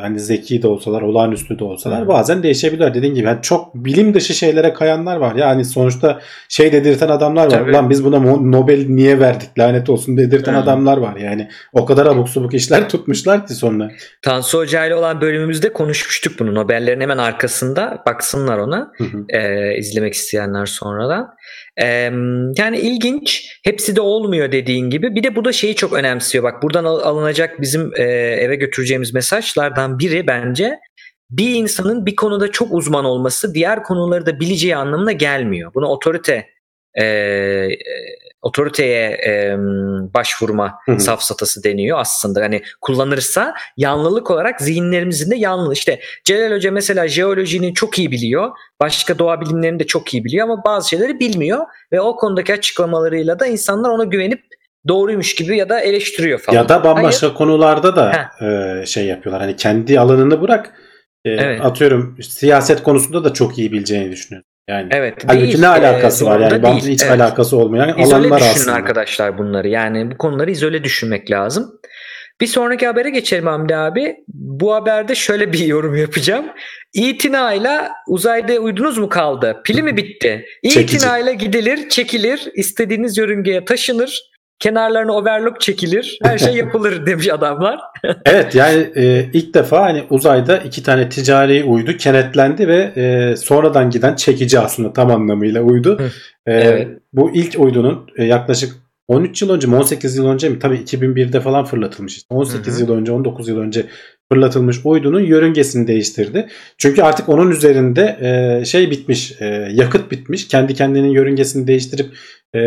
hani 0.00 0.20
zeki 0.20 0.62
de 0.62 0.68
olsalar, 0.68 1.02
olağanüstü 1.02 1.58
de 1.58 1.64
olsalar 1.64 2.02
Hı. 2.02 2.08
bazen 2.08 2.42
değişebiliyor. 2.42 2.94
Dediğin 2.94 3.14
gibi 3.14 3.26
yani 3.26 3.42
çok 3.42 3.74
bilim 3.74 4.14
dışı 4.14 4.34
şeylere 4.34 4.72
kayanlar 4.72 5.16
var. 5.16 5.34
Yani 5.34 5.64
sonuçta 5.64 6.20
şey 6.48 6.72
dedirten 6.72 7.08
adamlar 7.08 7.44
var. 7.44 7.50
Tabii. 7.50 7.70
Ulan 7.70 7.90
biz 7.90 8.04
buna 8.04 8.18
Nobel 8.36 8.86
niye 8.88 9.20
verdik 9.20 9.58
lanet 9.58 9.90
olsun 9.90 10.16
dedirten 10.16 10.54
Hı. 10.54 10.58
adamlar 10.58 10.96
var. 10.96 11.16
Yani 11.16 11.48
o 11.72 11.84
kadar 11.84 12.06
abuk 12.06 12.28
subuk 12.28 12.54
işler 12.54 12.88
tutmuşlar 12.88 13.46
ki 13.46 13.54
sonra. 13.54 13.90
Tansu 14.22 14.58
Hoca 14.58 14.86
ile 14.86 14.94
olan 14.94 15.20
bölümümüzde 15.20 15.72
konuşmuştuk 15.72 16.38
bunu. 16.38 16.54
Nobel'lerin 16.54 17.00
hemen 17.00 17.18
arkasında 17.18 18.02
baksınlar 18.06 18.58
ona. 18.58 18.92
Hı 18.98 19.04
hı. 19.04 19.38
e, 19.38 19.76
izlemek 19.78 20.14
isteyenler 20.14 20.66
sonradan. 20.66 21.34
Yani 22.58 22.78
ilginç. 22.78 23.58
Hepsi 23.64 23.96
de 23.96 24.00
olmuyor 24.00 24.52
dediğin 24.52 24.90
gibi. 24.90 25.14
Bir 25.14 25.22
de 25.22 25.36
bu 25.36 25.44
da 25.44 25.52
şeyi 25.52 25.74
çok 25.74 25.92
önemsiyor. 25.92 26.44
Bak 26.44 26.62
buradan 26.62 26.84
al- 26.84 27.00
alınacak 27.00 27.60
bizim 27.60 27.90
e, 27.96 28.02
eve 28.12 28.56
götüreceğimiz 28.56 29.14
mesajlardan 29.14 29.98
biri 29.98 30.26
bence 30.26 30.78
bir 31.30 31.54
insanın 31.54 32.06
bir 32.06 32.16
konuda 32.16 32.50
çok 32.50 32.74
uzman 32.74 33.04
olması 33.04 33.54
diğer 33.54 33.82
konuları 33.82 34.26
da 34.26 34.40
bileceği 34.40 34.76
anlamına 34.76 35.12
gelmiyor. 35.12 35.70
Bunu 35.74 35.86
otorite 35.86 36.46
e, 36.96 37.04
e, 37.04 37.78
otoriteye 38.42 39.10
e, 39.10 39.56
başvurma 40.14 40.74
Hı 40.86 40.92
hı. 40.92 41.00
safsatası 41.00 41.64
deniyor 41.64 41.98
aslında. 41.98 42.40
Hani 42.40 42.62
kullanırsa 42.80 43.54
yanlılık 43.76 44.30
olarak 44.30 44.60
zihinlerimizin 44.60 45.30
de 45.30 45.36
yanlı. 45.36 45.72
İşte 45.72 46.00
Celal 46.24 46.56
Hoca 46.56 46.70
mesela 46.70 47.08
jeolojinin 47.08 47.74
çok 47.74 47.98
iyi 47.98 48.10
biliyor. 48.10 48.50
Başka 48.80 49.18
doğa 49.18 49.40
bilimlerini 49.40 49.78
de 49.78 49.86
çok 49.86 50.14
iyi 50.14 50.24
biliyor 50.24 50.44
ama 50.48 50.64
bazı 50.64 50.88
şeyleri 50.88 51.20
bilmiyor 51.20 51.66
ve 51.92 52.00
o 52.00 52.16
konudaki 52.16 52.52
açıklamalarıyla 52.52 53.38
da 53.40 53.46
insanlar 53.46 53.90
ona 53.90 54.04
güvenip 54.04 54.42
doğruymuş 54.88 55.34
gibi 55.34 55.56
ya 55.56 55.68
da 55.68 55.80
eleştiriyor 55.80 56.38
falan. 56.38 56.56
Ya 56.56 56.68
da 56.68 56.84
bambaşka 56.84 57.34
konularda 57.34 57.96
da 57.96 58.30
e, 58.46 58.86
şey 58.86 59.06
yapıyorlar. 59.06 59.42
Hani 59.42 59.56
kendi 59.56 60.00
alanını 60.00 60.42
bırak. 60.42 60.72
E, 61.24 61.30
Evet. 61.30 61.60
Atıyorum 61.64 62.18
siyaset 62.22 62.82
konusunda 62.82 63.24
da 63.24 63.32
çok 63.32 63.58
iyi 63.58 63.72
bileceğini 63.72 64.12
düşünüyorum. 64.12 64.48
Yani 64.68 64.88
Evet. 64.92 65.14
halbuki 65.26 65.46
değil, 65.46 65.58
ne 65.60 65.66
e, 65.66 65.68
alakası 65.68 66.26
var 66.26 66.30
zorunda 66.38 66.54
yani 66.54 66.62
bence 66.62 66.80
değil. 66.86 66.94
hiç 66.94 67.02
Evet. 67.02 67.20
alakası 67.20 67.56
olmayan 67.56 67.98
İzole 67.98 68.14
alanlar 68.16 68.38
düşünün 68.40 68.50
aslında. 68.54 68.76
arkadaşlar 68.76 69.38
bunları. 69.38 69.68
Yani 69.68 70.10
bu 70.10 70.18
konuları 70.18 70.50
izole 70.50 70.84
düşünmek 70.84 71.30
lazım. 71.30 71.80
Bir 72.40 72.46
sonraki 72.46 72.86
habere 72.86 73.10
geçelim 73.10 73.46
Hamdi 73.46 73.76
abi. 73.76 74.16
Bu 74.28 74.74
haberde 74.74 75.14
şöyle 75.14 75.52
bir 75.52 75.58
yorum 75.66 75.96
yapacağım. 75.96 76.46
İtinayla 76.94 77.92
uzayda 78.08 78.52
uydunuz 78.52 78.98
mu 78.98 79.08
kaldı? 79.08 79.60
Pili 79.64 79.82
mi 79.82 79.96
bitti? 79.96 80.44
İtinayla 80.62 81.32
gidilir, 81.32 81.88
çekilir, 81.88 82.48
istediğiniz 82.54 83.18
yörüngeye 83.18 83.64
taşınır, 83.64 84.22
kenarlarına 84.58 85.12
overlock 85.12 85.60
çekilir, 85.60 86.18
her 86.22 86.38
şey 86.38 86.54
yapılır 86.56 87.06
demiş 87.06 87.28
adamlar. 87.28 87.78
Evet 88.26 88.54
yani 88.54 88.90
e, 88.96 89.24
ilk 89.32 89.54
defa 89.54 89.82
hani 89.82 90.04
uzayda 90.10 90.56
iki 90.58 90.82
tane 90.82 91.08
ticari 91.08 91.64
uydu 91.64 91.96
kenetlendi 91.96 92.68
ve 92.68 92.92
e, 92.96 93.36
sonradan 93.36 93.90
giden 93.90 94.14
çekici 94.14 94.60
aslında 94.60 94.92
tam 94.92 95.10
anlamıyla 95.10 95.62
uydu. 95.62 95.98
E, 96.46 96.52
Evet. 96.52 96.88
Bu 97.12 97.30
ilk 97.34 97.54
uydunun 97.58 98.06
e, 98.16 98.24
yaklaşık 98.24 98.72
13 99.08 99.42
yıl 99.42 99.50
önce 99.50 99.66
mi 99.66 99.76
18 99.76 100.16
yıl 100.16 100.28
önce 100.28 100.48
mi 100.48 100.58
tabii 100.58 100.76
2001'de 100.76 101.40
falan 101.40 101.64
fırlatılmış. 101.64 102.16
işte. 102.16 102.34
18 102.34 102.74
Hı 102.74 102.76
hı. 102.76 102.80
yıl 102.90 102.98
önce 102.98 103.12
19 103.12 103.48
yıl 103.48 103.58
önce 103.60 103.86
fırlatılmış 104.32 104.80
uydunun 104.84 105.20
yörüngesini 105.20 105.86
değiştirdi. 105.86 106.48
Çünkü 106.78 107.02
artık 107.02 107.28
onun 107.28 107.50
üzerinde 107.50 108.16
e, 108.20 108.64
şey 108.64 108.90
bitmiş 108.90 109.32
e, 109.40 109.68
yakıt 109.72 110.10
bitmiş. 110.10 110.48
Kendi 110.48 110.74
kendinin 110.74 111.10
yörüngesini 111.10 111.66
değiştirip 111.66 112.06
e, 112.54 112.60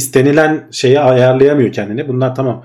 istenilen 0.00 0.68
şeyi 0.70 1.00
ayarlayamıyor 1.00 1.72
kendini. 1.72 2.08
Bunlar 2.08 2.34
tamam 2.34 2.64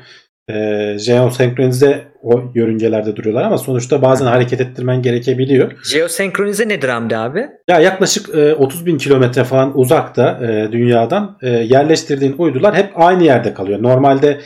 e, 0.49 0.95
jeosenkronize 0.99 2.07
o 2.23 2.51
yörüngelerde 2.55 3.15
duruyorlar 3.15 3.43
ama 3.43 3.57
sonuçta 3.57 4.01
bazen 4.01 4.25
hareket 4.25 4.61
ettirmen 4.61 5.01
gerekebiliyor. 5.01 5.71
Jeosenkronize 5.83 6.67
nedir 6.67 6.89
Hamdi 6.89 7.17
abi? 7.17 7.47
Ya 7.69 7.79
yaklaşık 7.79 8.35
e, 8.35 8.55
30 8.55 8.85
bin 8.85 8.97
kilometre 8.97 9.43
falan 9.43 9.79
uzakta 9.79 10.39
e, 10.43 10.71
dünyadan 10.71 11.37
e, 11.41 11.49
yerleştirdiğin 11.49 12.35
uydular 12.37 12.75
hep 12.75 12.91
aynı 12.95 13.23
yerde 13.23 13.53
kalıyor. 13.53 13.83
Normalde 13.83 14.41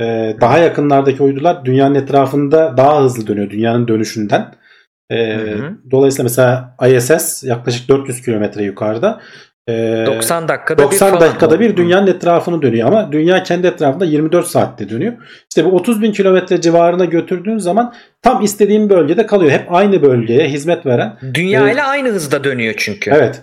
e, 0.00 0.36
daha 0.40 0.58
yakınlardaki 0.58 1.22
uydular 1.22 1.64
dünyanın 1.64 1.94
etrafında 1.94 2.76
daha 2.76 3.02
hızlı 3.02 3.26
dönüyor 3.26 3.50
dünyanın 3.50 3.88
dönüşünden. 3.88 4.54
E, 5.10 5.34
Hı 5.34 5.54
hı. 5.54 5.70
Dolayısıyla 5.90 6.24
mesela 6.24 6.76
ISS 6.88 7.44
yaklaşık 7.44 7.88
400 7.88 8.22
kilometre 8.22 8.62
yukarıda. 8.64 9.20
E, 9.68 10.04
90 10.06 10.48
dakikada 10.48 10.78
bir 10.78 10.86
90 10.86 11.08
falan. 11.10 11.20
dakikada 11.20 11.60
bir 11.60 11.76
dünyanın 11.76 12.06
etrafını 12.06 12.62
dönüyor 12.62 12.88
ama 12.88 13.12
dünya 13.12 13.42
kendi 13.42 13.66
etrafında 13.66 14.04
24 14.04 14.46
saatte 14.46 14.88
dönüyor. 14.88 15.12
İşte 15.50 15.64
bu 15.64 15.68
30 15.76 16.02
bin 16.02 16.12
kilometre 16.12 16.60
civarına 16.60 17.04
götürdüğün 17.04 17.58
zaman 17.58 17.94
tam 18.22 18.42
istediğin 18.42 18.90
bölgede 18.90 19.26
kalıyor. 19.26 19.52
Hep 19.52 19.72
aynı 19.74 20.02
bölgeye 20.02 20.48
hizmet 20.48 20.86
veren. 20.86 21.18
Dünya 21.34 21.62
Evet. 21.62 21.74
ile 21.74 21.82
aynı 21.82 22.08
hızda 22.08 22.44
dönüyor 22.44 22.74
çünkü. 22.76 23.10
Evet. 23.10 23.42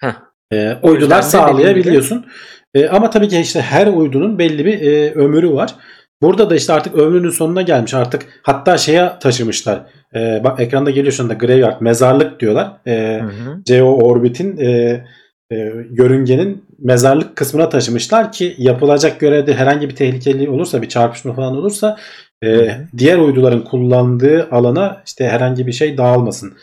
Heh. 0.00 0.12
E, 0.52 0.72
uydular 0.82 1.22
sağlayabiliyorsun. 1.22 2.26
E, 2.74 2.88
ama 2.88 3.10
tabii 3.10 3.28
ki 3.28 3.40
işte 3.40 3.60
her 3.60 3.86
uydunun 3.86 4.38
belli 4.38 4.64
bir 4.64 4.80
e, 4.80 5.12
ömrü 5.14 5.52
var. 5.52 5.74
Burada 6.22 6.50
da 6.50 6.56
işte 6.56 6.72
artık 6.72 6.94
ömrünün 6.94 7.30
sonuna 7.30 7.62
gelmiş. 7.62 7.94
Artık 7.94 8.22
hatta 8.42 8.78
şeye 8.78 9.12
taşımışlar. 9.20 9.80
E, 10.14 10.40
bak 10.44 10.60
ekranda 10.60 10.90
geliyor 10.90 11.12
şu 11.12 11.22
anda 11.22 11.34
graveyard, 11.34 11.80
mezarlık 11.80 12.40
diyorlar. 12.40 12.72
E, 12.86 13.20
Hı 13.22 13.26
hı. 13.26 13.56
Geo 13.66 13.86
Orbit'in 13.86 14.56
e, 14.58 15.04
e, 15.50 15.56
yörüngenin 15.90 16.64
mezarlık 16.78 17.36
kısmına 17.36 17.68
taşımışlar 17.68 18.32
ki 18.32 18.54
yapılacak 18.58 19.20
görevde 19.20 19.54
herhangi 19.54 19.88
bir 19.88 19.96
tehlikeli 19.96 20.50
olursa 20.50 20.82
bir 20.82 20.88
çarpışma 20.88 21.34
falan 21.34 21.56
olursa 21.56 21.96
e, 22.44 22.70
diğer 22.98 23.18
uyduların 23.18 23.64
kullandığı 23.64 24.48
alana 24.50 25.02
işte 25.06 25.28
herhangi 25.28 25.66
bir 25.66 25.72
şey 25.72 25.98
dağılmasın. 25.98 26.56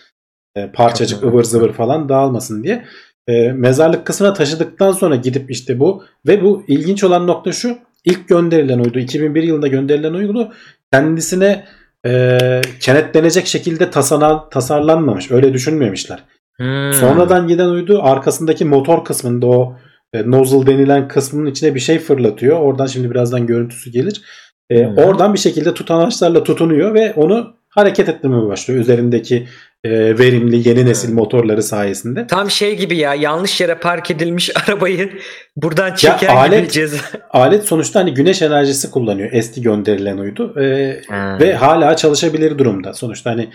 E, 0.55 0.71
parçacık 0.71 1.23
ıvır 1.23 1.43
zıvır 1.43 1.73
falan 1.73 2.09
dağılmasın 2.09 2.63
diye. 2.63 2.86
E, 3.27 3.51
mezarlık 3.51 4.05
kısmına 4.05 4.34
taşıdıktan 4.34 4.91
sonra 4.91 5.15
gidip 5.15 5.51
işte 5.51 5.79
bu 5.79 6.03
ve 6.27 6.43
bu 6.43 6.63
ilginç 6.67 7.03
olan 7.03 7.27
nokta 7.27 7.51
şu 7.51 7.77
ilk 8.05 8.27
gönderilen 8.27 8.79
uydu 8.79 8.99
2001 8.99 9.43
yılında 9.43 9.67
gönderilen 9.67 10.13
uydu 10.13 10.53
kendisine 10.93 11.65
e, 12.05 12.38
kenetlenecek 12.79 13.47
şekilde 13.47 13.89
tasarlan, 13.91 14.49
tasarlanmamış. 14.49 15.31
Öyle 15.31 15.53
düşünmemişler. 15.53 16.23
Hmm. 16.64 16.93
Sonradan 16.93 17.47
giden 17.47 17.68
uydu 17.70 17.99
arkasındaki 18.03 18.66
motor 18.66 19.05
kısmında 19.05 19.47
o 19.47 19.76
e, 20.14 20.32
nozzle 20.32 20.68
denilen 20.68 21.07
kısmının 21.07 21.51
içine 21.51 21.76
bir 21.76 21.80
şey 21.80 21.99
fırlatıyor. 21.99 22.59
Oradan 22.59 22.86
şimdi 22.86 23.11
birazdan 23.11 23.47
görüntüsü 23.47 23.91
gelir. 23.91 24.22
E, 24.70 24.88
oradan 24.88 25.34
bir 25.34 25.39
şekilde 25.39 25.74
tutanaçlarla 25.74 26.43
tutunuyor 26.43 26.93
ve 26.93 27.14
onu 27.14 27.53
hareket 27.70 28.09
ettirmeye 28.09 28.47
başlıyor. 28.47 28.80
Üzerindeki 28.80 29.47
e, 29.84 29.89
verimli 30.20 30.70
yeni 30.70 30.86
nesil 30.86 31.14
motorları 31.14 31.64
sayesinde. 31.64 32.28
Tam 32.28 32.49
şey 32.51 32.78
gibi 32.78 32.97
ya 32.97 33.14
yanlış 33.16 33.61
yere 33.61 33.76
park 33.76 34.11
edilmiş 34.11 34.51
arabayı 34.68 35.09
buradan 35.55 35.95
çeken 35.95 36.20
gibi 36.20 36.32
alet- 36.32 36.72
ceza. 36.72 36.97
Alet 37.30 37.64
sonuçta 37.66 37.99
hani 37.99 38.14
güneş 38.14 38.41
enerjisi 38.41 38.91
kullanıyor 38.91 39.30
eski 39.32 39.61
gönderilen 39.61 40.18
uydu. 40.18 40.59
E, 40.61 40.97
Ha. 41.09 41.38
ve 41.41 41.53
hala 41.53 41.95
çalışabilir 41.95 42.57
durumda. 42.57 42.93
Sonuçta 42.93 43.32
hani 43.32 43.49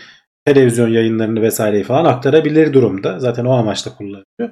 televizyon 0.54 0.88
yayınlarını 0.88 1.42
vesaireyi 1.42 1.84
falan 1.84 2.04
aktarabilir 2.04 2.72
durumda. 2.72 3.18
Zaten 3.18 3.44
o 3.44 3.52
amaçla 3.52 3.96
kullanılıyor. 3.96 4.50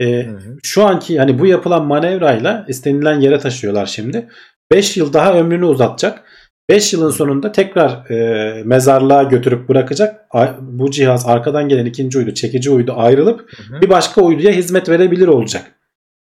E, 0.00 0.26
Hı 0.26 0.30
hı. 0.30 0.58
şu 0.62 0.84
anki 0.84 1.18
hani 1.18 1.38
bu 1.38 1.46
yapılan 1.46 1.86
manevrayla 1.86 2.64
istenilen 2.68 3.20
yere 3.20 3.38
taşıyorlar 3.38 3.86
şimdi. 3.86 4.28
5 4.72 4.96
yıl 4.96 5.12
daha 5.12 5.38
ömrünü 5.38 5.64
uzatacak. 5.64 6.22
5 6.70 6.92
yılın 6.92 7.10
sonunda 7.10 7.52
tekrar 7.52 8.10
e, 8.10 8.62
mezarlığa 8.64 9.22
götürüp 9.22 9.68
bırakacak. 9.68 10.26
Bu 10.60 10.90
cihaz 10.90 11.26
arkadan 11.26 11.68
gelen 11.68 11.86
ikinci 11.86 12.18
uydu, 12.18 12.34
çekici 12.34 12.70
uydu 12.70 12.94
ayrılıp 12.96 13.40
Hı 13.56 13.76
hı. 13.76 13.82
bir 13.82 13.88
başka 13.88 14.20
uyduya 14.20 14.52
hizmet 14.52 14.88
verebilir 14.88 15.28
olacak. 15.28 15.62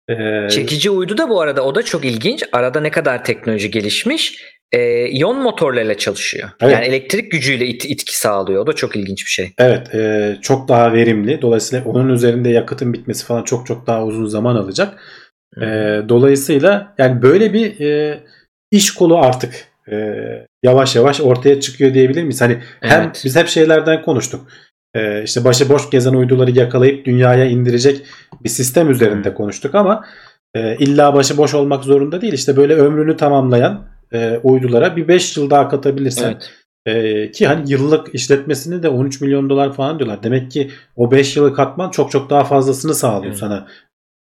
E, 0.08 0.48
Çekici 0.48 0.90
uydu 0.90 1.18
da 1.18 1.28
bu 1.28 1.40
arada 1.40 1.64
o 1.64 1.74
da 1.74 1.82
çok 1.82 2.04
ilginç. 2.04 2.44
Arada 2.52 2.80
ne 2.80 2.90
kadar 2.90 3.24
teknoloji 3.24 3.70
gelişmiş. 3.70 4.44
Ee, 4.72 5.08
iyon 5.08 5.38
motorlarıyla 5.42 5.96
çalışıyor. 5.98 6.48
Evet. 6.60 6.74
Yani 6.74 6.84
elektrik 6.84 7.32
gücüyle 7.32 7.66
it- 7.66 7.84
itki 7.84 8.18
sağlıyor. 8.18 8.62
O 8.62 8.66
da 8.66 8.72
çok 8.72 8.96
ilginç 8.96 9.18
bir 9.26 9.30
şey. 9.30 9.52
Evet, 9.58 9.94
e, 9.94 10.36
çok 10.42 10.68
daha 10.68 10.92
verimli. 10.92 11.42
Dolayısıyla 11.42 11.84
onun 11.84 12.08
üzerinde 12.08 12.48
yakıtın 12.48 12.92
bitmesi 12.92 13.26
falan 13.26 13.42
çok 13.42 13.66
çok 13.66 13.86
daha 13.86 14.04
uzun 14.04 14.26
zaman 14.26 14.56
alacak. 14.56 14.98
E, 15.56 15.66
dolayısıyla 16.08 16.94
yani 16.98 17.22
böyle 17.22 17.52
bir 17.52 17.80
e, 17.80 18.20
iş 18.70 18.90
kolu 18.94 19.18
artık 19.18 19.54
e, 19.92 19.96
yavaş 20.64 20.96
yavaş 20.96 21.20
ortaya 21.20 21.60
çıkıyor 21.60 21.94
diyebilir 21.94 22.22
miyiz? 22.22 22.40
Hani 22.40 22.58
hem 22.80 23.02
Evet. 23.02 23.22
biz 23.24 23.36
hep 23.36 23.48
şeylerden 23.48 24.02
konuştuk. 24.02 24.48
E, 24.94 25.22
işte 25.24 25.44
başıboş 25.44 25.90
gezen 25.90 26.12
uyduları 26.14 26.50
yakalayıp 26.50 27.04
dünyaya 27.06 27.44
indirecek 27.44 28.02
bir 28.44 28.48
sistem 28.48 28.90
üzerinde 28.90 29.34
konuştuk 29.34 29.74
ama 29.74 30.04
e, 30.54 30.76
illa 30.76 31.14
başıboş 31.14 31.54
olmak 31.54 31.84
zorunda 31.84 32.20
değil. 32.20 32.32
İşte 32.32 32.56
böyle 32.56 32.74
ömrünü 32.74 33.16
tamamlayan 33.16 33.88
e, 34.12 34.40
uydulara 34.42 34.96
bir 34.96 35.08
5 35.08 35.36
yıl 35.36 35.50
daha 35.50 35.68
katabilirsen 35.68 36.30
Evet. 36.30 36.50
ee, 36.86 37.30
ki 37.30 37.46
hani 37.46 37.72
yıllık 37.72 38.14
işletmesini 38.14 38.82
de 38.82 38.88
13 38.88 39.20
milyon 39.20 39.50
dolar 39.50 39.72
falan 39.72 39.98
diyorlar. 39.98 40.22
Demek 40.22 40.50
ki 40.50 40.70
o 40.96 41.10
5 41.10 41.36
yılı 41.36 41.54
katman 41.54 41.90
çok 41.90 42.10
çok 42.10 42.30
daha 42.30 42.44
fazlasını 42.44 42.94
sağlıyor 42.94 43.32
Hı. 43.34 43.38
sana 43.38 43.66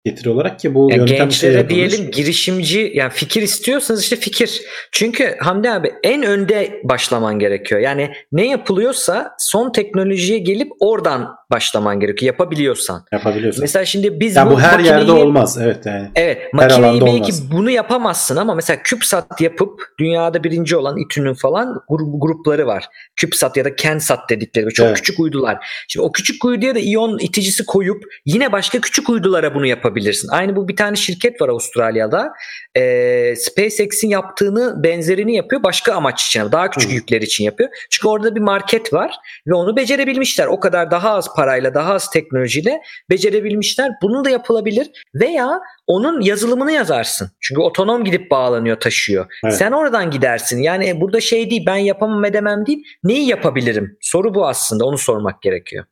getiri 0.06 0.30
olarak 0.30 0.60
ki 0.60 0.74
bu 0.76 0.90
Yani 0.92 1.10
şey 1.10 1.18
gençlere 1.18 1.54
yapılmış. 1.54 1.76
diyelim 1.92 2.12
girişimci 2.12 2.92
yani 2.96 3.10
fikir 3.12 3.42
istiyorsanız 3.42 4.02
işte 4.04 4.16
fikir. 4.16 4.62
Çünkü 4.92 5.36
Hamdi 5.40 5.70
abi 5.72 5.94
en 6.04 6.24
önde 6.24 6.82
başlaman 6.84 7.40
gerekiyor. 7.40 7.82
Yani 7.82 8.12
ne 8.32 8.48
yapılıyorsa 8.48 9.32
son 9.40 9.72
teknolojiye 9.72 10.40
gelip 10.40 10.72
oradan 10.80 11.28
başlaman 11.52 12.00
gerekiyor 12.00 12.34
yapabiliyorsan. 12.34 13.06
yapabiliyorsun. 13.12 13.62
Mesela 13.62 13.86
şimdi 13.86 14.20
biz 14.20 14.36
ya 14.36 14.52
bu 14.52 14.60
her 14.60 14.80
yerde 14.80 15.02
makineyi- 15.12 15.24
olmaz. 15.24 15.58
Evet 15.62 15.86
yani. 15.86 16.08
Evet 16.16 16.54
makineyi 16.54 16.80
alanda 16.90 17.06
belki 17.06 17.18
olmaz. 17.22 17.52
bunu 17.52 17.70
yapamazsın 17.70 18.36
ama 18.36 18.56
mesela 18.56 18.80
CubeSat 18.84 19.42
yapıp 19.42 19.82
dünyada 20.00 20.44
birinci 20.44 20.78
olan 20.78 20.98
İTÜ'nün 20.98 21.34
falan 21.34 21.82
grup, 21.90 22.22
grupları 22.22 22.68
var. 22.68 22.86
CubeSat 23.16 23.58
ya 23.58 23.66
da 23.66 23.76
CanSat 23.76 24.30
dedikleri 24.30 24.70
çok 24.70 24.86
Evet. 24.88 24.96
küçük 24.98 25.20
uydular. 25.20 25.58
Şimdi 25.88 26.06
o 26.06 26.12
küçük 26.12 26.46
uyduya 26.46 26.76
da 26.76 26.80
iyon 26.80 27.20
iticisi 27.20 27.66
koyup 27.66 28.04
yine 28.26 28.52
başka 28.52 28.82
küçük 28.82 29.10
uydulara 29.10 29.56
bunu 29.56 29.66
yapabilirsin. 29.90 30.28
Aynı 30.28 30.56
bu 30.56 30.68
bir 30.68 30.76
tane 30.76 30.96
şirket 30.96 31.42
var 31.42 31.50
Avustralya'da. 31.50 32.34
Ee, 32.78 33.34
SpaceX'in 33.38 34.10
yaptığını 34.10 34.84
benzerini 34.84 35.36
yapıyor 35.36 35.64
başka 35.64 35.94
amaç 35.94 36.26
için. 36.26 36.52
Daha 36.52 36.70
küçük 36.70 36.92
Hı. 36.92 36.96
yükler 36.96 37.22
için 37.22 37.44
yapıyor. 37.44 37.70
Çünkü 37.90 38.08
orada 38.08 38.36
bir 38.36 38.42
market 38.42 38.94
var 38.94 39.16
ve 39.48 39.54
onu 39.54 39.76
becerebilmişler. 39.76 40.48
O 40.48 40.60
kadar 40.60 40.92
daha 40.92 41.10
az 41.10 41.36
parayla 41.36 41.74
daha 41.74 41.94
az 41.94 42.10
teknolojiyle 42.10 42.82
becerebilmişler. 43.10 43.92
Bunu 44.02 44.26
da 44.26 44.30
yapılabilir 44.30 44.90
veya 45.16 45.60
onun 45.88 46.22
yazılımını 46.22 46.72
yazarsın. 46.72 47.32
Çünkü 47.40 47.62
otonom 47.62 48.04
gidip 48.04 48.32
bağlanıyor, 48.32 48.80
taşıyor. 48.80 49.26
Evet. 49.44 49.56
Sen 49.56 49.72
oradan 49.72 50.12
gidersin. 50.12 50.62
Yani 50.62 51.02
burada 51.02 51.22
şey 51.22 51.50
değil, 51.50 51.64
ben 51.68 51.78
yapamam 51.78 52.26
edemem 52.26 52.66
değil. 52.66 52.84
Neyi 53.04 53.28
yapabilirim? 53.28 53.98
Soru 54.02 54.34
bu 54.34 54.48
aslında. 54.48 54.86
Onu 54.86 54.98
sormak 54.98 55.42
gerekiyor. 55.42 55.86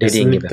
Dediğin 0.00 0.32
gibi. 0.32 0.48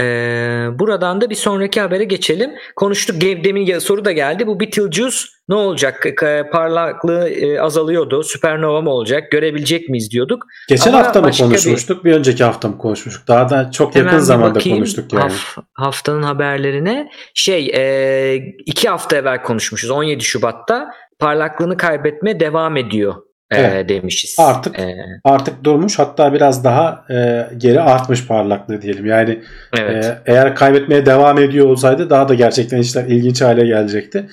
Ee, 0.00 0.66
buradan 0.78 1.20
da 1.20 1.30
bir 1.30 1.34
sonraki 1.34 1.80
habere 1.80 2.04
geçelim. 2.04 2.50
Konuştuk. 2.76 3.20
Demin 3.20 3.78
soru 3.78 4.04
da 4.04 4.12
geldi. 4.12 4.46
Bu 4.46 4.60
Betelgeuse 4.60 5.28
ne 5.48 5.54
olacak? 5.54 6.06
Parlaklığı 6.52 7.28
e, 7.28 7.60
azalıyordu. 7.60 8.22
Süpernova 8.22 8.80
mı 8.80 8.90
olacak? 8.90 9.30
Görebilecek 9.30 9.88
miyiz 9.88 10.10
diyorduk. 10.10 10.44
Geçen 10.68 10.92
Ama 10.92 10.98
hafta 10.98 11.20
mı 11.20 11.26
başka 11.26 11.44
bir- 11.44 11.48
konuşmuştuk? 11.50 12.04
Bir... 12.04 12.12
önceki 12.12 12.44
hafta 12.44 12.68
mı 12.68 12.78
konuşmuştuk? 12.78 13.28
Daha 13.28 13.48
da 13.50 13.70
çok 13.70 13.96
yakın 13.96 14.08
Hemen 14.08 14.20
bir 14.20 14.24
zamanda 14.24 14.54
bakayım 14.54 14.78
konuştuk 14.78 15.12
yani. 15.12 15.22
haf- 15.22 15.62
haftanın 15.74 16.22
haberlerine. 16.22 17.10
Şey 17.34 17.70
e, 17.74 18.36
iki 18.66 18.88
hafta 18.88 19.16
evvel 19.16 19.42
konuşmuşuz. 19.42 19.90
17 19.90 20.24
Şubat'ta 20.24 20.90
parlaklığını 21.18 21.76
kaybetmeye 21.76 22.40
devam 22.40 22.76
ediyor 22.76 23.14
Evet. 23.50 23.88
demişiz. 23.88 24.36
Artık 24.38 24.78
E, 24.78 24.96
Artık 25.24 25.64
durmuş 25.64 25.98
hatta 25.98 26.32
biraz 26.32 26.64
daha 26.64 27.04
e, 27.10 27.46
geri 27.56 27.80
artmış 27.80 28.26
parlaklığı 28.26 28.82
diyelim. 28.82 29.06
Yani 29.06 29.42
evet. 29.78 30.04
e, 30.04 30.18
eğer 30.26 30.54
kaybetmeye 30.54 31.06
devam 31.06 31.38
ediyor 31.38 31.66
olsaydı 31.66 32.10
daha 32.10 32.28
da 32.28 32.34
gerçekten 32.34 32.78
işler 32.78 33.04
ilginç 33.04 33.42
hale 33.42 33.66
gelecekti. 33.66 34.26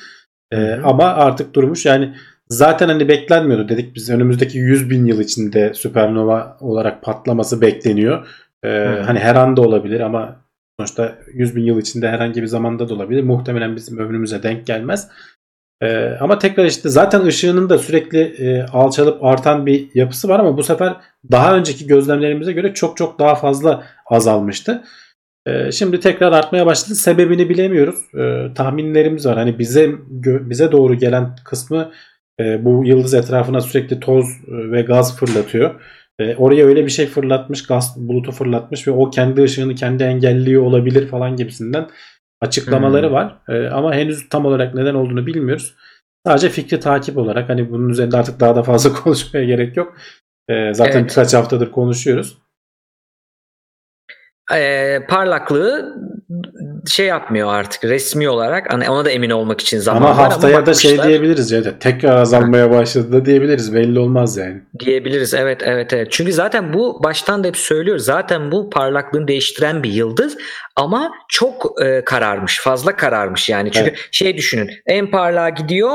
E, 0.51 0.57
hı. 0.57 0.81
ama 0.83 1.03
artık 1.03 1.53
durmuş 1.53 1.85
yani 1.85 2.13
zaten 2.49 2.87
hani 2.87 3.07
beklenmiyordu 3.07 3.69
dedik 3.69 3.95
biz 3.95 4.09
önümüzdeki 4.09 4.57
100 4.57 4.89
bin 4.89 5.05
yıl 5.05 5.19
içinde 5.19 5.73
süpernova 5.73 6.57
olarak 6.59 7.01
patlaması 7.01 7.61
bekleniyor. 7.61 8.27
E, 8.63 8.67
Hı. 8.67 9.01
hani 9.05 9.19
her 9.19 9.35
anda 9.35 9.61
olabilir 9.61 9.99
ama 9.99 10.43
sonuçta 10.79 11.15
100 11.33 11.55
bin 11.55 11.63
yıl 11.63 11.79
içinde 11.79 12.09
herhangi 12.09 12.41
bir 12.41 12.47
zamanda 12.47 12.89
da 12.89 12.93
olabilir. 12.93 13.23
Muhtemelen 13.23 13.75
bizim 13.75 13.97
ömrümüze 13.97 14.43
denk 14.43 14.67
gelmez. 14.67 15.09
Ee, 15.83 16.17
ama 16.19 16.39
tekrar 16.39 16.65
işte 16.65 16.89
zaten 16.89 17.25
ışığının 17.25 17.69
da 17.69 17.77
sürekli 17.77 18.19
e, 18.19 18.65
alçalıp 18.65 19.23
artan 19.23 19.65
bir 19.65 19.89
yapısı 19.93 20.29
var 20.29 20.39
ama 20.39 20.57
bu 20.57 20.63
sefer 20.63 20.95
daha 21.31 21.55
önceki 21.55 21.87
gözlemlerimize 21.87 22.51
göre 22.53 22.73
çok 22.73 22.97
çok 22.97 23.19
daha 23.19 23.35
fazla 23.35 23.83
azalmıştı. 24.05 24.83
Ee, 25.45 25.71
şimdi 25.71 25.99
tekrar 25.99 26.31
artmaya 26.31 26.65
başladı. 26.65 26.95
Sebebini 26.95 27.49
bilemiyoruz. 27.49 27.95
Ee, 28.15 28.53
tahminlerimiz 28.55 29.25
var. 29.25 29.37
Hani 29.37 29.59
bize 29.59 29.91
bize 30.21 30.71
doğru 30.71 30.95
gelen 30.95 31.35
kısmı 31.45 31.91
e, 32.39 32.65
bu 32.65 32.85
yıldız 32.85 33.13
etrafına 33.13 33.61
sürekli 33.61 33.99
toz 33.99 34.25
e, 34.25 34.71
ve 34.71 34.81
gaz 34.81 35.17
fırlatıyor. 35.17 35.81
E, 36.19 36.35
oraya 36.35 36.65
öyle 36.65 36.85
bir 36.85 36.91
şey 36.91 37.07
fırlatmış, 37.07 37.67
gaz 37.67 37.95
bulutu 37.97 38.31
fırlatmış 38.31 38.87
ve 38.87 38.91
o 38.91 39.09
kendi 39.09 39.43
ışığını 39.43 39.75
kendi 39.75 40.03
engelliyor 40.03 40.63
olabilir 40.63 41.07
falan 41.07 41.35
gibisinden 41.35 41.87
açıklamaları 42.43 43.07
Hmm. 43.07 43.13
var. 43.13 43.35
E, 43.49 43.67
ama 43.67 43.93
henüz 43.93 44.29
tam 44.29 44.45
olarak 44.45 44.75
neden 44.75 44.93
olduğunu 44.95 45.25
bilmiyoruz. 45.25 45.75
Sadece 46.27 46.49
fikri 46.49 46.79
takip 46.79 47.17
olarak 47.17 47.49
hani 47.49 47.71
bunun 47.71 47.89
üzerinde 47.89 48.17
artık 48.17 48.39
daha 48.39 48.55
da 48.55 48.63
fazla 48.63 48.93
konuşmaya 49.03 49.45
gerek 49.45 49.77
yok. 49.77 49.97
E, 50.49 50.73
zaten 50.73 50.99
Evet. 50.99 51.09
birkaç 51.09 51.33
haftadır 51.33 51.71
konuşuyoruz. 51.71 52.37
E, 54.53 54.99
parlaklığı 55.09 55.95
şey 56.87 57.05
yapmıyor 57.05 57.53
artık 57.53 57.83
resmi 57.83 58.29
olarak. 58.29 58.73
Hani 58.73 58.89
ona 58.89 59.05
da 59.05 59.09
emin 59.11 59.29
olmak 59.29 59.61
için 59.61 59.79
zaman 59.79 60.01
ama 60.01 60.09
var 60.09 60.15
haftaya 60.15 60.65
da 60.65 60.73
şey 60.73 61.03
diyebiliriz 61.03 61.51
ya 61.51 61.79
tekrar 61.79 62.17
azalmaya 62.17 62.71
başladı 62.71 63.11
da 63.11 63.25
diyebiliriz. 63.25 63.73
Belli 63.73 63.99
olmaz 63.99 64.37
yani. 64.37 64.61
Diyebiliriz 64.79 65.33
evet 65.33 65.61
evet 65.65 65.93
evet. 65.93 66.07
Çünkü 66.11 66.33
zaten 66.33 66.73
bu 66.73 67.03
baştan 67.03 67.43
da 67.43 67.47
hep 67.47 67.57
söylüyoruz. 67.57 68.05
Zaten 68.05 68.51
bu 68.51 68.69
parlaklığını 68.69 69.27
değiştiren 69.27 69.83
bir 69.83 69.91
yıldız 69.91 70.37
ama 70.75 71.11
çok 71.29 71.81
e, 71.85 72.03
kararmış. 72.05 72.59
Fazla 72.61 72.95
kararmış 72.95 73.49
yani. 73.49 73.71
Çünkü 73.71 73.93
şey 74.11 74.37
düşünün. 74.37 74.71
En 74.85 75.11
parlağa 75.11 75.49
gidiyor 75.49 75.93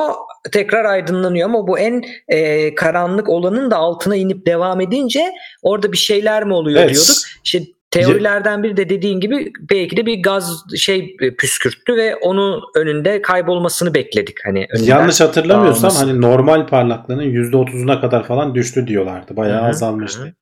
tekrar 0.52 0.84
aydınlanıyor 0.84 1.48
ama 1.48 1.66
bu 1.66 1.78
en 1.78 2.02
e, 2.28 2.74
karanlık 2.74 3.28
olanın 3.28 3.70
da 3.70 3.76
altına 3.76 4.16
inip 4.16 4.46
devam 4.46 4.80
edince 4.80 5.32
orada 5.62 5.92
bir 5.92 5.96
şeyler 5.96 6.44
mi 6.44 6.54
oluyor 6.54 6.80
Evet. 6.80 6.94
diyorduk. 6.94 7.16
İşte 7.44 7.62
teorilerden 7.90 8.62
biri 8.62 8.76
de 8.76 8.88
dediğin 8.88 9.20
gibi 9.20 9.52
belki 9.70 9.96
de 9.96 10.06
bir 10.06 10.22
gaz 10.22 10.64
şey 10.76 11.16
e, 11.20 11.34
püskürttü 11.36 11.96
ve 11.96 12.16
onun 12.16 12.62
önünde 12.76 13.22
kaybolmasını 13.22 13.94
bekledik. 13.94 14.36
Hani 14.44 14.66
Yanlış 14.80 15.20
hatırlamıyorsam 15.20 15.82
dağılması. 15.90 16.06
hani 16.06 16.20
normal 16.20 16.66
parlaklığının 16.66 17.22
%30'una 17.22 18.00
kadar 18.00 18.24
falan 18.26 18.54
düştü 18.54 18.86
diyorlardı. 18.86 19.36
Bayağı 19.36 19.60
Hı 19.60 19.64
hı, 19.64 19.68
azalmıştı. 19.70 20.20
hı 20.20 20.24
hı. 20.24 20.32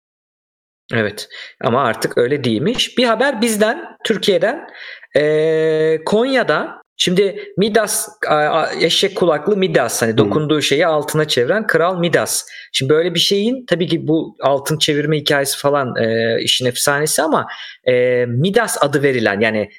Evet 0.94 1.28
ama 1.64 1.82
artık 1.84 2.18
öyle 2.18 2.44
değilmiş. 2.44 2.98
Bir 2.98 3.04
haber 3.04 3.40
bizden 3.42 3.84
Türkiye'den 4.04 4.66
Ee, 5.16 5.98
Konya'da 6.04 6.82
şimdi 6.96 7.52
Midas 7.56 8.08
eşek 8.80 9.16
kulaklı 9.16 9.56
Midas 9.56 10.02
hani 10.02 10.18
dokunduğu 10.18 10.62
şeyi 10.62 10.86
altına 10.86 11.28
çeviren 11.28 11.66
kral 11.66 11.98
Midas. 11.98 12.46
Şimdi 12.72 12.92
böyle 12.92 13.14
bir 13.14 13.20
şeyin 13.20 13.66
tabii 13.66 13.86
ki 13.86 14.08
bu 14.08 14.36
altın 14.40 14.78
çevirme 14.78 15.18
hikayesi 15.18 15.58
falan 15.58 15.96
e, 15.96 16.36
işin 16.42 16.66
efsanesi 16.66 17.22
ama 17.22 17.46
e, 17.84 18.26
Midas 18.26 18.78
adı 18.80 19.02
verilen 19.02 19.40
yani 19.40 19.70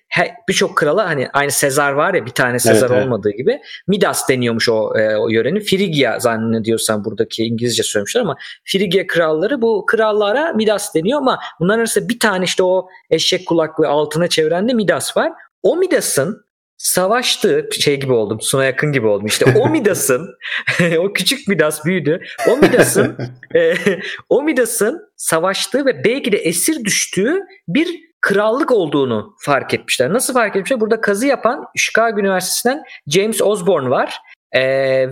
birçok 0.50 0.78
krala 0.78 1.10
hani 1.10 1.30
aynı 1.34 1.52
Sezar 1.52 1.92
var 1.92 2.14
ya 2.14 2.26
bir 2.26 2.32
tane 2.32 2.60
Sezar 2.60 2.90
evet. 2.92 3.06
olmadığı 3.06 3.32
gibi 3.32 3.60
Midas 3.88 4.30
deniyormuş 4.30 4.70
o, 4.70 4.94
e, 4.98 5.18
o 5.18 5.30
yörenin. 5.30 5.60
Frigya 5.60 6.20
zannediyorsam 6.20 7.06
buradaki 7.06 7.44
İngilizce 7.44 7.84
söylemişler 7.84 8.22
ama 8.22 8.36
Frigya 8.66 9.08
kralları 9.08 9.62
bu 9.62 9.86
krallara 9.86 10.54
Midas 10.54 10.96
deniyor 10.96 11.20
ama 11.20 11.40
bunların 11.60 11.80
arasında 11.80 12.10
bir 12.10 12.20
tane 12.20 12.46
işte 12.46 12.64
o 12.64 12.88
eşek 13.10 13.48
kulaklı 13.48 13.88
altına 13.88 14.28
çeviren 14.28 14.70
de 14.70 14.74
Midas 14.74 15.18
var. 15.18 15.32
O 15.64 15.76
Midas'ın 15.76 16.47
savaştığı 16.78 17.70
şey 17.80 18.00
gibi 18.00 18.14
oldum. 18.14 18.42
Suna 18.42 18.66
yakın 18.66 18.92
gibi 18.92 19.08
oldum. 19.08 19.26
İşte 19.26 19.46
o 19.60 19.70
Midas'ın 19.70 20.30
o 20.98 21.14
küçük 21.14 21.48
Midas 21.48 21.86
büyüdü. 21.86 22.22
O 22.50 22.58
Midas'ın 22.58 23.18
e, 23.56 23.74
o 24.30 24.44
Midas'ın 24.44 25.02
savaştığı 25.16 25.86
ve 25.86 26.04
belki 26.04 26.32
de 26.32 26.38
esir 26.38 26.84
düştüğü 26.86 27.44
bir 27.68 27.88
krallık 28.22 28.72
olduğunu 28.72 29.36
fark 29.40 29.74
etmişler. 29.74 30.14
Nasıl 30.14 30.34
fark 30.34 30.56
etmişler? 30.56 30.80
Burada 30.80 31.02
kazı 31.02 31.28
yapan 31.28 31.66
Chicago 31.76 32.20
Üniversitesi'nden 32.20 32.84
James 33.08 33.42
Osborne 33.42 33.90
var. 33.90 34.18
E, 34.52 34.64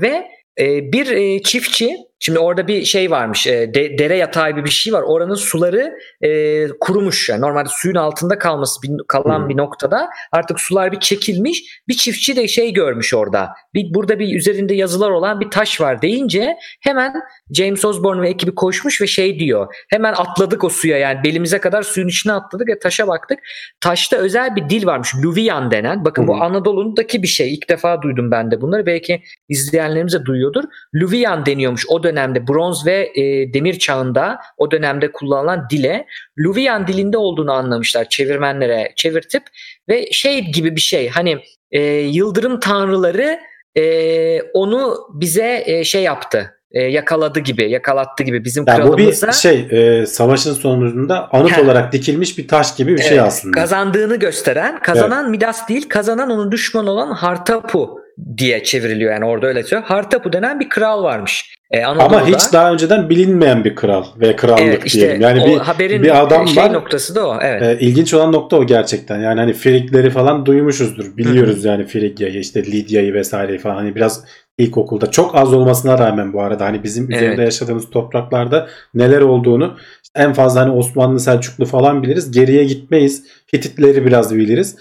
ve 0.01 0.28
e, 0.59 0.91
bir 0.91 1.11
e, 1.11 1.41
çiftçi 1.41 1.97
şimdi 2.20 2.39
orada 2.39 2.68
bir 2.68 2.86
şey 2.86 3.11
varmış 3.11 3.47
e, 3.47 3.74
de- 3.74 3.97
dere 3.97 4.18
yatağı 4.18 4.51
gibi 4.51 4.66
bir 4.66 4.70
şey 4.70 4.93
var. 4.93 5.01
Oranın 5.01 5.36
suları 5.36 5.97
e, 6.22 6.68
kurumuş 6.80 7.30
yani. 7.30 7.41
Normalde 7.41 7.70
suyun 7.72 7.95
altında 7.95 8.38
kalması 8.39 8.82
bir, 8.84 8.91
kalan 9.07 9.39
Hmm. 9.39 9.49
bir 9.49 9.57
noktada 9.57 10.09
artık 10.32 10.59
sular 10.59 10.91
bir 10.91 10.99
çekilmiş 10.99 11.82
bir 11.88 11.93
çiftçi 11.93 12.36
de 12.36 12.47
şey 12.47 12.74
görmüş 12.74 13.13
orada. 13.13 13.49
Bir 13.74 13.93
burada 13.93 14.20
bir 14.20 14.36
üzerinde 14.38 14.74
yazılar 14.74 15.09
olan 15.09 15.39
bir 15.39 15.49
taş 15.49 15.82
var 15.82 16.01
deyince 16.01 16.55
hemen 16.82 17.13
James 17.53 17.86
Osborne 17.86 18.22
ve 18.22 18.30
ekibi 18.30 18.55
koşmuş 18.55 19.01
ve 19.01 19.07
şey 19.07 19.39
diyor. 19.39 19.76
Hemen 19.89 20.13
atladık 20.13 20.63
o 20.63 20.70
suya 20.70 20.97
yani. 20.97 21.24
Belimize 21.24 21.59
kadar 21.59 21.84
suyun 21.84 22.07
içine 22.07 22.34
atladık 22.34 22.68
ve 22.70 22.80
taşa 22.80 23.07
baktık. 23.07 23.39
Taşta 23.82 24.18
özel 24.18 24.55
bir 24.55 24.70
dil 24.70 24.86
varmış. 24.86 25.16
Luvian 25.24 25.72
denen. 25.72 26.05
Bakın 26.05 26.28
bu 26.28 26.34
Hmm. 26.36 26.41
Anadolu'daki 26.41 27.24
bir 27.24 27.28
şey. 27.28 27.53
İlk 27.53 27.70
defa 27.70 28.01
duydum 28.01 28.32
ben 28.32 28.51
de 28.51 28.61
bunları. 28.61 28.86
Belki 28.86 29.22
izleyenlerimiz 29.49 30.13
de 30.13 30.26
duyuyordur. 30.26 30.63
Luvian 30.95 31.45
deniyormuş. 31.45 31.86
O 31.89 32.03
dönemde 32.06 32.47
bronz 32.47 32.86
ve 32.86 33.12
e, 33.16 33.53
demir 33.53 33.80
çağında 33.80 34.39
o 34.58 34.72
dönemde 34.72 35.12
kullanılan 35.12 35.68
dile 35.70 36.06
Luvian 36.39 36.88
dilinde 36.88 37.18
olduğunu 37.18 37.51
anlamışlar 37.51 38.10
çevirmenlere 38.10 38.93
çevirtip 38.95 39.43
ve 39.89 40.12
şey 40.12 40.41
gibi 40.41 40.76
bir 40.76 40.82
şey 40.82 41.10
hani 41.10 41.38
e, 41.72 41.82
yıldırım 41.91 42.60
tanrıları 42.60 43.39
e, 43.76 44.41
onu 44.41 44.97
bize 45.14 45.64
e, 45.66 45.84
şey 45.84 46.03
yaptı 46.03 46.51
e, 46.72 46.84
yakaladı 46.84 47.39
gibi, 47.39 47.72
yakalattı 47.72 48.24
gibi 48.24 48.43
bizim 48.43 48.66
Yani 48.68 48.84
bu 48.88 48.97
bir 48.97 48.97
kralımıza 48.97 49.32
şey 49.32 49.68
e, 49.72 50.06
savaşın 50.06 50.53
sonucunda 50.53 51.30
anıt 51.32 51.51
Ha. 51.51 51.62
olarak 51.62 51.93
dikilmiş 51.93 52.38
bir 52.38 52.47
taş 52.47 52.76
gibi 52.76 52.93
bir 52.97 53.01
şey 53.01 53.18
Evet, 53.18 53.28
aslında. 53.28 53.60
kazandığını 53.60 54.16
gösteren, 54.16 54.80
kazanan 54.80 55.30
Midas 55.30 55.70
değil, 55.70 55.89
kazanan 55.89 56.30
onun 56.30 56.51
düşman 56.51 56.88
olan 56.88 57.12
Hartapu 57.12 57.99
diye 58.38 58.63
çevriliyor 58.63 59.13
yani 59.13 59.26
orada 59.26 59.47
öyle 59.47 59.63
söylüyor. 59.63 59.88
Hartapu 59.88 60.34
denen 60.34 60.59
bir 60.59 60.70
kral 60.70 61.03
varmış. 61.03 61.55
E, 61.72 61.86
Anadolu'da. 61.86 62.18
Ama 62.18 62.28
hiç 62.28 62.53
daha 62.53 62.74
önceden 62.74 63.09
bilinmeyen 63.09 63.63
bir 63.63 63.76
kral 63.76 64.05
ve 64.20 64.36
krallık 64.36 64.61
evet, 64.61 64.82
işte 64.86 64.99
diyelim. 64.99 65.22
Yani 65.22 65.45
bir 65.45 65.57
haberin 65.57 66.03
bir 66.03 66.22
adam 66.22 66.47
şey 66.47 66.63
var. 66.63 66.74
noktası 66.74 67.16
da 67.16 67.28
o. 67.28 67.38
Evet. 67.41 67.61
E, 67.61 67.86
ilginç 67.86 68.13
olan 68.13 68.32
nokta 68.32 68.57
o 68.57 68.66
gerçekten. 68.66 69.20
Yani 69.20 69.39
hani 69.39 69.53
Frigleri 69.53 70.09
falan 70.09 70.45
duymuşuzdur. 70.45 71.18
Biliyoruz 71.18 71.66
yani 71.66 71.86
Frigya'yı 71.86 72.39
işte 72.39 72.66
Lidya'yı 72.66 73.13
vesaireyi 73.13 73.59
falan. 73.59 73.76
Hani 73.76 73.95
biraz 73.95 74.24
ilkokulda 74.57 75.11
çok 75.11 75.36
az 75.36 75.53
olmasına 75.53 75.97
rağmen 75.99 76.34
bu 76.34 76.41
arada 76.41 76.66
hani 76.66 76.84
bizim 76.84 77.11
üzerinde 77.11 77.28
Evet. 77.28 77.39
yaşadığımız 77.39 77.89
topraklarda 77.89 78.68
neler 78.93 79.22
olduğunu 79.22 79.78
en 80.16 80.34
fazla 80.34 80.61
hani 80.61 80.72
Osmanlı 80.72 81.20
Selçuklu 81.20 81.66
falan 81.66 82.03
biliriz. 82.03 82.32
Geriye 82.32 82.63
gitmeyiz. 82.63 83.24
Hititleri 83.53 84.05
biraz 84.05 84.36
biliriz. 84.36 84.76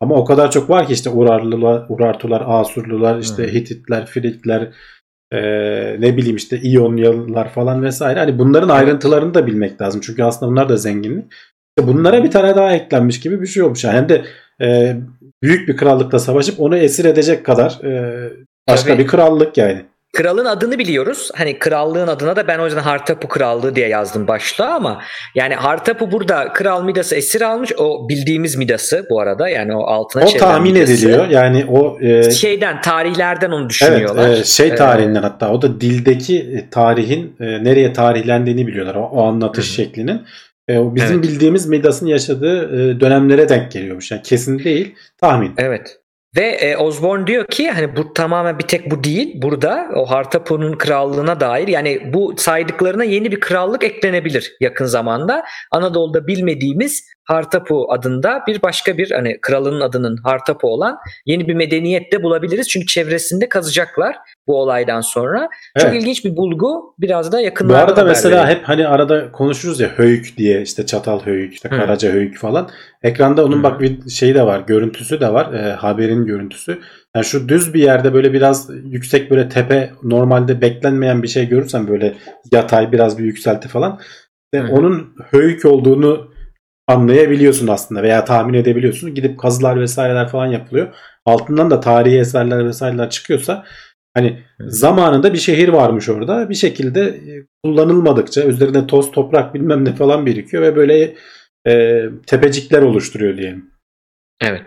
Ama 0.00 0.14
o 0.14 0.24
kadar 0.24 0.50
çok 0.50 0.70
var 0.70 0.86
ki 0.86 0.92
işte 0.92 1.10
Urarlılar, 1.10 1.86
Urartular, 1.88 2.42
Asurlular, 2.46 3.18
işte 3.18 3.42
Hı. 3.42 3.46
Hititler, 3.46 4.06
Frigler, 4.06 4.68
e, 5.32 5.40
ne 6.00 6.16
bileyim 6.16 6.36
işte 6.36 6.60
İyonyalılar 6.60 7.52
falan 7.52 7.82
vesaire. 7.82 8.18
Hani 8.18 8.38
bunların 8.38 8.68
ayrıntılarını 8.68 9.34
da 9.34 9.46
bilmek 9.46 9.80
lazım. 9.80 10.00
Çünkü 10.04 10.22
aslında 10.22 10.52
bunlar 10.52 10.68
da 10.68 10.76
zenginlik. 10.76 11.32
İşte 11.32 11.88
bunlara 11.88 12.24
bir 12.24 12.30
tane 12.30 12.56
daha 12.56 12.72
eklenmiş 12.72 13.20
gibi 13.20 13.42
bir 13.42 13.46
şey 13.46 13.62
olmuş. 13.62 13.84
Yani 13.84 13.96
hem 13.96 14.08
de 14.08 14.24
e, 14.60 14.96
büyük 15.42 15.68
bir 15.68 15.76
krallıkla 15.76 16.18
savaşıp 16.18 16.60
onu 16.60 16.76
esir 16.76 17.04
edecek 17.04 17.46
kadar 17.46 17.80
e, 17.84 18.32
başka 18.68 18.92
Tabii. 18.92 19.02
bir 19.02 19.06
krallık 19.06 19.56
yani. 19.56 19.84
Kralın 20.12 20.44
adını 20.44 20.78
biliyoruz. 20.78 21.30
Hani 21.34 21.58
krallığın 21.58 22.08
adına 22.08 22.36
da 22.36 22.48
ben 22.48 22.58
o 22.58 22.64
yüzden 22.64 22.80
Hartapu 22.80 23.28
Krallığı 23.28 23.74
diye 23.76 23.88
yazdım 23.88 24.28
başta 24.28 24.66
ama 24.68 25.02
yani 25.34 25.54
Hartapu 25.54 26.12
burada 26.12 26.52
Kral 26.52 26.84
Midas'ı 26.84 27.14
esir 27.14 27.40
almış. 27.40 27.72
O 27.78 28.08
bildiğimiz 28.08 28.56
Midas'ı 28.56 29.06
bu 29.10 29.20
arada 29.20 29.48
yani 29.48 29.76
o 29.76 29.82
altına 29.82 30.24
O 30.24 30.36
tahmin 30.38 30.72
Midas'ı. 30.72 30.92
ediliyor. 30.92 31.28
Yani 31.28 31.66
o 31.68 32.00
e, 32.00 32.30
Şeyden 32.30 32.80
tarihlerden 32.80 33.50
onu 33.50 33.60
evet 33.60 33.70
düşünüyorlar. 33.70 34.28
e, 34.30 34.44
şey 34.44 34.68
Ee, 34.68 34.74
tarihinden 34.74 35.22
hatta 35.22 35.50
o 35.52 35.62
da 35.62 35.80
dildeki 35.80 36.38
e, 36.38 36.70
tarihin 36.70 37.36
e, 37.40 37.64
nereye 37.64 37.92
tarihlendiğini 37.92 38.66
biliyorlar. 38.66 38.94
O, 38.94 39.00
o 39.02 39.24
anlatış 39.26 39.66
Hı 39.66 39.70
hı. 39.70 39.74
şeklinin. 39.74 40.22
E, 40.68 40.78
o 40.78 40.94
bizim 40.94 41.14
Evet. 41.20 41.24
bildiğimiz 41.24 41.66
Midas'ın 41.66 42.06
yaşadığı 42.06 42.80
e, 42.90 43.00
dönemlere 43.00 43.48
denk 43.48 43.72
geliyormuş. 43.72 44.10
Yani 44.10 44.22
kesin 44.22 44.58
değil, 44.64 44.94
tahmin. 45.20 45.52
Evet. 45.58 45.96
Ve 46.36 46.46
e, 46.46 46.76
Osborne 46.76 47.26
diyor 47.26 47.46
ki 47.46 47.70
hani 47.70 47.96
bu 47.96 48.14
tamamen 48.14 48.58
bir 48.58 48.64
tek 48.64 48.90
bu 48.90 49.04
değil. 49.04 49.42
Burada 49.42 49.88
o 49.94 50.10
Hartapu'nun 50.10 50.78
krallığına 50.78 51.40
dair 51.40 51.68
yani 51.68 52.12
bu 52.12 52.34
saydıklarına 52.36 53.04
yeni 53.04 53.32
bir 53.32 53.40
krallık 53.40 53.84
eklenebilir 53.84 54.56
yakın 54.60 54.84
zamanda. 54.84 55.44
Anadolu'da 55.72 56.26
bilmediğimiz 56.26 57.04
Hartapu 57.30 57.92
adında 57.92 58.42
bir 58.46 58.62
başka 58.62 58.98
bir 58.98 59.10
hani 59.10 59.40
kralının 59.40 59.80
adının 59.80 60.16
Hartapu 60.16 60.68
olan 60.68 60.98
yeni 61.26 61.48
bir 61.48 61.54
medeniyet 61.54 62.12
de 62.12 62.22
bulabiliriz. 62.22 62.68
Çünkü 62.68 62.86
çevresinde 62.86 63.48
kazacaklar 63.48 64.16
bu 64.46 64.60
olaydan 64.60 65.00
sonra. 65.00 65.48
Çok 65.78 65.88
Evet. 65.92 66.02
ilginç 66.02 66.24
bir 66.24 66.36
bulgu. 66.36 66.94
Biraz 66.98 67.32
da 67.32 67.36
Bu 67.38 67.42
yakınlardan 67.42 67.86
arada 67.86 68.04
mesela 68.04 68.44
verelim. 68.44 68.58
hep 68.58 68.68
hani 68.68 68.88
arada 68.88 69.32
konuşuruz 69.32 69.80
ya 69.80 69.88
höyük 69.88 70.36
diye 70.36 70.62
işte 70.62 70.86
çatal 70.86 71.20
höyük, 71.20 71.54
işte 71.54 71.68
karaca 71.68 72.12
höyük 72.12 72.38
falan. 72.38 72.70
Ekranda 73.02 73.44
onun 73.44 73.58
Hı. 73.58 73.62
bak 73.62 73.80
bir 73.80 74.10
şeyi 74.10 74.34
de 74.34 74.42
var, 74.46 74.60
görüntüsü 74.66 75.20
de 75.20 75.32
var. 75.32 75.52
e, 75.52 75.72
haberin 75.72 76.26
görüntüsü. 76.26 76.78
Yani 77.16 77.24
şu 77.24 77.48
düz 77.48 77.74
bir 77.74 77.82
yerde 77.82 78.14
böyle 78.14 78.32
biraz 78.32 78.70
yüksek 78.84 79.30
böyle 79.30 79.48
tepe 79.48 79.90
normalde 80.02 80.60
beklenmeyen 80.60 81.22
bir 81.22 81.28
şey 81.28 81.48
görürsen 81.48 81.88
böyle 81.88 82.14
yatay 82.52 82.92
biraz 82.92 83.18
bir 83.18 83.24
yükselti 83.24 83.68
falan. 83.68 84.00
hı. 84.54 84.72
onun 84.72 85.14
höyük 85.30 85.64
olduğunu 85.64 86.29
anlayabiliyorsun 86.90 87.66
aslında 87.66 88.02
veya 88.02 88.24
tahmin 88.24 88.54
edebiliyorsun. 88.54 89.14
Gidip 89.14 89.38
kazılar 89.38 89.80
vesaireler 89.80 90.28
falan 90.28 90.46
yapılıyor. 90.46 90.94
Altından 91.26 91.70
da 91.70 91.80
tarihi 91.80 92.18
eserler 92.18 92.66
vesaireler 92.66 93.10
çıkıyorsa 93.10 93.64
hani 94.14 94.42
zamanında 94.60 95.32
bir 95.32 95.38
şehir 95.38 95.68
varmış 95.68 96.08
orada. 96.08 96.50
Bir 96.50 96.54
şekilde 96.54 97.00
e, 97.00 97.46
kullanılmadıkça 97.64 98.44
üzerinde 98.44 98.86
toz 98.86 99.10
toprak 99.12 99.54
bilmem 99.54 99.84
ne 99.84 99.94
falan 99.94 100.26
birikiyor 100.26 100.62
ve 100.62 100.76
böyle 100.76 101.14
e, 101.66 102.04
tepecikler 102.26 102.82
oluşturuyor 102.82 103.36
diyelim. 103.36 103.70
Evet. 104.40 104.62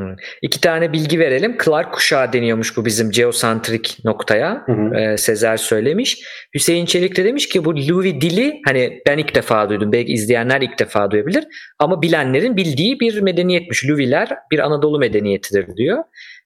Evet. 0.00 0.18
İki 0.42 0.60
tane 0.60 0.92
bilgi 0.92 1.18
verelim. 1.18 1.56
Clark 1.64 1.92
kuşağı 1.94 2.32
deniyormuş 2.32 2.76
bu 2.76 2.84
bizim 2.84 3.10
geosantrik 3.10 3.98
noktaya. 4.04 4.62
Hı 4.66 4.72
hı. 4.72 4.94
Ee, 4.94 5.16
Sezer 5.16 5.56
söylemiş. 5.56 6.18
Hüseyin 6.54 6.86
Çelik 6.86 7.16
de 7.16 7.24
demiş 7.24 7.48
ki 7.48 7.64
bu 7.64 7.76
Louis 7.76 8.20
dili 8.20 8.60
hani 8.66 9.00
ben 9.06 9.18
ilk 9.18 9.34
defa 9.34 9.68
duydum. 9.70 9.92
Belki 9.92 10.12
izleyenler 10.12 10.60
ilk 10.60 10.78
defa 10.78 11.10
duyabilir. 11.10 11.44
Ama 11.78 12.02
bilenlerin 12.02 12.56
bildiği 12.56 13.00
bir 13.00 13.20
medeniyetmiş. 13.20 13.84
Louis'ler 13.88 14.28
bir 14.52 14.58
Anadolu 14.58 14.98
medeniyetidir 14.98 15.76
diyor. 15.76 15.98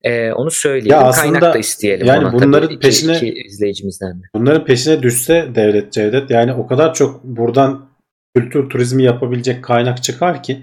Ee, 0.05 0.33
onu 0.33 0.51
söyleyelim. 0.51 0.91
Ya 0.91 1.01
aslında 1.01 1.39
Kaynak 1.39 1.55
da 1.55 1.59
isteyelim. 1.59 2.07
yani 2.07 2.25
ona. 2.27 2.33
bunların 2.33 2.67
Tabii 2.67 2.75
iki- 2.75 2.87
peşine- 2.89 3.17
iki 3.17 3.33
izleyicimizden 3.47 4.13
de. 4.23 4.25
Bunların 4.35 4.65
peşine 4.65 5.03
düşse 5.03 5.47
devlet 5.55 5.93
Cevdet 5.93 6.31
yani 6.31 6.53
o 6.53 6.67
kadar 6.67 6.95
çok 6.95 7.25
buradan 7.25 7.89
kültür 8.37 8.71
turizmi 8.71 9.03
yapabilecek 9.05 9.65
kaynak 9.65 10.03
çıkar 10.03 10.43
ki 10.43 10.59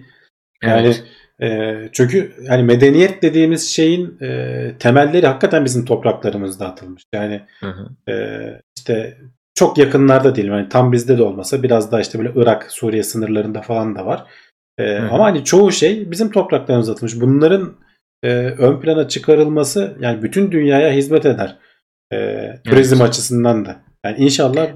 yani 0.63 0.85
Evet. 0.87 1.03
E, 1.41 1.75
çünkü 1.91 2.31
yani 2.41 2.63
medeniyet 2.63 3.21
dediğimiz 3.21 3.69
şeyin 3.69 4.17
e, 4.21 4.71
temelleri 4.79 5.27
hakikaten 5.27 5.65
bizim 5.65 5.85
topraklarımızda 5.85 6.67
atılmış. 6.67 7.03
Yani 7.13 7.41
Hı 7.59 7.69
hı. 7.69 8.11
e, 8.11 8.61
işte 8.77 9.17
çok 9.53 9.77
yakınlarda 9.77 10.35
değil. 10.35 10.47
Yani 10.47 10.69
tam 10.69 10.91
bizde 10.91 11.17
de 11.17 11.23
olmasa 11.23 11.63
biraz 11.63 11.91
daha 11.91 12.01
işte 12.01 12.19
böyle 12.19 12.31
Irak, 12.35 12.71
Suriye 12.71 13.03
sınırlarında 13.03 13.61
falan 13.61 13.95
da 13.95 14.05
var. 14.05 14.25
E, 14.77 14.83
Hı 14.83 14.99
hı. 14.99 15.11
ama 15.11 15.25
hani 15.25 15.43
çoğu 15.43 15.71
şey 15.71 16.11
bizim 16.11 16.31
topraklarımızda 16.31 16.91
atılmış. 16.91 17.21
Bunların 17.21 17.75
e, 18.23 18.29
ön 18.45 18.79
plana 18.79 19.07
çıkarılması 19.07 19.97
yani 19.99 20.23
bütün 20.23 20.51
dünyaya 20.51 20.91
hizmet 20.91 21.25
eder. 21.25 21.57
E, 22.13 22.49
turizm 22.65 23.01
açısından 23.01 23.65
da. 23.65 23.81
Yani 24.05 24.17
inşallah 24.17 24.67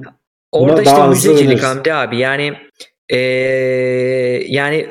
Orada 0.51 0.82
işte 0.82 1.07
müzecilik. 1.07 1.64
Hamdi 1.64 1.93
abi 1.93 2.18
yani 2.18 2.53
eee, 3.09 4.45
yani 4.47 4.87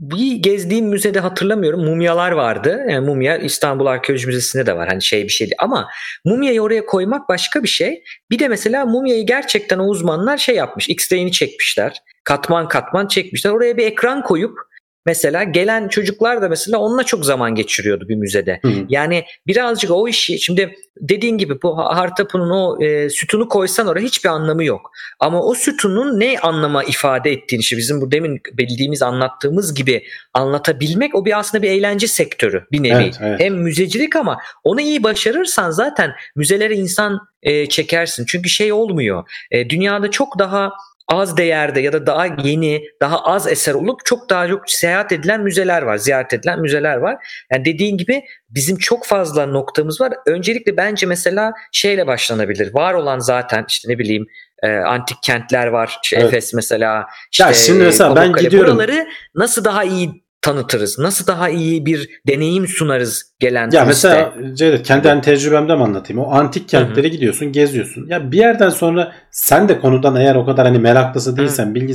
bir 0.00 0.36
gezdiğim 0.36 0.86
müzede 0.86 1.20
hatırlamıyorum 1.20 1.84
mumyalar 1.84 2.32
vardı. 2.32 2.80
Yani 2.90 3.06
mumya 3.06 3.36
İstanbul 3.38 3.86
Arkeoloji 3.86 4.26
Müzesi'nde 4.26 4.66
de 4.66 4.76
var 4.76 4.88
hani 4.88 5.02
şey 5.02 5.24
bir 5.24 5.28
şey 5.28 5.50
ama 5.58 5.88
mumyayı 6.24 6.62
oraya 6.62 6.86
koymak 6.86 7.28
başka 7.28 7.62
bir 7.62 7.68
şey. 7.68 8.02
Bir 8.30 8.38
de 8.38 8.48
mesela 8.48 8.86
mumyayı 8.86 9.26
gerçekten 9.26 9.78
o 9.78 9.86
uzmanlar 9.86 10.36
şey 10.38 10.54
yapmış 10.56 10.88
X-ray'ini 10.88 11.32
çekmişler. 11.32 11.96
Katman 12.24 12.68
katman 12.68 13.06
çekmişler. 13.06 13.50
Oraya 13.50 13.76
bir 13.76 13.86
ekran 13.86 14.22
koyup 14.22 14.58
mesela 15.06 15.42
gelen 15.42 15.88
çocuklar 15.88 16.42
da 16.42 16.48
mesela 16.48 16.78
onunla 16.78 17.04
çok 17.04 17.24
zaman 17.24 17.54
geçiriyordu 17.54 18.08
bir 18.08 18.14
müzede. 18.14 18.60
Hı. 18.62 18.72
Yani 18.88 19.24
birazcık 19.46 19.90
o 19.90 20.08
işi 20.08 20.38
şimdi 20.38 20.74
dediğin 21.00 21.38
gibi 21.38 21.62
bu 21.62 21.78
Hartapu'nun 21.78 22.50
o 22.50 22.84
e, 22.84 23.10
sütunu 23.10 23.48
koysan 23.48 23.86
oraya 23.86 24.00
hiçbir 24.00 24.28
anlamı 24.28 24.64
yok. 24.64 24.90
Ama 25.20 25.42
o 25.42 25.54
sütunun 25.54 26.20
ne 26.20 26.38
anlama 26.38 26.84
ifade 26.84 27.32
ettiğini 27.32 27.60
işte 27.60 27.76
bizim 27.76 28.00
bu 28.00 28.10
demin 28.12 28.40
bildiğimiz 28.52 29.02
anlattığımız 29.02 29.74
gibi 29.74 30.04
anlatabilmek 30.34 31.14
o 31.14 31.24
bir 31.24 31.38
aslında 31.38 31.62
bir 31.62 31.70
eğlence 31.70 32.06
sektörü 32.06 32.64
bir 32.72 32.82
nevi. 32.82 33.02
Evet, 33.02 33.18
evet. 33.20 33.40
Hem 33.40 33.54
müzecilik 33.54 34.16
ama 34.16 34.38
onu 34.64 34.80
iyi 34.80 35.02
başarırsan 35.02 35.70
zaten 35.70 36.12
müzelere 36.36 36.74
insan 36.74 37.20
e, 37.42 37.68
çekersin. 37.68 38.24
Çünkü 38.28 38.48
şey 38.48 38.72
olmuyor. 38.72 39.24
E, 39.50 39.70
dünyada 39.70 40.10
çok 40.10 40.38
daha 40.38 40.72
az 41.08 41.36
değerde 41.36 41.80
ya 41.80 41.92
da 41.92 42.06
daha 42.06 42.26
yeni, 42.26 42.82
daha 43.00 43.24
az 43.24 43.46
eser 43.46 43.74
olup 43.74 44.04
çok 44.04 44.30
daha 44.30 44.48
çok 44.48 44.70
seyahat 44.70 45.12
edilen 45.12 45.40
müzeler 45.40 45.82
var, 45.82 45.96
ziyaret 45.96 46.32
edilen 46.32 46.60
müzeler 46.60 46.96
var. 46.96 47.16
Yani 47.52 47.64
dediğin 47.64 47.96
gibi 47.96 48.22
bizim 48.50 48.76
çok 48.78 49.06
fazla 49.06 49.46
noktamız 49.46 50.00
var. 50.00 50.12
Öncelikle 50.26 50.76
bence 50.76 51.06
mesela 51.06 51.52
şeyle 51.72 52.06
başlanabilir. 52.06 52.74
Var 52.74 52.94
olan 52.94 53.18
zaten 53.18 53.64
işte 53.68 53.92
ne 53.92 53.98
bileyim 53.98 54.26
e, 54.62 54.68
antik 54.76 55.16
kentler 55.22 55.66
var. 55.66 55.98
İşte 56.02 56.16
Evet. 56.16 56.26
Efes 56.28 56.54
mesela. 56.54 57.06
Işte 57.32 57.44
Ya 57.44 57.54
şimdi 57.54 57.82
mesela 57.84 58.16
ben 58.16 58.22
Pamukkale. 58.22 58.44
gidiyorum. 58.44 58.76
Buraları 58.76 59.06
nasıl 59.34 59.64
daha 59.64 59.84
iyi 59.84 60.22
tanıtırız? 60.42 60.98
Nasıl 60.98 61.26
daha 61.26 61.48
iyi 61.48 61.86
bir 61.86 62.08
deneyim 62.28 62.66
sunarız 62.66 63.32
gelen 63.40 63.62
Ya 63.70 63.84
turiste? 63.84 63.86
mesela 63.88 64.34
Cevdet 64.54 64.82
kendi 64.86 65.08
hani 65.08 65.20
tecrübemden 65.20 65.78
anlatayım? 65.78 66.22
O 66.22 66.32
antik 66.32 66.68
kentlere 66.68 67.08
gidiyorsun, 67.08 67.52
geziyorsun. 67.52 68.06
Ya 68.08 68.32
bir 68.32 68.38
yerden 68.38 68.68
sonra 68.68 69.12
sen 69.30 69.68
de 69.68 69.78
konudan 69.80 70.16
eğer 70.16 70.34
o 70.34 70.44
kadar 70.46 70.66
hani 70.66 70.78
meraklısı 70.78 71.36
değilsen, 71.36 71.74
bilgi 71.74 71.94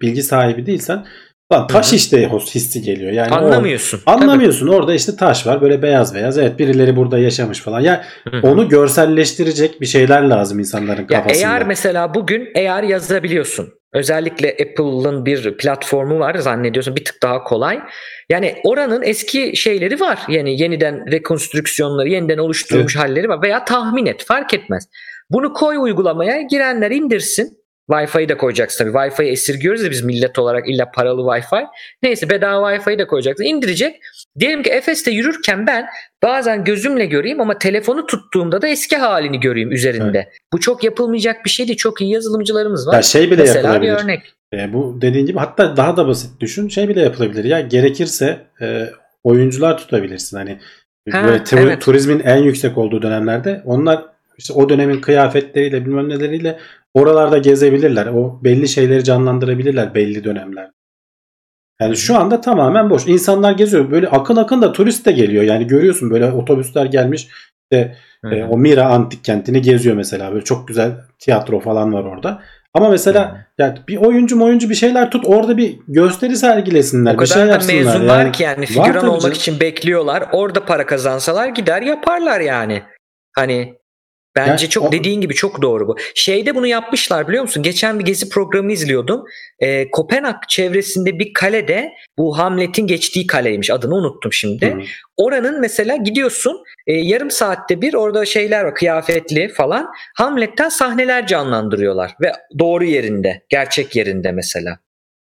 bilgi 0.00 0.22
sahibi 0.22 0.66
değilsen 0.66 1.04
lan 1.52 1.66
taş 1.66 1.86
Hı 1.88 1.90
hı. 1.92 1.96
işte 1.96 2.28
hissi 2.54 2.82
geliyor. 2.82 3.12
Yani 3.12 3.32
o- 3.32 3.36
Anlamıyorsun. 3.36 4.00
Anlamıyorsun. 4.06 4.68
Orada 4.68 4.94
işte 4.94 5.16
taş 5.16 5.46
var 5.46 5.60
böyle 5.60 5.82
beyaz 5.82 6.14
beyaz. 6.14 6.38
Evet 6.38 6.58
birileri 6.58 6.96
burada 6.96 7.18
yaşamış 7.18 7.60
falan. 7.60 7.80
Ya 7.80 8.04
Tabii. 8.24 8.36
Hı. 8.42 8.46
onu 8.46 8.68
görselleştirecek 8.68 9.80
bir 9.80 9.86
şeyler 9.86 10.22
lazım 10.22 10.58
insanların 10.58 11.00
Ya 11.00 11.06
kafasında. 11.06 11.48
eğer 11.48 11.66
mesela 11.66 12.14
bugün 12.14 12.48
eğer 12.54 12.82
yazabiliyorsun. 12.82 13.68
Özellikle 13.94 14.50
Apple'ın 14.50 15.26
bir 15.26 15.56
platformu 15.56 16.18
var 16.18 16.34
zannediyorsun 16.34 16.96
bir 16.96 17.04
tık 17.04 17.22
daha 17.22 17.44
kolay. 17.44 17.80
Yani 18.28 18.56
oranın 18.64 19.02
eski 19.02 19.56
şeyleri 19.56 20.00
var. 20.00 20.18
Yani 20.28 20.60
yeniden 20.62 21.12
rekonstrüksiyonları, 21.12 22.08
yeniden 22.08 22.38
oluşturulmuş 22.38 22.96
halleri 22.96 23.28
var 23.28 23.42
veya 23.42 23.64
tahmin 23.64 24.06
et 24.06 24.24
fark 24.24 24.54
etmez. 24.54 24.88
Bunu 25.30 25.52
koy 25.52 25.76
uygulamaya 25.76 26.42
girenler 26.42 26.90
indirsin. 26.90 27.63
Wi-Fi'yi 27.90 28.28
de 28.28 28.36
koyacaksın 28.36 28.84
tabii. 28.84 28.92
Wi-Fi'yi 28.96 29.30
esirgiyoruz 29.30 29.82
ya 29.84 29.90
biz 29.90 30.04
millet 30.04 30.38
olarak 30.38 30.68
illa 30.68 30.90
paralı 30.90 31.20
Wi-Fi. 31.20 31.66
Neyse 32.02 32.30
bedava 32.30 32.72
Wi-Fi'yi 32.74 32.98
de 32.98 33.06
koyacaksın. 33.06 33.44
İndirecek. 33.44 33.96
Diyelim 34.38 34.62
ki 34.62 34.70
Efes'te 34.70 35.10
yürürken 35.10 35.66
ben 35.66 35.86
bazen 36.22 36.64
gözümle 36.64 37.06
göreyim 37.06 37.40
ama 37.40 37.58
telefonu 37.58 38.06
tuttuğumda 38.06 38.62
da 38.62 38.68
eski 38.68 38.96
halini 38.96 39.40
göreyim 39.40 39.72
üzerinde. 39.72 40.28
Bu 40.52 40.60
çok 40.60 40.84
yapılmayacak 40.84 41.44
bir 41.44 41.50
şey 41.50 41.66
değil. 41.66 41.78
Çok 41.78 42.00
iyi 42.00 42.10
yazılımcılarımız 42.12 42.86
var. 42.88 42.94
Ya 42.94 43.02
şey 43.02 43.30
bile 43.30 43.36
Mesela 43.42 43.62
bir 43.80 43.86
yapılabilir. 43.86 44.04
örnek. 44.04 44.34
E, 44.54 44.72
bu 44.72 44.98
dediğin 45.00 45.26
gibi 45.26 45.38
hatta 45.38 45.76
daha 45.76 45.96
da 45.96 46.06
basit 46.08 46.40
düşün. 46.40 46.68
Şey 46.68 46.88
bile 46.88 47.00
yapılabilir 47.02 47.44
ya 47.44 47.60
gerekirse 47.60 48.38
e, 48.60 48.86
oyuncular 49.24 49.78
tutabilirsin. 49.78 50.36
Hani 50.36 50.58
Ha, 51.10 51.24
böyle 51.24 51.36
tu- 51.36 51.58
evet. 51.58 51.82
turizmin 51.82 52.20
en 52.20 52.36
yüksek 52.36 52.78
olduğu 52.78 53.02
dönemlerde 53.02 53.62
onlar 53.64 54.04
işte 54.38 54.52
o 54.52 54.68
dönemin 54.68 55.00
kıyafetleriyle 55.00 55.86
bilmem 55.86 56.08
neleriyle 56.08 56.58
oralarda 56.94 57.38
gezebilirler. 57.38 58.06
O 58.06 58.40
belli 58.44 58.68
şeyleri 58.68 59.04
canlandırabilirler 59.04 59.94
belli 59.94 60.24
dönemler. 60.24 60.70
Yani 61.80 61.96
şu 61.96 62.16
anda 62.16 62.40
tamamen 62.40 62.90
boş. 62.90 63.06
İnsanlar 63.06 63.52
geziyor. 63.52 63.90
Böyle 63.90 64.08
akın 64.08 64.36
akın 64.36 64.62
da 64.62 64.72
turist 64.72 65.06
de 65.06 65.12
geliyor. 65.12 65.44
Yani 65.44 65.66
görüyorsun 65.66 66.10
böyle 66.10 66.32
otobüsler 66.32 66.86
gelmiş. 66.86 67.28
İşte 67.62 67.96
e, 68.24 68.44
o 68.44 68.58
Mira 68.58 68.84
antik 68.84 69.24
kentini 69.24 69.62
geziyor 69.62 69.96
mesela. 69.96 70.32
Böyle 70.32 70.44
çok 70.44 70.68
güzel 70.68 70.92
tiyatro 71.18 71.60
falan 71.60 71.92
var 71.92 72.04
orada. 72.04 72.42
Ama 72.74 72.88
mesela 72.88 73.46
yani 73.58 73.78
bir 73.88 73.96
oyuncu 73.96 74.44
oyuncu 74.44 74.70
bir 74.70 74.74
şeyler 74.74 75.10
tut 75.10 75.24
orada 75.26 75.56
bir 75.56 75.78
gösteri 75.88 76.36
sergilesinler. 76.36 77.14
O 77.14 77.20
bir 77.20 77.26
şey 77.26 77.34
kadar 77.34 77.48
da 77.48 77.52
yapsınlar. 77.52 77.74
mezun 77.76 78.00
yani. 78.00 78.08
var 78.08 78.32
ki 78.32 78.42
yani 78.42 78.66
figüran 78.66 79.08
olmak 79.08 79.22
canım. 79.22 79.34
için 79.34 79.60
bekliyorlar. 79.60 80.24
Orada 80.32 80.64
para 80.64 80.86
kazansalar 80.86 81.48
gider 81.48 81.82
yaparlar 81.82 82.40
yani. 82.40 82.82
Hani 83.36 83.74
bence 84.36 84.50
Yani 84.50 84.68
çok 84.70 84.84
o- 84.88 84.92
dediğin 84.92 85.20
gibi 85.20 85.34
çok 85.34 85.62
doğru 85.62 85.88
bu. 85.88 85.96
Şeyde 86.14 86.54
bunu 86.54 86.66
yapmışlar 86.66 87.28
biliyor 87.28 87.42
musun? 87.42 87.62
Geçen 87.62 87.98
bir 87.98 88.04
gezi 88.04 88.28
programı 88.28 88.72
izliyordum. 88.72 89.24
Ee, 89.60 89.90
Kopenhag 89.90 90.36
çevresinde 90.48 91.18
bir 91.18 91.32
kalede 91.32 91.92
bu 92.18 92.38
Hamlet'in 92.38 92.86
geçtiği 92.86 93.26
kaleymiş. 93.26 93.70
Adını 93.70 93.94
unuttum 93.94 94.32
şimdi. 94.32 94.66
Hı. 94.74 94.78
Oranın 95.16 95.60
mesela 95.60 95.96
gidiyorsun 95.96 96.62
e, 96.86 96.92
yarım 96.92 97.30
saatte 97.30 97.80
bir 97.80 97.94
orada 97.94 98.24
şeyler 98.24 98.64
var 98.64 98.74
kıyafetli 98.74 99.48
falan. 99.48 99.88
Hamlet'ten 100.16 100.68
sahneler 100.68 101.26
canlandırıyorlar 101.26 102.14
ve 102.20 102.32
doğru 102.58 102.84
yerinde, 102.84 103.42
gerçek 103.48 103.96
yerinde 103.96 104.32
mesela. 104.32 104.78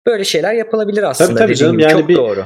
Böyle 0.06 0.24
şeyler 0.24 0.54
yapılabilir 0.54 1.02
aslında. 1.02 1.38
tabii 1.38 1.52
dediğin 1.54 1.56
canım, 1.58 1.72
gibi. 1.72 1.82
yani 1.82 1.92
Çok 2.00 2.08
bir- 2.08 2.16
doğru. 2.16 2.44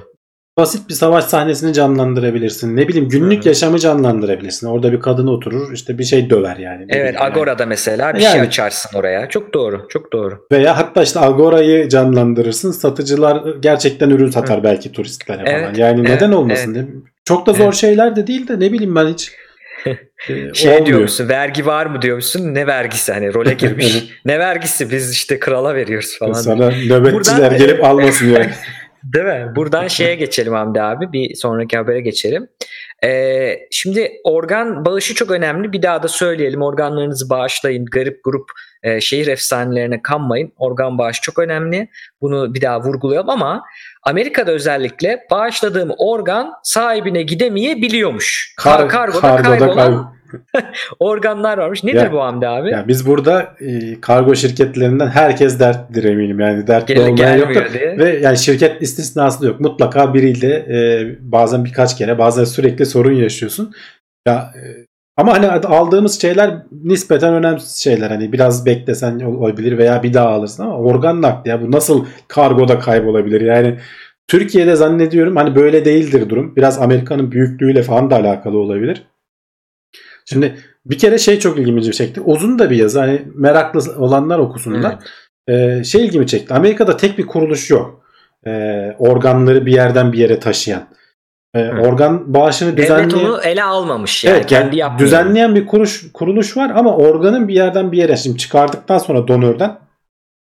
Basit 0.59 0.89
bir 0.89 0.95
savaş 0.95 1.25
sahnesini 1.25 1.73
canlandırabilirsin. 1.73 2.77
Ne 2.77 2.89
bileyim 2.89 3.09
günlük 3.09 3.39
Hı 3.39 3.45
hı. 3.45 3.49
yaşamı 3.49 3.79
canlandırabilirsin. 3.79 4.67
Orada 4.67 4.93
bir 4.93 5.01
kadın 5.01 5.27
oturur 5.27 5.73
işte 5.73 5.99
bir 5.99 6.05
şey 6.05 6.31
döver 6.31 6.57
yani. 6.57 6.79
Ne 6.79 6.85
Evet 6.89 6.91
bileyim 6.91 7.15
yani. 7.15 7.19
Agora'da 7.25 7.67
mesela 7.67 8.15
bir 8.15 8.21
Yani- 8.21 8.33
şey 8.33 8.41
açarsın 8.41 8.99
oraya. 8.99 9.29
Çok 9.29 9.55
doğru, 9.55 9.87
çok 9.89 10.13
doğru. 10.13 10.47
Veya 10.53 10.77
hatta 10.77 11.03
işte 11.03 11.21
Agora'yı 11.21 11.89
canlandırırsın. 11.89 12.71
Satıcılar 12.73 13.43
gerçekten 13.61 14.11
ürün 14.11 14.31
satar 14.31 14.65
belki 14.65 14.93
turistlere 14.93 15.37
falan. 15.45 15.51
Evet, 15.63 15.79
Yani 15.79 16.01
evet, 16.01 16.11
neden 16.11 16.33
olmasın 16.33 16.75
değil 16.75 16.87
mi? 16.87 17.03
Çok 17.25 17.47
da 17.47 17.53
zor 17.53 17.65
Evet. 17.65 17.75
şeyler 17.75 18.17
de 18.17 18.27
değil 18.27 18.49
de 18.49 18.61
ne 18.61 18.73
bileyim 18.73 18.95
ben 18.97 19.07
hiç 19.07 19.33
e, 19.87 20.55
Şey 20.55 20.71
olmuyor. 20.71 20.87
diyor 20.87 21.01
musun? 21.01 21.29
Vergi 21.29 21.67
var 21.67 21.87
mı 21.87 22.03
diyor 22.03 22.17
musun? 22.17 22.55
Ne 22.55 22.67
vergisi? 22.67 23.13
Hani 23.13 23.35
role 23.35 23.55
girmiş. 23.59 24.05
ne 24.25 24.39
vergisi? 24.39 24.91
Biz 24.91 25.13
işte 25.13 25.39
krala 25.39 25.75
veriyoruz 25.75 26.19
falan. 26.19 26.33
Sana 26.33 26.71
nöbetçiler 26.71 27.13
Buradan- 27.13 27.59
gelip 27.59 27.85
almasın 27.85 28.27
yani. 28.29 28.51
Değil 29.13 29.25
mi? 29.25 29.53
Buradan 29.57 29.89
şeye 29.89 30.15
geçelim 30.15 30.53
Hamdi 30.53 30.83
abi. 30.83 31.13
Bir 31.13 31.35
sonraki 31.35 31.77
habere 31.77 32.01
geçelim. 32.01 32.49
Ee, 33.05 33.59
şimdi 33.71 34.13
organ 34.25 34.85
bağışı 34.85 35.15
çok 35.15 35.31
önemli. 35.31 35.73
Bir 35.73 35.83
daha 35.83 36.03
da 36.03 36.09
söyleyelim. 36.09 36.63
Organlarınızı 36.63 37.31
bağışlayın. 37.31 37.85
Garip 37.85 38.25
grup 38.25 38.51
e, 38.83 39.01
şehir 39.01 39.27
efsanelerine 39.27 40.03
kanmayın. 40.03 40.53
Organ 40.57 40.99
bağışı 40.99 41.23
çok 41.23 41.39
önemli. 41.39 41.89
Bunu 42.21 42.55
bir 42.55 42.61
daha 42.61 42.81
vurgulayalım 42.81 43.31
ama 43.31 43.65
Amerika'da 44.03 44.53
özellikle 44.53 45.27
bağışladığım 45.31 45.91
organ 45.99 46.53
sahibine 46.63 47.23
gidemeyebiliyormuş. 47.23 48.55
Kar- 48.57 48.79
Kar- 48.79 48.89
kargoda, 48.89 49.21
kargoda 49.21 49.59
kaybolan 49.59 50.14
organlar 50.99 51.59
varmış. 51.59 51.85
Nedir 51.85 51.97
Ya- 51.97 52.12
bu 52.12 52.20
Hamdi 52.20 52.49
abi? 52.49 52.70
Ya 52.70 52.85
biz 52.89 53.07
burada 53.07 53.55
e, 53.61 54.01
kargo 54.01 54.35
şirketlerinden 54.35 55.07
herkes 55.07 55.61
dertlidir 55.61 56.05
eminim. 56.05 56.41
Yani 56.41 56.66
dertli 56.66 56.95
Gel- 56.95 57.09
olmayan 57.09 57.72
diye. 57.72 57.99
Ve 57.99 58.18
yani 58.18 58.39
şirket 58.39 58.82
istisnası 58.82 59.43
da 59.43 59.47
yok. 59.47 59.61
Mutlaka 59.61 60.14
biriyle 60.14 60.55
e, 60.55 61.07
bazen 61.20 61.64
birkaç 61.64 61.99
kere 61.99 62.18
bazen 62.18 62.45
sürekli 62.45 62.87
sorun 62.87 63.12
yaşıyorsun. 63.12 63.72
Ya 64.28 64.53
e, 64.55 64.62
ama 65.16 65.32
hani 65.32 65.49
aldığımız 65.49 66.20
şeyler 66.20 66.51
nispeten 66.85 67.35
önemsiz 67.35 67.76
şeyler. 67.76 68.11
Hani 68.11 68.32
biraz 68.32 68.66
beklesen 68.66 69.20
ol- 69.20 69.35
olabilir 69.41 69.78
veya 69.78 70.03
bir 70.03 70.14
daha 70.14 70.28
alırsın 70.28 70.62
ama 70.62 70.76
organ 70.76 71.22
nakli 71.22 71.49
ya 71.49 71.62
bu 71.62 71.72
nasıl 71.72 72.07
kargoda 72.28 72.78
kaybolabilir? 72.78 73.41
Yani 73.41 73.78
Türkiye'de 74.28 74.76
zannediyorum 74.76 75.37
hani 75.37 75.55
böyle 75.55 75.85
değildir 75.85 76.28
durum. 76.28 76.57
Biraz 76.57 76.78
Amerika'nın 76.82 77.32
büyüklüğüyle 77.32 77.82
falan 77.82 78.11
da 78.11 78.16
alakalı 78.16 78.59
olabilir. 78.59 79.03
Şimdi 80.25 80.57
bir 80.87 80.99
kere 80.99 81.18
şey 81.18 81.39
çok 81.39 81.59
ilgimi 81.59 81.93
çekti. 81.93 82.20
Uzun 82.20 82.59
da 82.59 82.70
bir 82.70 82.77
yazı. 82.77 83.01
Hani 83.01 83.22
meraklı 83.35 83.81
olanlar 83.99 84.39
okusunlar. 84.39 84.99
Ee, 85.49 85.85
şey 85.85 86.07
ilgimi 86.07 86.27
çekti. 86.27 86.55
Amerika'da 86.55 86.97
tek 86.97 87.18
bir 87.18 87.27
kuruluş 87.27 87.70
yok. 87.70 88.05
Ee, 88.47 88.97
organları 88.99 89.66
bir 89.66 89.72
yerden 89.72 90.12
bir 90.12 90.18
yere 90.18 90.41
taşıyan. 90.41 90.89
Ee, 91.55 91.70
organ 91.70 92.35
bağışını 92.35 92.77
Devlet 92.77 92.91
düzenleyen 92.91 93.29
onu 93.29 93.41
ele 93.43 93.62
almamış 93.62 94.25
yani. 94.25 94.37
evet, 94.37 94.47
kendi 94.47 94.64
yani 94.66 94.77
yapmıyor. 94.77 95.01
düzenleyen 95.01 95.55
bir 95.55 95.66
kuruluş 95.66 96.12
kuruluş 96.12 96.57
var 96.57 96.72
ama 96.75 96.97
organın 96.97 97.49
bir 97.49 97.55
yerden 97.55 97.93
bir 97.93 97.99
yere 97.99 98.16
şimdi 98.16 98.39
çıkardıktan 98.39 98.99
sonra 98.99 99.29
donörden 99.29 99.79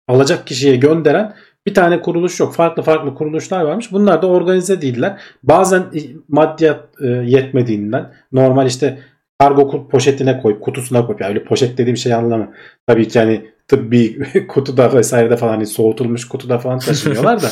alacak 0.08 0.46
kişiye 0.46 0.76
gönderen 0.76 1.34
bir 1.66 1.74
tane 1.74 2.00
kuruluş 2.00 2.40
yok. 2.40 2.54
Farklı 2.54 2.82
farklı 2.82 3.14
kuruluşlar 3.14 3.64
varmış. 3.64 3.92
Bunlar 3.92 4.22
da 4.22 4.26
organize 4.26 4.82
değiller. 4.82 5.20
Bazen 5.42 5.84
maddiyat 6.28 6.84
e, 7.02 7.06
yetmediğinden 7.06 8.12
normal 8.32 8.66
işte 8.66 8.98
kargo 9.40 9.88
poşetine 9.88 10.40
koyup 10.40 10.62
kutusuna 10.62 11.06
koyup 11.06 11.20
yani 11.20 11.28
öyle 11.28 11.44
poşet 11.44 11.78
dediğim 11.78 11.96
şey 11.96 12.14
anlamı. 12.14 12.52
Tabii 12.86 13.08
ki 13.08 13.18
hani 13.18 13.50
tıbbi 13.68 14.18
kutuda 14.48 14.94
vesairede 14.94 15.36
falan 15.36 15.52
hani 15.52 15.66
soğutulmuş 15.66 16.28
kutuda 16.28 16.58
falan 16.58 16.78
taşınıyorlar 16.78 17.42
da 17.42 17.50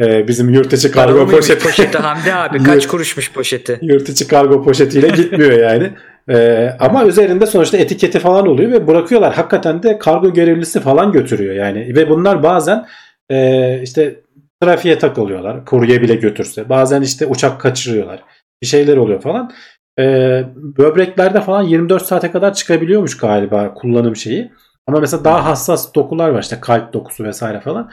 e, 0.04 0.28
bizim 0.28 0.50
yurt 0.50 0.72
içi 0.72 0.90
kargo 0.90 1.14
mıymış 1.14 1.34
poşeti 1.34 1.64
poşeti 1.64 1.98
Hamdi 1.98 2.34
abi 2.34 2.62
kaç 2.62 2.86
kuruşmuş 2.86 3.32
poşeti? 3.32 3.78
yurt 3.82 4.08
içi 4.08 4.28
kargo 4.28 4.64
poşetiyle 4.64 5.08
gitmiyor 5.08 5.52
yani. 5.52 5.90
Ee, 6.30 6.70
ama 6.80 7.06
üzerinde 7.06 7.46
sonuçta 7.46 7.76
etiketi 7.76 8.18
falan 8.18 8.46
oluyor 8.46 8.72
ve 8.72 8.86
bırakıyorlar. 8.86 9.34
Hakikaten 9.34 9.82
de 9.82 9.98
kargo 9.98 10.32
görevlisi 10.32 10.80
falan 10.80 11.12
götürüyor 11.12 11.54
yani. 11.54 11.96
Ve 11.96 12.10
bunlar 12.10 12.42
bazen 12.42 12.86
e, 13.30 13.80
işte 13.82 14.20
trafiğe 14.62 14.98
takılıyorlar. 14.98 15.64
Kurye 15.64 16.02
bile 16.02 16.14
götürse. 16.14 16.68
Bazen 16.68 17.02
işte 17.02 17.26
uçak 17.26 17.60
kaçırıyorlar. 17.60 18.22
Bir 18.62 18.66
şeyler 18.66 18.96
oluyor 18.96 19.20
falan. 19.20 19.52
Ee, 19.98 20.44
böbreklerde 20.56 21.40
falan 21.40 21.62
24 21.62 22.06
saate 22.06 22.30
kadar 22.30 22.54
çıkabiliyormuş 22.54 23.16
galiba 23.16 23.74
kullanım 23.74 24.16
şeyi. 24.16 24.52
Ama 24.86 25.00
mesela 25.00 25.24
daha 25.24 25.44
hassas 25.44 25.94
dokular 25.94 26.28
var 26.28 26.42
işte 26.42 26.60
kalp 26.60 26.92
dokusu 26.92 27.24
vesaire 27.24 27.60
falan. 27.60 27.90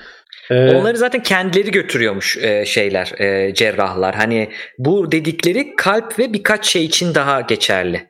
Ee, 0.50 0.76
Onları 0.76 0.98
zaten 0.98 1.24
kendileri 1.24 1.72
götürüyormuş 1.72 2.38
e, 2.38 2.66
şeyler, 2.66 3.14
e, 3.20 3.54
cerrahlar. 3.54 4.16
Hani 4.16 4.50
bu 4.78 5.12
dedikleri 5.12 5.76
kalp 5.76 6.20
ve 6.20 6.34
birkaç 6.34 6.66
şey 6.66 6.86
için 6.86 7.16
daha 7.16 7.42
geçerli. 7.42 8.10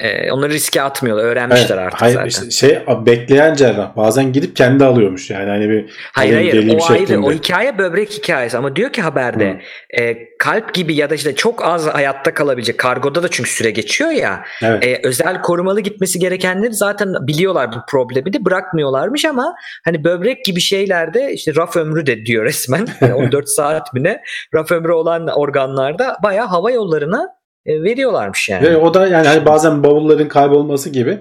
E, 0.00 0.32
onları 0.32 0.52
riske 0.52 0.82
atmıyorlar. 0.82 1.24
Öğrenmişler 1.24 1.76
evet, 1.76 1.86
artık 1.86 2.02
hayır, 2.02 2.14
zaten. 2.14 2.28
işte 2.28 2.50
şey 2.50 2.78
bekleyen 3.06 3.54
cerrah 3.54 3.96
bazen 3.96 4.32
gidip 4.32 4.56
kendi 4.56 4.84
alıyormuş 4.84 5.30
yani 5.30 5.50
hani 5.50 5.68
bir 5.68 5.90
hayır 6.12 6.34
hayır 6.34 6.68
o 6.68 6.84
ayrı. 6.84 6.98
şeklinde. 6.98 7.26
O 7.26 7.32
hikaye 7.32 7.78
böbrek 7.78 8.10
hikayesi 8.10 8.58
ama 8.58 8.76
diyor 8.76 8.92
ki 8.92 9.02
haberde 9.02 9.60
e, 9.98 10.16
kalp 10.38 10.74
gibi 10.74 10.94
ya 10.94 11.10
da 11.10 11.14
işte 11.14 11.34
çok 11.34 11.64
az 11.64 11.86
hayatta 11.86 12.34
kalabilecek 12.34 12.78
kargoda 12.78 13.22
da 13.22 13.28
çünkü 13.28 13.50
süre 13.50 13.70
geçiyor 13.70 14.10
ya 14.10 14.44
Evet. 14.62 14.86
e, 14.86 15.00
özel 15.02 15.42
korumalı 15.42 15.80
gitmesi 15.80 16.18
gerekenleri 16.18 16.74
zaten 16.74 17.14
biliyorlar 17.20 17.72
bu 17.72 17.76
problemi 17.88 18.32
de 18.32 18.44
bırakmıyorlarmış 18.44 19.24
ama 19.24 19.54
hani 19.84 20.04
böbrek 20.04 20.44
gibi 20.44 20.60
şeylerde 20.60 21.32
işte 21.32 21.54
raf 21.54 21.76
ömrü 21.76 22.06
de 22.06 22.26
diyor 22.26 22.44
resmen 22.44 22.86
Yani 23.00 23.14
14 23.14 23.48
saat 23.48 23.94
mi 23.94 24.02
ne 24.04 24.22
raf 24.54 24.72
ömrü 24.72 24.92
olan 24.92 25.28
organlarda 25.28 26.16
bayağı 26.22 26.46
hava 26.46 26.70
yollarına 26.70 27.22
e, 27.22 27.39
veriyorlarmış 27.82 28.48
yani. 28.48 28.62
Ve 28.62 28.76
o 28.76 28.94
da 28.94 29.06
yani 29.06 29.26
hani 29.26 29.46
bazen 29.46 29.82
bavulların 29.82 30.28
kaybolması 30.28 30.90
gibi 30.90 31.18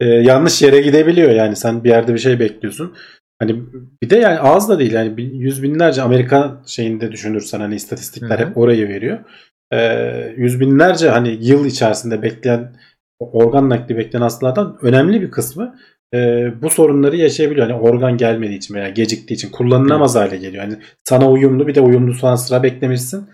e, 0.00 0.06
yanlış 0.06 0.62
yere 0.62 0.80
gidebiliyor 0.80 1.30
yani 1.30 1.56
sen 1.56 1.84
bir 1.84 1.88
yerde 1.88 2.14
bir 2.14 2.18
şey 2.18 2.40
bekliyorsun. 2.40 2.94
Hani 3.38 3.62
bir 4.02 4.10
de 4.10 4.16
yani 4.16 4.38
az 4.38 4.68
da 4.68 4.78
değil 4.78 4.92
yani 4.92 5.22
yüz 5.22 5.62
binlerce 5.62 6.02
Amerika 6.02 6.62
şeyinde 6.66 7.12
düşünürsen 7.12 7.60
hani 7.60 7.74
istatistikler 7.74 8.38
hep 8.38 8.58
orayı 8.58 8.88
veriyor. 8.88 9.18
E, 9.72 10.34
yüz 10.36 10.60
binlerce 10.60 11.08
hani 11.08 11.38
yıl 11.40 11.66
içerisinde 11.66 12.22
bekleyen 12.22 12.72
organ 13.20 13.70
nakli 13.70 13.96
bekleyen 13.96 14.22
hastalardan 14.22 14.78
önemli 14.82 15.22
bir 15.22 15.30
kısmı 15.30 15.76
e, 16.14 16.50
bu 16.62 16.70
sorunları 16.70 17.16
yaşayabiliyor. 17.16 17.70
Hani 17.70 17.80
organ 17.80 18.16
gelmediği 18.16 18.58
için 18.58 18.74
veya 18.74 18.88
geciktiği 18.88 19.34
için 19.34 19.50
kullanılamaz 19.50 20.14
hale 20.14 20.36
geliyor. 20.36 20.64
Yani 20.64 20.76
sana 21.04 21.30
uyumlu 21.30 21.68
bir 21.68 21.74
de 21.74 21.80
uyumlu 21.80 22.12
falan 22.12 22.36
sıra 22.36 22.62
beklemişsin. 22.62 23.28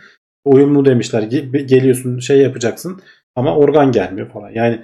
Uyumlu 0.48 0.84
demişler. 0.84 1.22
Ge- 1.22 1.62
Geliyorsun 1.66 2.18
şey 2.18 2.38
yapacaksın 2.38 3.00
ama 3.36 3.56
organ 3.56 3.92
gelmiyor 3.92 4.30
falan. 4.30 4.50
Yani 4.50 4.82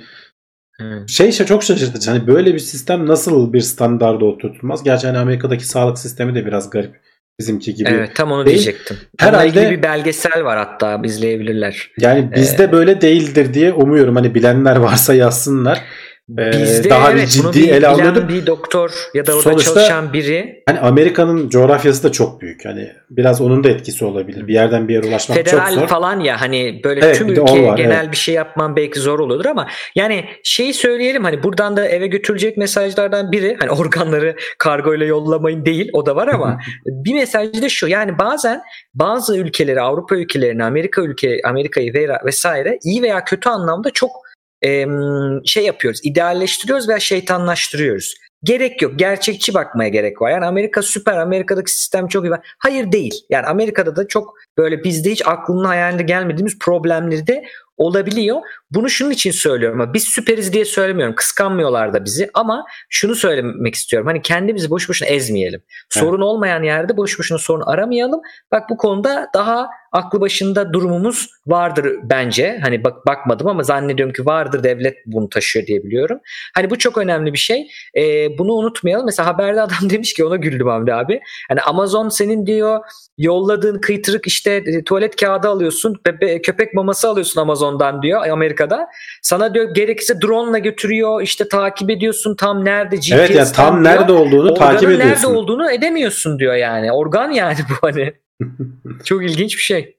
Hı. 0.80 1.08
Şey 1.08 1.32
çok 1.32 1.62
şaşırtıcı. 1.62 2.10
Hani 2.10 2.26
böyle 2.26 2.54
bir 2.54 2.58
sistem 2.58 3.06
nasıl 3.06 3.52
bir 3.52 3.60
standarda 3.60 4.24
oturtulmaz? 4.24 4.84
Gerçi 4.84 5.06
hani 5.06 5.18
Amerika'daki 5.18 5.66
sağlık 5.66 5.98
sistemi 5.98 6.34
de 6.34 6.46
biraz 6.46 6.70
garip. 6.70 7.00
Bizimki 7.40 7.74
gibi. 7.74 7.88
Evet 7.90 8.10
tam 8.14 8.32
onu 8.32 8.46
Değil. 8.46 8.56
diyecektim. 8.56 8.96
Herhalde- 9.18 9.70
bir 9.70 9.82
belgesel 9.82 10.44
var 10.44 10.58
hatta 10.58 11.00
izleyebilirler. 11.04 11.90
Yani 11.98 12.32
bizde 12.36 12.72
böyle 12.72 13.00
değildir 13.00 13.54
diye 13.54 13.72
umuyorum. 13.72 14.16
Hani 14.16 14.34
bilenler 14.34 14.76
varsa 14.76 15.14
yazsınlar. 15.14 15.82
Bizde 16.28 16.90
daha 16.90 17.12
evet, 17.12 17.28
ciddi 17.28 17.60
bir 17.60 17.68
ele 17.68 17.76
bilen 17.78 17.90
alıyorduk. 17.90 18.28
bir 18.28 18.46
doktor 18.46 18.90
ya 19.14 19.26
da 19.26 19.32
orada 19.32 19.42
Sonuçta- 19.42 19.74
çalışan 19.74 20.12
biri 20.12 20.62
Hani 20.68 20.80
Amerika'nın 20.80 21.48
coğrafyası 21.48 22.02
da 22.02 22.12
çok 22.12 22.40
büyük. 22.40 22.64
Hani 22.64 22.92
biraz 23.10 23.40
onun 23.40 23.64
da 23.64 23.68
etkisi 23.68 24.04
olabilir. 24.04 24.46
Bir 24.46 24.54
yerden 24.54 24.88
bir 24.88 24.94
yere 24.94 25.06
ulaşmak 25.06 25.38
federal 25.38 25.68
çok 25.68 25.78
zor. 25.78 25.86
falan 25.86 26.20
ya 26.20 26.40
hani 26.40 26.80
böyle 26.84 27.00
Evet, 27.06 27.18
tüm 27.18 27.28
ülkeye 27.28 27.66
var, 27.66 27.76
genel 27.76 28.00
evet. 28.00 28.12
bir 28.12 28.16
şey 28.16 28.34
yapman 28.34 28.76
belki 28.76 29.00
zor 29.00 29.18
oluyordur 29.18 29.46
ama 29.46 29.68
yani 29.94 30.24
şeyi 30.44 30.74
söyleyelim 30.74 31.24
hani 31.24 31.42
buradan 31.42 31.76
da 31.76 31.88
eve 31.88 32.06
götürecek 32.06 32.56
mesajlardan 32.56 33.32
biri 33.32 33.56
hani 33.60 33.70
organları 33.80 34.36
kargo 34.58 34.94
ile 34.94 35.06
yollamayın 35.06 35.64
değil 35.64 35.90
o 35.92 36.06
da 36.06 36.16
var 36.16 36.28
ama 36.28 36.58
bir 36.86 37.14
mesaj 37.14 37.62
da 37.62 37.68
şu 37.68 37.88
yani 37.88 38.18
bazen 38.18 38.62
bazı 38.94 39.36
ülkeleri 39.36 39.80
Avrupa 39.80 40.16
ülkelerini 40.16 40.64
Amerika 40.64 41.02
ülke 41.02 41.38
Amerika'yı 41.44 41.92
vesaire 42.24 42.78
iyi 42.84 43.02
veya 43.02 43.24
kötü 43.24 43.48
anlamda 43.48 43.90
çok 43.90 44.23
em, 44.64 45.40
şey 45.44 45.64
yapıyoruz 45.64 46.00
idealleştiriyoruz 46.02 46.88
veya 46.88 47.00
şeytanlaştırıyoruz. 47.00 48.14
Gerek 48.42 48.82
yok. 48.82 48.98
Gerçekçi 48.98 49.54
bakmaya 49.54 49.88
gerek 49.88 50.22
var. 50.22 50.30
Yani 50.30 50.46
Amerika 50.46 50.82
süper. 50.82 51.16
Amerika'daki 51.16 51.72
sistem 51.72 52.08
çok 52.08 52.24
iyi. 52.24 52.32
Hayır 52.58 52.92
değil. 52.92 53.14
Yani 53.30 53.46
Amerika'da 53.46 53.96
da 53.96 54.08
çok 54.08 54.34
böyle 54.58 54.84
bizde 54.84 55.10
hiç 55.10 55.26
aklının 55.26 55.64
hayalinde 55.64 56.02
gelmediğimiz 56.02 56.58
problemleri 56.58 57.26
de 57.26 57.44
olabiliyor. 57.76 58.40
Bunu 58.70 58.90
şunun 58.90 59.10
için 59.10 59.30
söylüyorum. 59.30 59.80
ama 59.80 59.94
Biz 59.94 60.04
süperiz 60.04 60.52
diye 60.52 60.64
söylemiyorum. 60.64 61.14
Kıskanmıyorlar 61.14 61.92
da 61.92 62.04
bizi 62.04 62.30
ama 62.34 62.64
şunu 62.88 63.14
söylemek 63.14 63.74
istiyorum. 63.74 64.06
Hani 64.06 64.22
kendimizi 64.22 64.70
boş 64.70 64.88
boşuna 64.88 65.08
ezmeyelim. 65.08 65.62
Sorun 65.90 66.20
olmayan 66.20 66.62
yerde 66.62 66.96
boş 66.96 67.18
boşuna 67.18 67.38
sorun 67.38 67.62
aramayalım. 67.66 68.20
Bak 68.52 68.70
bu 68.70 68.76
konuda 68.76 69.28
daha 69.34 69.68
aklı 69.94 70.20
başında 70.20 70.72
durumumuz 70.72 71.28
vardır 71.46 71.92
bence. 72.02 72.58
Hani 72.62 72.84
bak 72.84 73.06
bakmadım 73.06 73.46
ama 73.46 73.62
zannediyorum 73.62 74.12
ki 74.12 74.26
vardır 74.26 74.62
devlet 74.62 74.96
bunu 75.06 75.28
taşıyor 75.28 75.66
diye 75.66 75.84
biliyorum. 75.84 76.18
Hani 76.54 76.70
bu 76.70 76.78
çok 76.78 76.98
önemli 76.98 77.32
bir 77.32 77.38
şey. 77.38 77.66
Ee, 77.96 78.38
bunu 78.38 78.52
unutmayalım. 78.52 79.06
Mesela 79.06 79.26
haberde 79.26 79.60
adam 79.62 79.78
demiş 79.90 80.14
ki 80.14 80.24
ona 80.24 80.36
güldüm 80.36 80.66
Hamdi 80.68 80.94
abi. 80.94 81.20
Hani 81.48 81.60
Amazon 81.60 82.08
senin 82.08 82.46
diyor 82.46 82.80
yolladığın 83.18 83.78
kıytırık 83.78 84.26
işte 84.26 84.50
e, 84.66 84.84
tuvalet 84.84 85.16
kağıdı 85.16 85.48
alıyorsun, 85.48 85.94
bebe- 86.06 86.42
köpek 86.42 86.74
maması 86.74 87.08
alıyorsun 87.08 87.40
Amazon'dan 87.40 88.02
diyor 88.02 88.26
Amerika'da. 88.28 88.86
Sana 89.22 89.54
diyor 89.54 89.74
gerekirse 89.74 90.20
drone 90.20 90.50
ile 90.50 90.58
götürüyor, 90.58 91.22
işte 91.22 91.48
takip 91.48 91.90
ediyorsun 91.90 92.36
tam 92.36 92.64
nerede 92.64 92.96
GPS'ten 92.96 93.18
Evet 93.18 93.30
yani 93.36 93.48
tam 93.52 93.84
diyor. 93.84 93.94
nerede 93.94 94.12
olduğunu 94.12 94.52
Organın 94.52 94.54
takip 94.70 94.90
ediyorsun. 94.90 95.08
nerede 95.08 95.26
olduğunu 95.26 95.70
edemiyorsun 95.70 96.38
diyor 96.38 96.54
yani. 96.54 96.92
Organ 96.92 97.30
yani 97.30 97.56
bu 97.70 97.74
hani. 97.88 98.12
Çok 99.04 99.24
ilginç 99.24 99.56
bir 99.56 99.62
şey. 99.62 99.96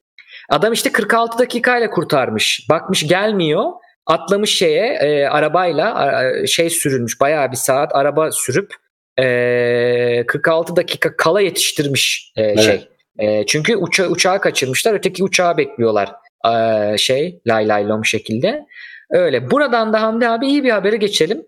Adam 0.50 0.74
işte 0.74 0.92
46 0.92 1.40
dakikayla 1.40 1.90
kurtarmış. 1.90 2.66
Bakmış 2.70 3.08
gelmiyor. 3.08 3.64
Atlamış 4.06 4.50
şeye 4.58 4.86
e, 4.94 5.26
arabayla 5.26 5.96
a- 5.96 6.48
şey 6.48 6.70
sürülmüş 6.70 7.22
bayağı 7.22 7.52
bir 7.52 7.56
saat 7.58 7.96
araba 7.96 8.32
sürüp 8.32 8.74
e, 9.20 10.26
46 10.28 10.76
dakika 10.76 11.16
kala 11.18 11.42
yetiştirmiş 11.42 12.34
e, 12.38 12.42
Evet. 12.44 12.60
şey. 12.60 12.90
E, 13.20 13.46
çünkü 13.46 13.76
uça, 13.76 14.08
uçağı 14.08 14.42
kaçırmışlar. 14.42 14.94
Öteki 14.94 15.24
uçağı 15.24 15.58
bekliyorlar. 15.58 16.12
E, 16.54 16.98
şey 16.98 17.42
lay 17.48 17.68
lay 17.68 17.88
lom 17.90 18.06
şekilde. 18.06 18.66
Öyle. 19.12 19.52
Buradan 19.52 19.94
da 19.94 20.02
Hamdi 20.02 20.28
abi 20.28 20.48
iyi 20.48 20.64
bir 20.64 20.70
habere 20.70 20.96
geçelim. 20.98 21.46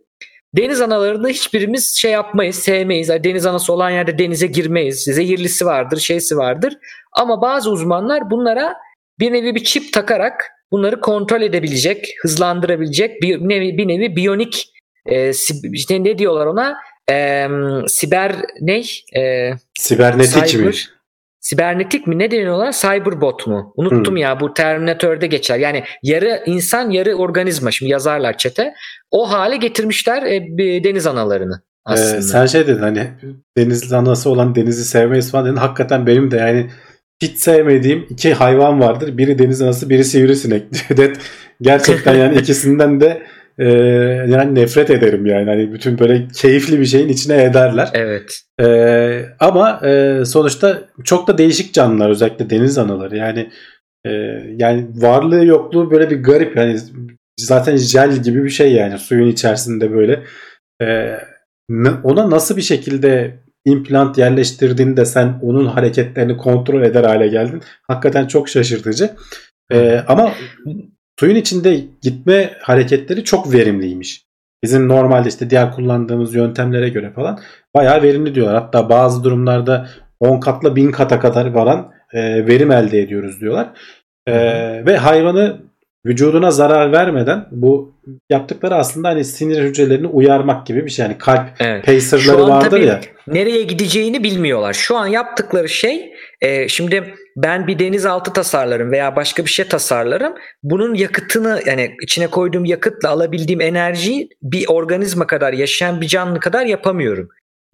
Deniz 0.57 0.81
analarını 0.81 1.29
hiçbirimiz 1.29 1.95
şey 1.95 2.11
yapmayız, 2.11 2.55
sevmeyiz. 2.55 3.09
Yani 3.09 3.23
Deniz 3.23 3.45
anası 3.45 3.73
olan 3.73 3.89
yerde 3.89 4.17
denize 4.17 4.47
girmeyiz. 4.47 5.03
Zehirlisi 5.03 5.65
vardır, 5.65 5.97
şeysi 5.97 6.37
vardır. 6.37 6.77
Ama 7.13 7.41
bazı 7.41 7.71
uzmanlar 7.71 8.29
bunlara 8.29 8.73
bir 9.19 9.33
nevi 9.33 9.55
bir 9.55 9.63
çip 9.63 9.93
takarak 9.93 10.51
bunları 10.71 11.01
kontrol 11.01 11.41
edebilecek, 11.41 12.15
hızlandırabilecek 12.21 13.21
bir 13.21 13.39
nevi 13.39 13.77
bir 13.77 13.87
nevi 13.87 14.15
biyonik 14.15 14.73
e, 15.05 15.31
işte 15.71 16.03
ne 16.03 16.17
diyorlar 16.17 16.45
ona? 16.45 16.77
E, 17.09 17.47
siber 17.87 18.35
ne? 18.61 18.83
E, 19.21 19.53
Sibernetik 19.79 20.59
mi? 20.59 20.71
Sibernetik 21.47 22.07
mi 22.07 22.19
ne 22.19 22.31
deniyorlar? 22.31 22.71
Cyberbot 22.71 23.47
mu? 23.47 23.73
Unuttum 23.75 24.13
Hmm. 24.13 24.17
ya 24.17 24.39
bu 24.39 24.53
Terminator'da 24.53 25.25
geçer. 25.25 25.57
Yani 25.57 25.83
yarı 26.03 26.43
insan 26.45 26.89
yarı 26.89 27.13
organizma. 27.15 27.71
Şimdi 27.71 27.91
yazarlar 27.91 28.37
çete. 28.37 28.73
O 29.11 29.31
hale 29.31 29.57
getirmişler 29.57 30.23
e, 30.23 30.57
deniz 30.83 31.07
analarını 31.07 31.61
Ee, 31.91 31.95
sen 32.21 32.45
şey 32.45 32.67
dedin 32.67 32.81
hani 32.81 33.07
deniz 33.57 33.93
anası 33.93 34.29
olan 34.29 34.55
denizi 34.55 34.85
sevmeyiz 34.85 35.31
falan 35.31 35.45
dedin. 35.45 35.55
Hakikaten 35.55 36.07
benim 36.07 36.31
de 36.31 36.37
yani 36.37 36.69
hiç 37.21 37.37
sevmediğim 37.37 38.05
iki 38.09 38.33
hayvan 38.33 38.79
vardır. 38.79 39.17
Biri 39.17 39.39
deniz 39.39 39.61
anası, 39.61 39.89
biri 39.89 40.03
sivrisinek. 40.05 40.63
Gerçekten 41.61 42.15
yani 42.15 42.37
ikisinden 42.39 43.01
de 43.01 43.23
e, 43.59 43.65
yani 44.29 44.55
nefret 44.55 44.89
ederim 44.89 45.25
yani. 45.25 45.49
Hani 45.49 45.73
bütün 45.73 45.99
böyle 45.99 46.27
keyifli 46.27 46.79
bir 46.79 46.85
şeyin 46.85 47.09
içine 47.09 47.43
ederler. 47.43 47.89
Evet. 47.93 48.41
Ee, 48.61 49.25
ama 49.39 49.81
e, 49.87 50.21
sonuçta 50.25 50.81
çok 51.03 51.27
da 51.27 51.37
değişik 51.37 51.73
canlılar 51.73 52.09
özellikle 52.09 52.49
deniz 52.49 52.77
anaları 52.77 53.17
yani 53.17 53.49
e, 54.05 54.09
yani 54.57 54.87
varlığı 54.95 55.45
yokluğu 55.45 55.91
böyle 55.91 56.09
bir 56.09 56.23
garip 56.23 56.57
yani 56.57 56.79
zaten 57.39 57.77
jel 57.77 58.15
gibi 58.17 58.43
bir 58.43 58.49
şey 58.49 58.73
yani 58.73 58.97
suyun 58.97 59.27
içerisinde 59.27 59.91
böyle 59.93 60.23
n- 61.69 62.01
ona 62.03 62.29
nasıl 62.29 62.57
bir 62.57 62.61
şekilde 62.61 63.39
implant 63.65 64.17
yerleştirdiğinde 64.17 65.05
sen 65.05 65.39
onun 65.41 65.65
hareketlerini 65.65 66.37
kontrol 66.37 66.81
eder 66.81 67.03
hale 67.03 67.27
geldin 67.27 67.61
hakikaten 67.87 68.27
çok 68.27 68.49
şaşırtıcı 68.49 69.09
Ee, 69.71 70.03
ama 70.07 70.31
suyun 71.19 71.35
içinde 71.35 71.79
gitme 72.01 72.53
hareketleri 72.61 73.23
çok 73.23 73.53
verimliymiş. 73.53 74.27
Bizim 74.63 74.87
normalde 74.87 75.29
işte 75.29 75.49
diğer 75.49 75.71
kullandığımız 75.75 76.35
yöntemlere 76.35 76.89
göre 76.89 77.11
falan 77.11 77.39
bayağı 77.75 78.01
verimli 78.01 78.35
diyorlar. 78.35 78.55
Hatta 78.55 78.89
bazı 78.89 79.23
durumlarda 79.23 79.89
10 80.19 80.39
katla 80.39 80.75
1000 80.75 80.91
kata 80.91 81.19
kadar 81.19 81.45
varan 81.45 81.91
e, 82.13 82.47
verim 82.47 82.71
elde 82.71 82.99
ediyoruz 82.99 83.41
diyorlar. 83.41 83.69
E, 84.27 84.33
ve 84.85 84.97
hayvanı 84.97 85.57
vücuduna 86.05 86.51
zarar 86.51 86.91
vermeden 86.91 87.45
bu 87.51 87.95
yaptıkları 88.29 88.75
aslında 88.75 89.07
hani 89.07 89.23
sinir 89.23 89.63
hücrelerini 89.63 90.07
uyarmak 90.07 90.67
gibi 90.67 90.85
bir 90.85 90.89
şey. 90.89 91.05
Yani 91.05 91.17
kalp 91.17 91.49
Evet. 91.59 91.85
pacerları 91.85 92.47
vardır 92.47 92.81
ya. 92.81 93.01
nereye 93.27 93.63
gideceğini 93.63 94.23
bilmiyorlar. 94.23 94.73
Şu 94.73 94.97
an 94.97 95.07
yaptıkları 95.07 95.69
şey 95.69 96.13
e, 96.41 96.67
şimdi 96.67 97.13
ben 97.37 97.67
bir 97.67 97.79
denizaltı 97.79 98.33
tasarlarım 98.33 98.91
veya 98.91 99.15
başka 99.15 99.45
bir 99.45 99.49
şey 99.49 99.67
tasarlarım. 99.67 100.33
Bunun 100.63 100.95
yakıtını 100.95 101.61
yani 101.65 101.95
içine 102.01 102.27
koyduğum 102.27 102.65
yakıtla 102.65 103.09
alabildiğim 103.09 103.61
enerjiyi 103.61 104.29
bir 104.41 104.65
organizma 104.67 105.27
kadar 105.27 105.53
yaşayan 105.53 106.01
bir 106.01 106.07
canlı 106.07 106.39
kadar 106.39 106.65
yapamıyorum. 106.65 107.29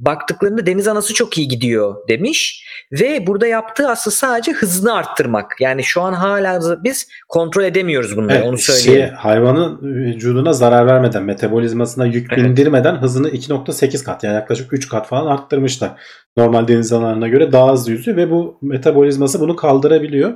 Baktıklarında 0.05 0.65
deniz 0.65 0.87
anası 0.87 1.13
çok 1.13 1.37
iyi 1.37 1.47
gidiyor 1.47 1.95
demiş 2.07 2.65
ve 2.91 3.27
burada 3.27 3.47
yaptığı 3.47 3.89
aslında 3.89 4.15
sadece 4.15 4.51
hızını 4.51 4.93
arttırmak. 4.93 5.55
Yani 5.59 5.83
şu 5.83 6.01
an 6.01 6.13
hala 6.13 6.83
biz 6.83 7.07
kontrol 7.29 7.63
edemiyoruz 7.63 8.17
bunları 8.17 8.37
Evet, 8.37 8.47
onu 8.47 8.57
şey, 8.57 8.75
söyleyeyim. 8.75 9.13
hayvanın 9.17 9.79
vücuduna 9.81 10.53
zarar 10.53 10.87
vermeden, 10.87 11.23
metabolizmasına 11.23 12.05
yük 12.05 12.33
Evet. 12.33 12.43
bindirmeden 12.43 12.95
hızını 12.95 13.29
2.8 13.29 14.03
kat 14.03 14.23
yani 14.23 14.35
yaklaşık 14.35 14.73
3 14.73 14.89
kat 14.89 15.07
falan 15.07 15.25
arttırmışlar. 15.25 15.91
Normal 16.37 16.67
deniz 16.67 16.93
analarına 16.93 17.27
göre 17.27 17.51
daha 17.51 17.73
hızlı 17.73 17.91
yüzüyor 17.91 18.17
ve 18.17 18.31
bu 18.31 18.57
metabolizması 18.61 19.39
bunu 19.39 19.55
kaldırabiliyor. 19.55 20.33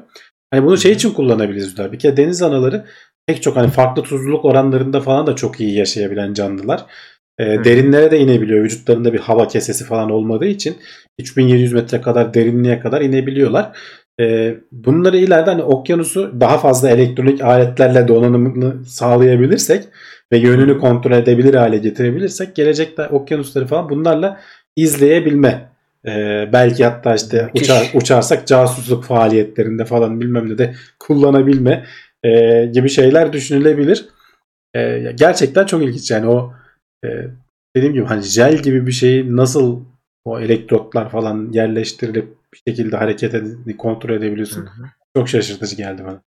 Hani 0.52 0.66
bunu 0.66 0.78
şey 0.78 0.92
için 0.92 1.14
kullanabiliriz. 1.14 1.78
Bir 1.92 2.00
kere 2.00 2.18
deniz 2.18 2.42
anaları 2.42 2.86
pek 3.28 3.44
çok 3.44 3.58
hani 3.58 3.72
farklı 3.72 4.04
tuzluluk 4.04 4.46
oranlarında 4.46 5.02
falan 5.02 5.28
da 5.28 5.36
çok 5.36 5.60
iyi 5.60 5.78
yaşayabilen 5.78 6.34
canlılar. 6.34 6.86
Hı. 7.40 7.64
derinlere 7.64 8.12
de 8.12 8.20
inebiliyor. 8.20 8.64
Vücutlarında 8.64 9.14
bir 9.14 9.20
hava 9.20 9.48
kesesi 9.48 9.86
falan 9.86 10.12
olmadığı 10.12 10.46
için 10.46 10.78
3700 11.20 11.74
metre 11.74 12.02
kadar 12.02 12.34
derinliğe 12.34 12.80
kadar 12.80 13.02
inebiliyorlar. 13.02 13.72
Ee, 14.20 14.56
bunları 14.72 15.18
ileride 15.18 15.50
hani 15.50 15.64
okyanusu 15.64 16.36
daha 16.40 16.58
fazla 16.58 16.90
elektronik 16.90 17.42
aletlerle 17.42 18.08
donanımını 18.08 18.86
sağlayabilirsek 18.86 19.84
ve 20.32 20.38
yönünü 20.38 20.80
kontrol 20.80 21.12
edebilir 21.12 21.54
hale 21.54 21.78
getirebilirsek 21.78 22.56
gelecekte 22.56 23.08
okyanusları 23.08 23.68
falan 23.68 23.90
bunlarla 23.90 24.40
izleyebilme. 24.76 25.70
Ee, 26.08 26.50
belki 26.54 26.86
hatta 26.86 27.16
işte 27.16 27.50
uçar, 27.56 27.92
uçarsak 27.94 28.48
casusluk 28.48 29.04
faaliyetlerinde 29.04 29.86
falan 29.86 30.22
bilmem 30.22 30.50
ne 30.50 30.58
de 30.58 30.76
kullanabilme 31.00 31.86
e, 32.24 32.66
gibi 32.66 32.90
şeyler 32.90 33.34
düşünülebilir. 33.34 34.06
E, 34.76 35.12
gerçekten 35.16 35.66
çok 35.66 35.84
ilginç 35.84 36.12
yani 36.12 36.28
o 36.28 36.54
e, 37.06 37.08
dediğim 37.76 37.94
gibi 37.94 38.06
hani 38.06 38.22
jel 38.22 38.58
gibi 38.58 38.88
bir 38.88 38.92
şeyi 38.92 39.36
nasıl 39.36 39.80
o 40.26 40.40
elektrotlar 40.40 41.10
falan 41.10 41.50
yerleştirilip 41.52 42.38
bir 42.54 42.72
şekilde 42.72 42.98
hareket 42.98 43.34
edip 43.34 43.78
kontrol 43.78 44.16
edebiliyorsun. 44.16 44.62
Hı 44.62 44.70
hı. 44.70 44.88
Çok 45.16 45.30
şaşırtıcı 45.30 45.76
geldi 45.76 46.04
bana. 46.06 46.22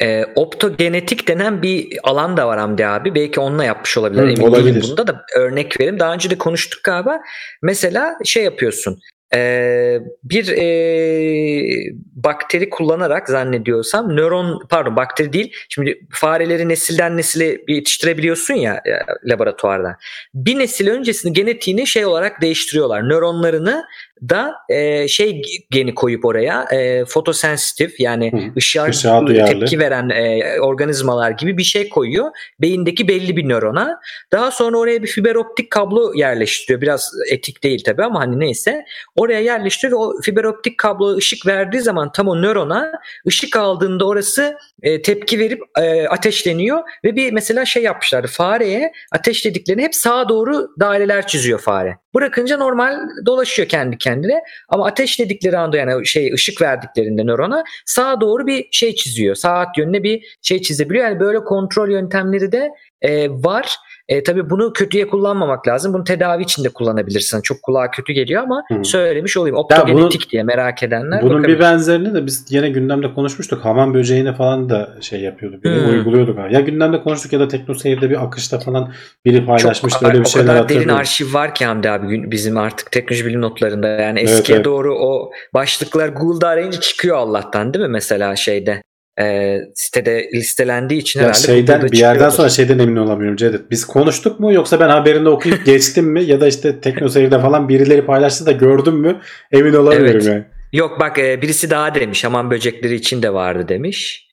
E, 0.00 0.24
optogenetik 0.24 1.28
denen 1.28 1.62
bir 1.62 1.98
alan 2.02 2.36
da 2.36 2.46
var 2.46 2.58
Hamdi 2.58 2.86
abi. 2.86 3.14
Belki 3.14 3.40
onunla 3.40 3.64
yapmış 3.64 3.98
olabilir. 3.98 4.22
Hı, 4.22 4.26
Emin 4.26 4.42
olabilir. 4.42 4.74
değilim 4.74 4.82
bunda 4.90 5.06
da 5.06 5.22
örnek 5.36 5.80
vereyim. 5.80 5.98
Daha 5.98 6.14
önce 6.14 6.30
de 6.30 6.38
konuştuk 6.38 6.84
galiba. 6.84 7.20
Mesela 7.62 8.18
şey 8.24 8.44
yapıyorsun. 8.44 8.98
E, 9.34 10.00
bir 10.24 10.48
e, 10.48 11.94
bakteri 12.14 12.70
kullanarak 12.70 13.28
zannediyorsam 13.28 14.16
nöron 14.16 14.66
pardon 14.68 14.96
bakteri 14.96 15.32
değil. 15.32 15.52
Şimdi 15.68 16.06
fareleri 16.10 16.68
nesilden 16.68 17.16
nesile 17.16 17.58
yetiştirebiliyorsun 17.68 18.54
ya 18.54 18.74
e, 18.74 18.92
laboratuvarda. 19.30 19.96
Bir 20.34 20.58
nesil 20.58 20.88
öncesini 20.88 21.32
genetiğini 21.32 21.86
şey 21.86 22.06
olarak 22.06 22.42
değiştiriyorlar. 22.42 23.08
Nöronlarını 23.08 23.84
da 24.22 24.54
e, 24.68 25.08
şey 25.08 25.42
geni 25.70 25.94
koyup 25.94 26.24
oraya 26.24 26.64
e, 26.72 27.04
fotosensitif 27.04 28.00
yani 28.00 28.32
Hı, 28.32 28.38
ışığa, 28.56 28.86
ışığa 28.86 29.26
duyarlı. 29.26 29.60
tepki 29.60 29.78
veren 29.78 30.08
e, 30.08 30.60
organizmalar 30.60 31.30
gibi 31.30 31.58
bir 31.58 31.62
şey 31.62 31.88
koyuyor. 31.88 32.30
Beyindeki 32.60 33.08
belli 33.08 33.36
bir 33.36 33.48
nörona. 33.48 34.00
Daha 34.32 34.50
sonra 34.50 34.78
oraya 34.78 35.02
bir 35.02 35.08
fiber 35.08 35.34
optik 35.34 35.70
kablo 35.70 36.12
yerleştiriyor. 36.14 36.80
Biraz 36.80 37.12
etik 37.30 37.62
değil 37.62 37.84
tabii 37.84 38.04
ama 38.04 38.20
hani 38.20 38.40
neyse. 38.40 38.84
Oraya 39.16 39.40
yerleştiriyor 39.40 40.00
ve 40.00 40.02
o 40.04 40.20
fiber 40.20 40.44
optik 40.44 40.78
kablo 40.78 41.16
ışık 41.16 41.46
verdiği 41.46 41.80
zaman 41.80 42.12
tam 42.12 42.28
o 42.28 42.42
nörona 42.42 42.92
ışık 43.26 43.56
aldığında 43.56 44.06
orası 44.06 44.56
e, 44.82 45.02
tepki 45.02 45.38
verip 45.38 45.62
e, 45.78 46.08
ateşleniyor 46.08 46.82
ve 47.04 47.16
bir 47.16 47.32
mesela 47.32 47.64
şey 47.64 47.82
yapmışlardı. 47.82 48.26
Fareye 48.26 48.92
ateşlediklerini 49.12 49.82
hep 49.82 49.94
sağa 49.94 50.28
doğru 50.28 50.68
daireler 50.80 51.26
çiziyor 51.26 51.58
fare. 51.58 51.98
Bırakınca 52.14 52.56
normal 52.56 52.98
dolaşıyor 53.26 53.68
kendi 53.68 53.98
kendine 54.06 54.40
ama 54.68 54.86
ateşledikleri 54.86 55.58
anda 55.58 55.76
yani 55.76 56.06
şey 56.06 56.32
ışık 56.32 56.62
verdiklerinde 56.62 57.26
nörona 57.26 57.64
sağa 57.86 58.20
doğru 58.20 58.46
bir 58.46 58.68
şey 58.70 58.94
çiziyor. 58.94 59.34
Saat 59.34 59.78
yönüne 59.78 60.02
bir 60.02 60.38
şey 60.42 60.62
çizebiliyor. 60.62 61.04
Yani 61.04 61.20
böyle 61.20 61.38
kontrol 61.38 61.90
yöntemleri 61.90 62.52
de 62.52 62.70
e, 63.02 63.30
var. 63.30 63.76
E, 64.08 64.22
tabii 64.22 64.50
bunu 64.50 64.72
kötüye 64.72 65.06
kullanmamak 65.08 65.68
lazım. 65.68 65.94
Bunu 65.94 66.04
tedavi 66.04 66.42
için 66.42 66.64
de 66.64 66.68
kullanabilirsin. 66.68 67.40
Çok 67.40 67.62
kulağa 67.62 67.90
kötü 67.90 68.12
geliyor 68.12 68.42
ama 68.42 68.62
Hı. 68.72 68.84
söylemiş 68.84 69.36
olayım. 69.36 69.56
Optogenetik 69.56 70.30
diye 70.30 70.42
merak 70.42 70.82
edenler 70.82 71.22
Bunun 71.22 71.32
bir 71.32 71.38
bakabilir. 71.38 71.60
benzerini 71.60 72.14
de 72.14 72.26
biz 72.26 72.44
yine 72.50 72.68
gündemde 72.70 73.14
konuşmuştuk. 73.14 73.64
Hamam 73.64 73.94
böceğine 73.94 74.34
falan 74.34 74.68
da 74.70 74.88
şey 75.00 75.20
yapıyorduk. 75.20 75.64
Biri 75.64 75.80
uyguluyorduk. 75.80 76.38
Ya 76.50 76.60
gündemde 76.60 77.02
konuştuk 77.02 77.32
ya 77.32 77.40
da 77.40 77.48
TeknoSeyir'de 77.48 78.10
bir 78.10 78.24
akışta 78.24 78.58
falan 78.58 78.92
biri 79.24 79.36
Çok, 79.38 79.46
paylaşmıştı. 79.46 80.06
öyle 80.06 80.18
bir 80.18 80.24
o 80.24 80.28
şeyler 80.28 80.56
kadar 80.56 80.68
derin 80.68 80.88
arşiv 80.88 81.34
var 81.34 81.54
ki 81.54 81.64
Hamdi 81.66 81.90
abi 81.90 82.30
bizim 82.30 82.58
artık 82.58 82.92
teknoloji 82.92 83.26
bilim 83.26 83.40
notlarında. 83.40 83.88
Yani 83.88 84.18
Evet, 84.20 84.30
eskiye 84.30 84.56
evet. 84.56 84.64
doğru 84.64 84.98
o 84.98 85.30
başlıklar 85.54 86.08
Google'da 86.08 86.48
arayınca 86.48 86.80
çıkıyor 86.80 87.16
Allah'tan 87.16 87.74
değil 87.74 87.84
mi 87.84 87.90
mesela 87.90 88.36
şeyde 88.36 88.82
e, 89.20 89.58
sitede 89.74 90.28
listelendiği 90.34 91.00
için 91.00 91.20
Ya 91.20 91.26
herhalde 91.26 91.46
şeyden 91.46 91.82
bir 91.82 91.98
yerden 91.98 92.12
çıkıyordur. 92.14 92.36
sonra 92.36 92.48
şeyden 92.48 92.78
emin 92.78 92.96
olamıyorum 92.96 93.36
Cevdet. 93.36 93.70
Biz 93.70 93.84
konuştuk 93.84 94.40
mu 94.40 94.52
yoksa 94.52 94.80
ben 94.80 94.88
haberinde 94.88 95.28
okuyup 95.28 95.66
geçtim 95.66 96.04
mi 96.04 96.24
ya 96.24 96.40
da 96.40 96.46
işte 96.46 96.80
TeknoSeyir'de 96.80 97.40
falan 97.40 97.68
birileri 97.68 98.06
paylaştı 98.06 98.46
da 98.46 98.52
gördüm 98.52 98.94
mü 98.94 99.20
emin 99.52 99.72
olamıyorum 99.74 100.10
Evet. 100.10 100.26
yani. 100.26 100.44
Yok 100.72 101.00
bak 101.00 101.18
e, 101.18 101.42
birisi 101.42 101.70
daha 101.70 101.94
demiş 101.94 102.24
hamam 102.24 102.50
böcekleri 102.50 102.94
için 102.94 103.22
de 103.22 103.32
vardı 103.32 103.68
demiş. 103.68 104.28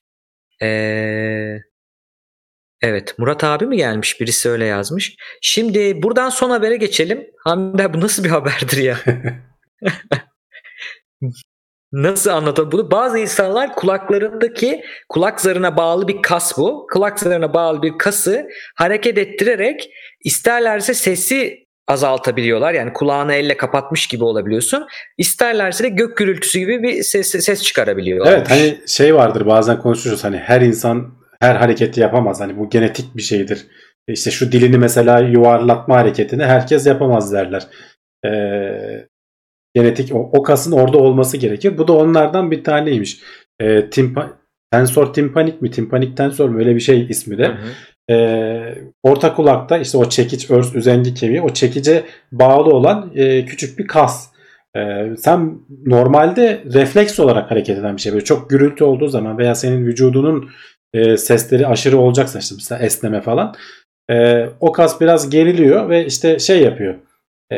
E, 0.62 0.68
evet 2.82 3.14
Murat 3.18 3.44
abi 3.44 3.66
mi 3.66 3.76
gelmiş 3.76 4.20
birisi 4.20 4.48
öyle 4.50 4.64
yazmış. 4.64 5.14
Şimdi 5.42 6.02
buradan 6.02 6.28
son 6.28 6.50
habere 6.50 6.76
geçelim. 6.76 7.26
Hamdi 7.44 7.94
bu 7.94 8.00
nasıl 8.00 8.24
bir 8.24 8.28
haberdir 8.30 8.76
ya? 8.76 8.98
Nasıl 11.94 12.30
anlatalım 12.30 12.72
bunu? 12.72 12.90
Bazı 12.90 13.18
insanlar 13.18 13.74
kulaklarındaki 13.74 14.82
kulak 15.08 15.40
zarına 15.40 15.76
bağlı 15.76 16.08
bir 16.08 16.22
kas 16.22 16.58
bu. 16.58 16.86
Kulak 16.92 17.20
zarına 17.20 17.54
bağlı 17.54 17.82
bir 17.82 17.98
kası 17.98 18.48
hareket 18.74 19.18
ettirerek 19.18 19.90
isterlerse 20.24 20.94
sesi 20.94 21.66
azaltabiliyorlar. 21.88 22.72
Yani 22.72 22.92
kulağını 22.92 23.34
elle 23.34 23.56
kapatmış 23.56 24.06
gibi 24.06 24.24
olabiliyorsun. 24.24 24.86
İsterlerse 25.18 25.84
de 25.84 25.88
gök 25.88 26.16
gürültüsü 26.16 26.58
gibi 26.58 26.82
bir 26.82 27.02
ses, 27.02 27.44
ses 27.44 27.62
çıkarabiliyorlar. 27.62 28.32
Evet 28.32 28.50
hani 28.50 28.80
şey 28.86 29.14
vardır 29.14 29.46
bazen 29.46 29.78
konuşuyoruz 29.78 30.24
hani 30.24 30.36
her 30.36 30.60
insan 30.60 31.14
her 31.40 31.54
hareketi 31.54 32.00
yapamaz. 32.00 32.40
Hani 32.40 32.58
bu 32.58 32.70
genetik 32.70 33.16
bir 33.16 33.22
şeydir. 33.22 33.66
İşte 34.08 34.30
şu 34.30 34.52
dilini 34.52 34.78
mesela 34.78 35.18
yuvarlatma 35.18 35.96
hareketini 35.96 36.44
herkes 36.44 36.86
yapamaz 36.86 37.32
derler. 37.32 37.66
Ee, 38.26 39.08
genetik 39.74 40.14
o, 40.14 40.30
o 40.32 40.42
kasın 40.42 40.72
orada 40.72 40.98
olması 40.98 41.36
gerekir. 41.36 41.78
Bu 41.78 41.88
da 41.88 41.92
onlardan 41.92 42.50
bir 42.50 42.64
taneymiş. 42.64 43.20
Ee, 43.60 43.90
timpa, 43.90 44.30
tensor 44.72 45.12
timpanik 45.12 45.62
mi? 45.62 45.70
Timpanik 45.70 46.16
tensor 46.16 46.48
mu? 46.48 46.58
Öyle 46.58 46.74
bir 46.74 46.80
şey 46.80 47.06
ismi 47.08 47.38
de. 47.38 47.46
Hı 47.46 47.52
hı. 47.52 48.14
Ee, 48.14 48.78
orta 49.02 49.34
kulakta 49.34 49.78
işte 49.78 49.98
o 49.98 50.08
çekiç 50.08 50.50
örs 50.50 50.74
üzengi 50.74 51.14
kemiği 51.14 51.42
o 51.42 51.48
çekice 51.48 52.04
bağlı 52.32 52.70
olan 52.70 53.12
e, 53.14 53.44
küçük 53.46 53.78
bir 53.78 53.86
kas. 53.86 54.34
Ee, 54.76 55.10
sen 55.18 55.58
normalde 55.86 56.64
refleks 56.74 57.20
olarak 57.20 57.50
hareket 57.50 57.78
eden 57.78 57.96
bir 57.96 58.00
şey. 58.00 58.12
Böyle 58.12 58.24
çok 58.24 58.50
gürültü 58.50 58.84
olduğu 58.84 59.08
zaman 59.08 59.38
veya 59.38 59.54
senin 59.54 59.86
vücudunun 59.86 60.50
e, 60.94 61.16
sesleri 61.16 61.66
aşırı 61.66 61.98
olacaksa 61.98 62.38
işte 62.38 62.54
mesela 62.54 62.82
esneme 62.82 63.20
falan 63.20 63.54
e, 64.10 64.46
o 64.60 64.72
kas 64.72 65.00
biraz 65.00 65.30
geriliyor 65.30 65.88
ve 65.88 66.06
işte 66.06 66.38
şey 66.38 66.62
yapıyor. 66.62 66.94
E, 67.52 67.56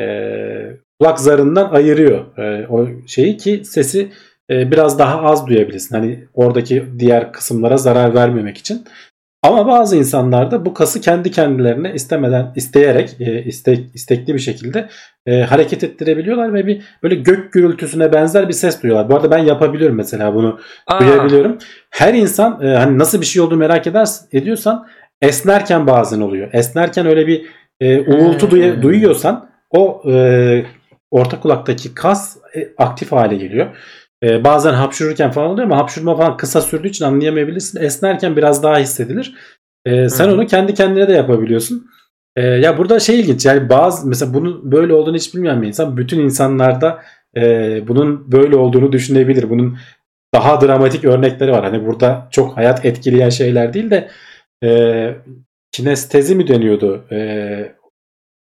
kulak 1.00 1.20
zarından 1.20 1.70
ayırıyor 1.70 2.38
e, 2.38 2.66
o 2.68 2.86
şeyi 3.06 3.36
ki 3.36 3.62
sesi 3.64 4.08
e, 4.50 4.70
biraz 4.70 4.98
daha 4.98 5.22
az 5.22 5.46
duyabilirsin. 5.46 5.94
Hani 5.96 6.24
oradaki 6.34 6.84
diğer 6.98 7.32
kısımlara 7.32 7.76
zarar 7.76 8.14
vermemek 8.14 8.58
için. 8.58 8.84
Ama 9.42 9.66
bazı 9.66 9.96
insanlar 9.96 10.50
da 10.50 10.64
bu 10.66 10.74
kası 10.74 11.00
kendi 11.00 11.30
kendilerine 11.30 11.92
istemeden, 11.94 12.52
isteyerek, 12.56 13.20
e, 13.20 13.44
istek, 13.44 13.94
istekli 13.94 14.34
bir 14.34 14.38
şekilde 14.38 14.88
e, 15.26 15.40
hareket 15.42 15.84
ettirebiliyorlar 15.84 16.54
ve 16.54 16.66
bir 16.66 16.82
böyle 17.02 17.14
gök 17.14 17.52
gürültüsüne 17.52 18.12
benzer 18.12 18.48
bir 18.48 18.52
ses 18.52 18.82
duyuyorlar. 18.82 19.10
Bu 19.10 19.16
arada 19.16 19.30
ben 19.30 19.38
yapabiliyorum 19.38 19.96
mesela 19.96 20.34
bunu 20.34 20.58
Aa, 20.86 21.00
duyabiliyorum. 21.00 21.58
Her 21.90 22.14
insan 22.14 22.60
e, 22.62 22.68
hani 22.76 22.98
nasıl 22.98 23.20
bir 23.20 23.26
şey 23.26 23.42
olduğunu 23.42 23.58
merak 23.58 23.86
edersen, 23.86 24.28
ediyorsan 24.32 24.86
esnerken 25.22 25.86
bazen 25.86 26.20
oluyor. 26.20 26.48
Esnerken 26.52 27.06
öyle 27.06 27.26
bir 27.26 27.46
e, 27.80 28.00
uğultu 28.00 28.50
duya- 28.50 28.82
duyuyorsan 28.82 29.48
o 29.70 30.02
e, 30.12 30.64
orta 31.10 31.40
kulaktaki 31.40 31.94
kas 31.94 32.36
e, 32.56 32.68
aktif 32.78 33.12
hale 33.12 33.36
geliyor. 33.36 33.76
E, 34.22 34.44
bazen 34.44 34.72
hapşururken 34.72 35.30
falan 35.30 35.50
oluyor 35.50 35.66
ama 35.66 35.78
hapşurma 35.78 36.16
falan 36.16 36.36
kısa 36.36 36.60
sürdüğü 36.60 36.88
için 36.88 37.04
anlayamayabilirsin. 37.04 37.80
Esnerken 37.82 38.36
biraz 38.36 38.62
daha 38.62 38.78
hissedilir. 38.78 39.34
E, 39.86 40.08
sen 40.08 40.28
Hı. 40.28 40.34
onu 40.34 40.46
kendi 40.46 40.74
kendine 40.74 41.08
de 41.08 41.12
yapabiliyorsun. 41.12 41.86
E, 42.36 42.42
ya 42.46 42.78
burada 42.78 43.00
şey 43.00 43.20
ilginç 43.20 43.46
yani 43.46 43.68
bazı 43.68 44.08
mesela 44.08 44.34
bunun 44.34 44.72
böyle 44.72 44.94
olduğunu 44.94 45.16
hiç 45.16 45.34
bilmeyen 45.34 45.62
bir 45.62 45.66
insan 45.66 45.96
bütün 45.96 46.20
insanlarda 46.20 47.02
e, 47.36 47.42
bunun 47.88 48.32
böyle 48.32 48.56
olduğunu 48.56 48.92
düşünebilir. 48.92 49.50
Bunun 49.50 49.78
daha 50.34 50.60
dramatik 50.60 51.04
örnekleri 51.04 51.52
var. 51.52 51.64
Hani 51.64 51.86
burada 51.86 52.28
çok 52.30 52.56
hayat 52.56 52.84
etkileyen 52.84 53.28
şeyler 53.28 53.74
değil 53.74 53.90
de 53.90 54.08
e, 54.64 54.70
kinestezi 55.72 56.34
mi 56.34 56.48
deniyordu? 56.48 57.04
E, 57.12 57.75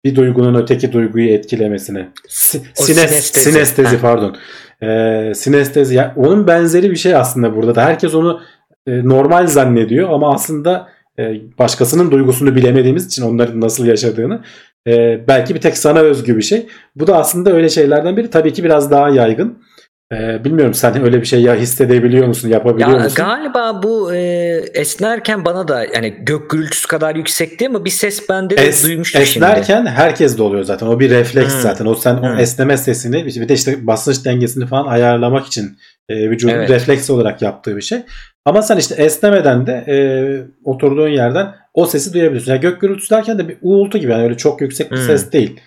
bir 0.06 0.16
duygunun 0.16 0.62
öteki 0.62 0.91
duyguyu 0.91 1.30
etkilemesine. 1.30 2.10
Si- 2.28 2.58
sines- 2.58 2.95
sinestezi. 2.95 3.52
sinestezi 3.52 3.99
pardon. 4.02 4.36
E, 4.84 5.32
sinestezi. 5.36 5.95
Yani 5.95 6.12
onun 6.16 6.47
benzeri 6.47 6.91
bir 6.91 6.95
şey 6.95 7.16
aslında 7.16 7.56
burada 7.56 7.76
da. 7.76 7.86
Herkes 7.86 8.16
onu 8.16 8.41
e, 8.88 9.08
normal 9.08 9.47
zannediyor 9.47 10.10
ama 10.10 10.34
aslında 10.34 10.88
e, 11.20 11.34
başkasının 11.60 12.12
duygusunu 12.12 12.56
bilemediğimiz 12.56 13.06
için 13.06 13.24
onların 13.24 13.62
nasıl 13.62 13.86
yaşadığını 13.86 14.41
e, 14.88 15.22
belki 15.28 15.56
bir 15.56 15.62
tek 15.62 15.78
sana 15.78 15.99
özgü 15.99 16.38
bir 16.38 16.41
şey. 16.41 16.68
Bu 16.95 17.08
da 17.08 17.18
aslında 17.18 17.54
öyle 17.54 17.70
şeylerden 17.70 18.18
biri. 18.18 18.30
Tabii 18.30 18.54
ki 18.54 18.64
biraz 18.64 18.91
daha 18.91 19.10
yaygın. 19.10 19.58
E, 20.12 20.43
bilmiyorum 20.45 20.74
sen 20.74 21.03
öyle 21.03 21.22
bir 21.22 21.26
şey 21.26 21.41
ya 21.41 21.55
hissedebiliyor 21.55 22.28
musun, 22.28 22.49
yapabiliyor 22.49 22.89
Ya 22.89 22.97
musun? 23.03 23.16
galiba 23.16 23.84
bu 23.84 24.14
e, 24.16 24.20
esnerken 24.74 25.45
bana 25.45 25.68
da 25.68 25.86
yani 25.95 26.16
gök 26.22 26.49
gürültüsü 26.49 26.88
kadar 26.88 27.16
yüksek 27.16 27.59
değil 27.59 27.72
ama 27.72 27.86
bir 27.86 27.89
ses 27.89 28.30
bende 28.30 28.57
de 28.57 28.62
Es, 28.68 28.84
duymuştum 28.84 29.22
şimdi. 29.26 29.45
esnerken 29.45 29.86
herkes 29.86 30.38
de 30.38 30.43
oluyor 30.43 30.64
zaten. 30.64 30.88
O 30.88 30.99
bir 30.99 31.09
refleks 31.09 31.53
Hmm. 31.53 31.62
zaten. 31.62 31.86
O 31.86 31.95
sen 31.95 32.16
o 32.16 32.22
Hmm. 32.22 32.39
esneme 32.39 32.78
sesini 32.78 33.26
bir 33.26 33.49
de 33.49 33.53
işte 33.53 33.88
basınç 33.88 34.26
dengesini 34.26 34.68
falan 34.68 34.88
ayarlamak 34.88 35.47
için 35.47 35.78
e, 36.09 36.30
vücudun 36.30 36.53
Evet. 36.53 36.70
refleks 36.70 37.09
olarak 37.09 37.41
yaptığı 37.41 37.76
bir 37.78 37.82
şey. 37.82 37.99
Ama 38.45 38.62
sen 38.62 38.78
işte 38.78 38.95
esnemeden 38.95 39.68
de 39.68 39.84
e, 39.88 39.95
oturduğun 40.64 41.07
yerden 41.09 41.55
o 41.74 41.86
sesi 41.86 42.14
duyabiliyorsun. 42.14 42.51
Yani 42.51 42.62
gök 42.62 42.82
gürültüsü 42.82 43.09
derken 43.16 43.39
de 43.39 43.49
bir 43.49 43.57
uğultu 43.62 43.97
gibi 43.97 44.12
yani 44.12 44.24
öyle 44.24 44.38
çok 44.38 44.62
yüksek 44.62 44.91
bir 44.91 44.97
Hmm. 44.97 45.05
ses 45.05 45.32
değil. 45.32 45.59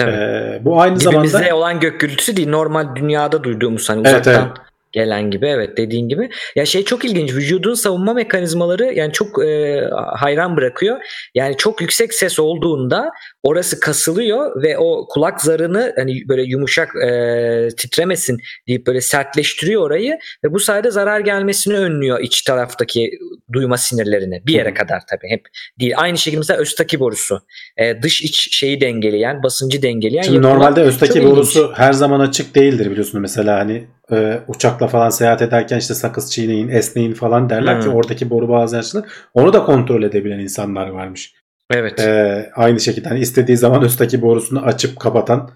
Tabii. 0.00 0.10
E, 0.10 0.60
bu 0.64 0.80
aynı 0.80 1.00
Dibimizde 1.00 1.38
zamanda 1.38 1.56
olan 1.56 1.80
gök 1.80 2.00
gürültüsü 2.00 2.36
değil. 2.36 2.48
Normal 2.48 2.96
dünyada 2.96 3.44
duyduğumuz 3.44 3.90
hani 3.90 4.08
Evet, 4.08 4.26
uzaktan 4.26 4.54
gelen 4.92 5.30
gibi 5.30 5.46
evet 5.46 5.76
dediğin 5.76 6.08
gibi. 6.08 6.30
Ya 6.56 6.66
şey 6.66 6.84
çok 6.84 7.04
ilginç 7.04 7.34
vücudun 7.34 7.74
savunma 7.74 8.14
mekanizmaları 8.14 8.84
yani 8.84 9.12
çok 9.12 9.44
e, 9.44 9.82
hayran 10.16 10.56
bırakıyor. 10.56 11.00
Yani 11.34 11.56
çok 11.56 11.80
yüksek 11.80 12.14
ses 12.14 12.38
olduğunda 12.38 13.10
orası 13.42 13.80
kasılıyor 13.80 14.62
ve 14.62 14.78
o 14.78 15.06
kulak 15.08 15.40
zarını 15.40 15.92
hani 15.96 16.28
böyle 16.28 16.42
yumuşak 16.42 16.96
e, 16.96 17.68
titremesin 17.76 18.38
deyip 18.68 18.86
böyle 18.86 19.00
sertleştiriyor 19.00 19.82
orayı 19.82 20.18
ve 20.44 20.52
bu 20.52 20.60
sayede 20.60 20.90
zarar 20.90 21.20
gelmesini 21.20 21.76
önlüyor 21.76 22.20
iç 22.20 22.42
taraftaki 22.42 23.10
duyma 23.52 23.76
sinirlerine 23.76 24.42
bir 24.46 24.54
yere 24.54 24.74
kadar 24.74 25.02
tabii 25.10 25.30
hep 25.30 25.44
değil. 25.80 25.92
Aynı 25.96 26.18
şekilde 26.18 26.40
mesela 26.40 26.60
östaki 26.60 27.00
borusu 27.00 27.40
e, 27.76 28.02
dış 28.02 28.22
iç 28.22 28.56
şeyi 28.56 28.80
dengeleyen 28.80 29.42
basıncı 29.42 29.82
dengeleyen 29.82 30.22
Şimdi 30.22 30.42
normalde 30.42 30.82
östaki 30.82 31.18
ilginç. 31.18 31.30
borusu 31.30 31.72
her 31.74 31.92
zaman 31.92 32.20
açık 32.20 32.54
değildir 32.54 32.90
biliyorsun. 32.90 33.20
Mesela 33.20 33.58
hani 33.58 33.84
e, 34.12 34.40
uçakla 34.48 34.86
falan 34.86 35.10
seyahat 35.10 35.42
ederken 35.42 35.78
işte 35.78 35.94
sakız 35.94 36.32
çiğneyin, 36.32 36.68
esneyin 36.68 37.12
falan 37.14 37.50
derler 37.50 37.80
ki 37.80 37.86
Hmm. 37.86 37.94
oradaki 37.94 38.30
boru 38.30 38.56
açılır. 38.56 39.04
Onu 39.34 39.52
da 39.52 39.64
kontrol 39.64 40.02
edebilen 40.02 40.38
insanlar 40.38 40.88
varmış. 40.88 41.34
Evet. 41.70 42.00
E, 42.00 42.50
aynı 42.54 42.80
şekilde 42.80 43.08
hani 43.08 43.20
istediği 43.20 43.56
zaman 43.56 43.82
östaki 43.82 44.22
borusunu 44.22 44.60
açıp 44.62 45.00
kapatan. 45.00 45.50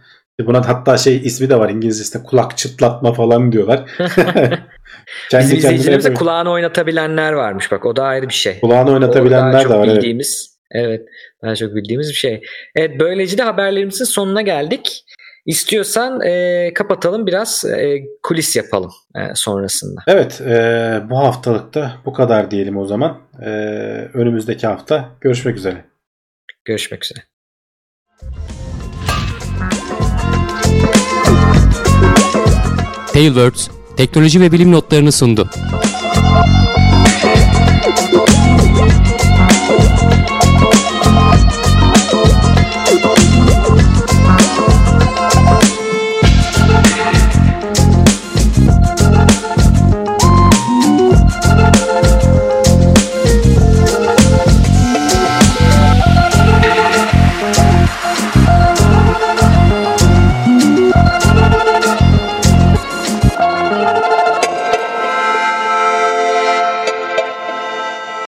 Buna 0.46 0.68
hatta 0.68 0.96
şey 0.98 1.16
ismi 1.16 1.50
de 1.50 1.58
var 1.58 1.70
İngilizcesinde 1.70 2.22
kulak 2.22 2.56
çıtlatma 2.58 3.12
falan 3.12 3.52
diyorlar. 3.52 3.90
Kendi 5.30 5.44
Bizim 5.44 5.58
izleyicilerimize 5.58 6.14
kulağını 6.14 6.50
oynatabilenler 6.50 7.32
varmış 7.32 7.72
bak 7.72 7.86
o 7.86 7.96
da 7.96 8.04
ayrı 8.04 8.28
bir 8.28 8.34
şey. 8.34 8.60
kulağını 8.60 8.92
oynatabilenler 8.92 9.64
de 9.64 9.68
var. 9.74 9.86
Evet. 9.86 9.96
bildiğimiz. 9.96 10.54
Evet. 10.70 11.02
Daha 11.42 11.56
çok 11.56 11.74
bildiğimiz 11.74 12.08
bir 12.08 12.14
şey. 12.14 12.42
Evet 12.76 12.90
böylece 13.00 13.38
de 13.38 13.42
haberlerimizin 13.42 14.04
sonuna 14.04 14.42
geldik. 14.42 15.04
İstiyorsan 15.46 16.20
e, 16.20 16.70
kapatalım 16.74 17.26
biraz 17.26 17.64
e, 17.64 18.02
kulis 18.22 18.56
yapalım 18.56 18.92
e, 19.16 19.20
sonrasında. 19.34 20.00
Evet, 20.06 20.40
e, 20.40 21.02
bu 21.10 21.18
haftalıkta 21.18 21.92
bu 22.04 22.12
kadar 22.12 22.50
diyelim 22.50 22.76
o 22.76 22.86
zaman. 22.86 23.18
E, 23.42 23.48
önümüzdeki 24.14 24.66
hafta 24.66 25.08
görüşmek 25.20 25.56
üzere. 25.56 25.84
Görüşmek 26.64 27.04
üzere. 27.04 27.20
Tailwords, 33.12 33.68
teknoloji 33.96 34.40
ve 34.40 34.52
bilim 34.52 34.72
notlarını 34.72 35.12
sundu. 35.12 35.50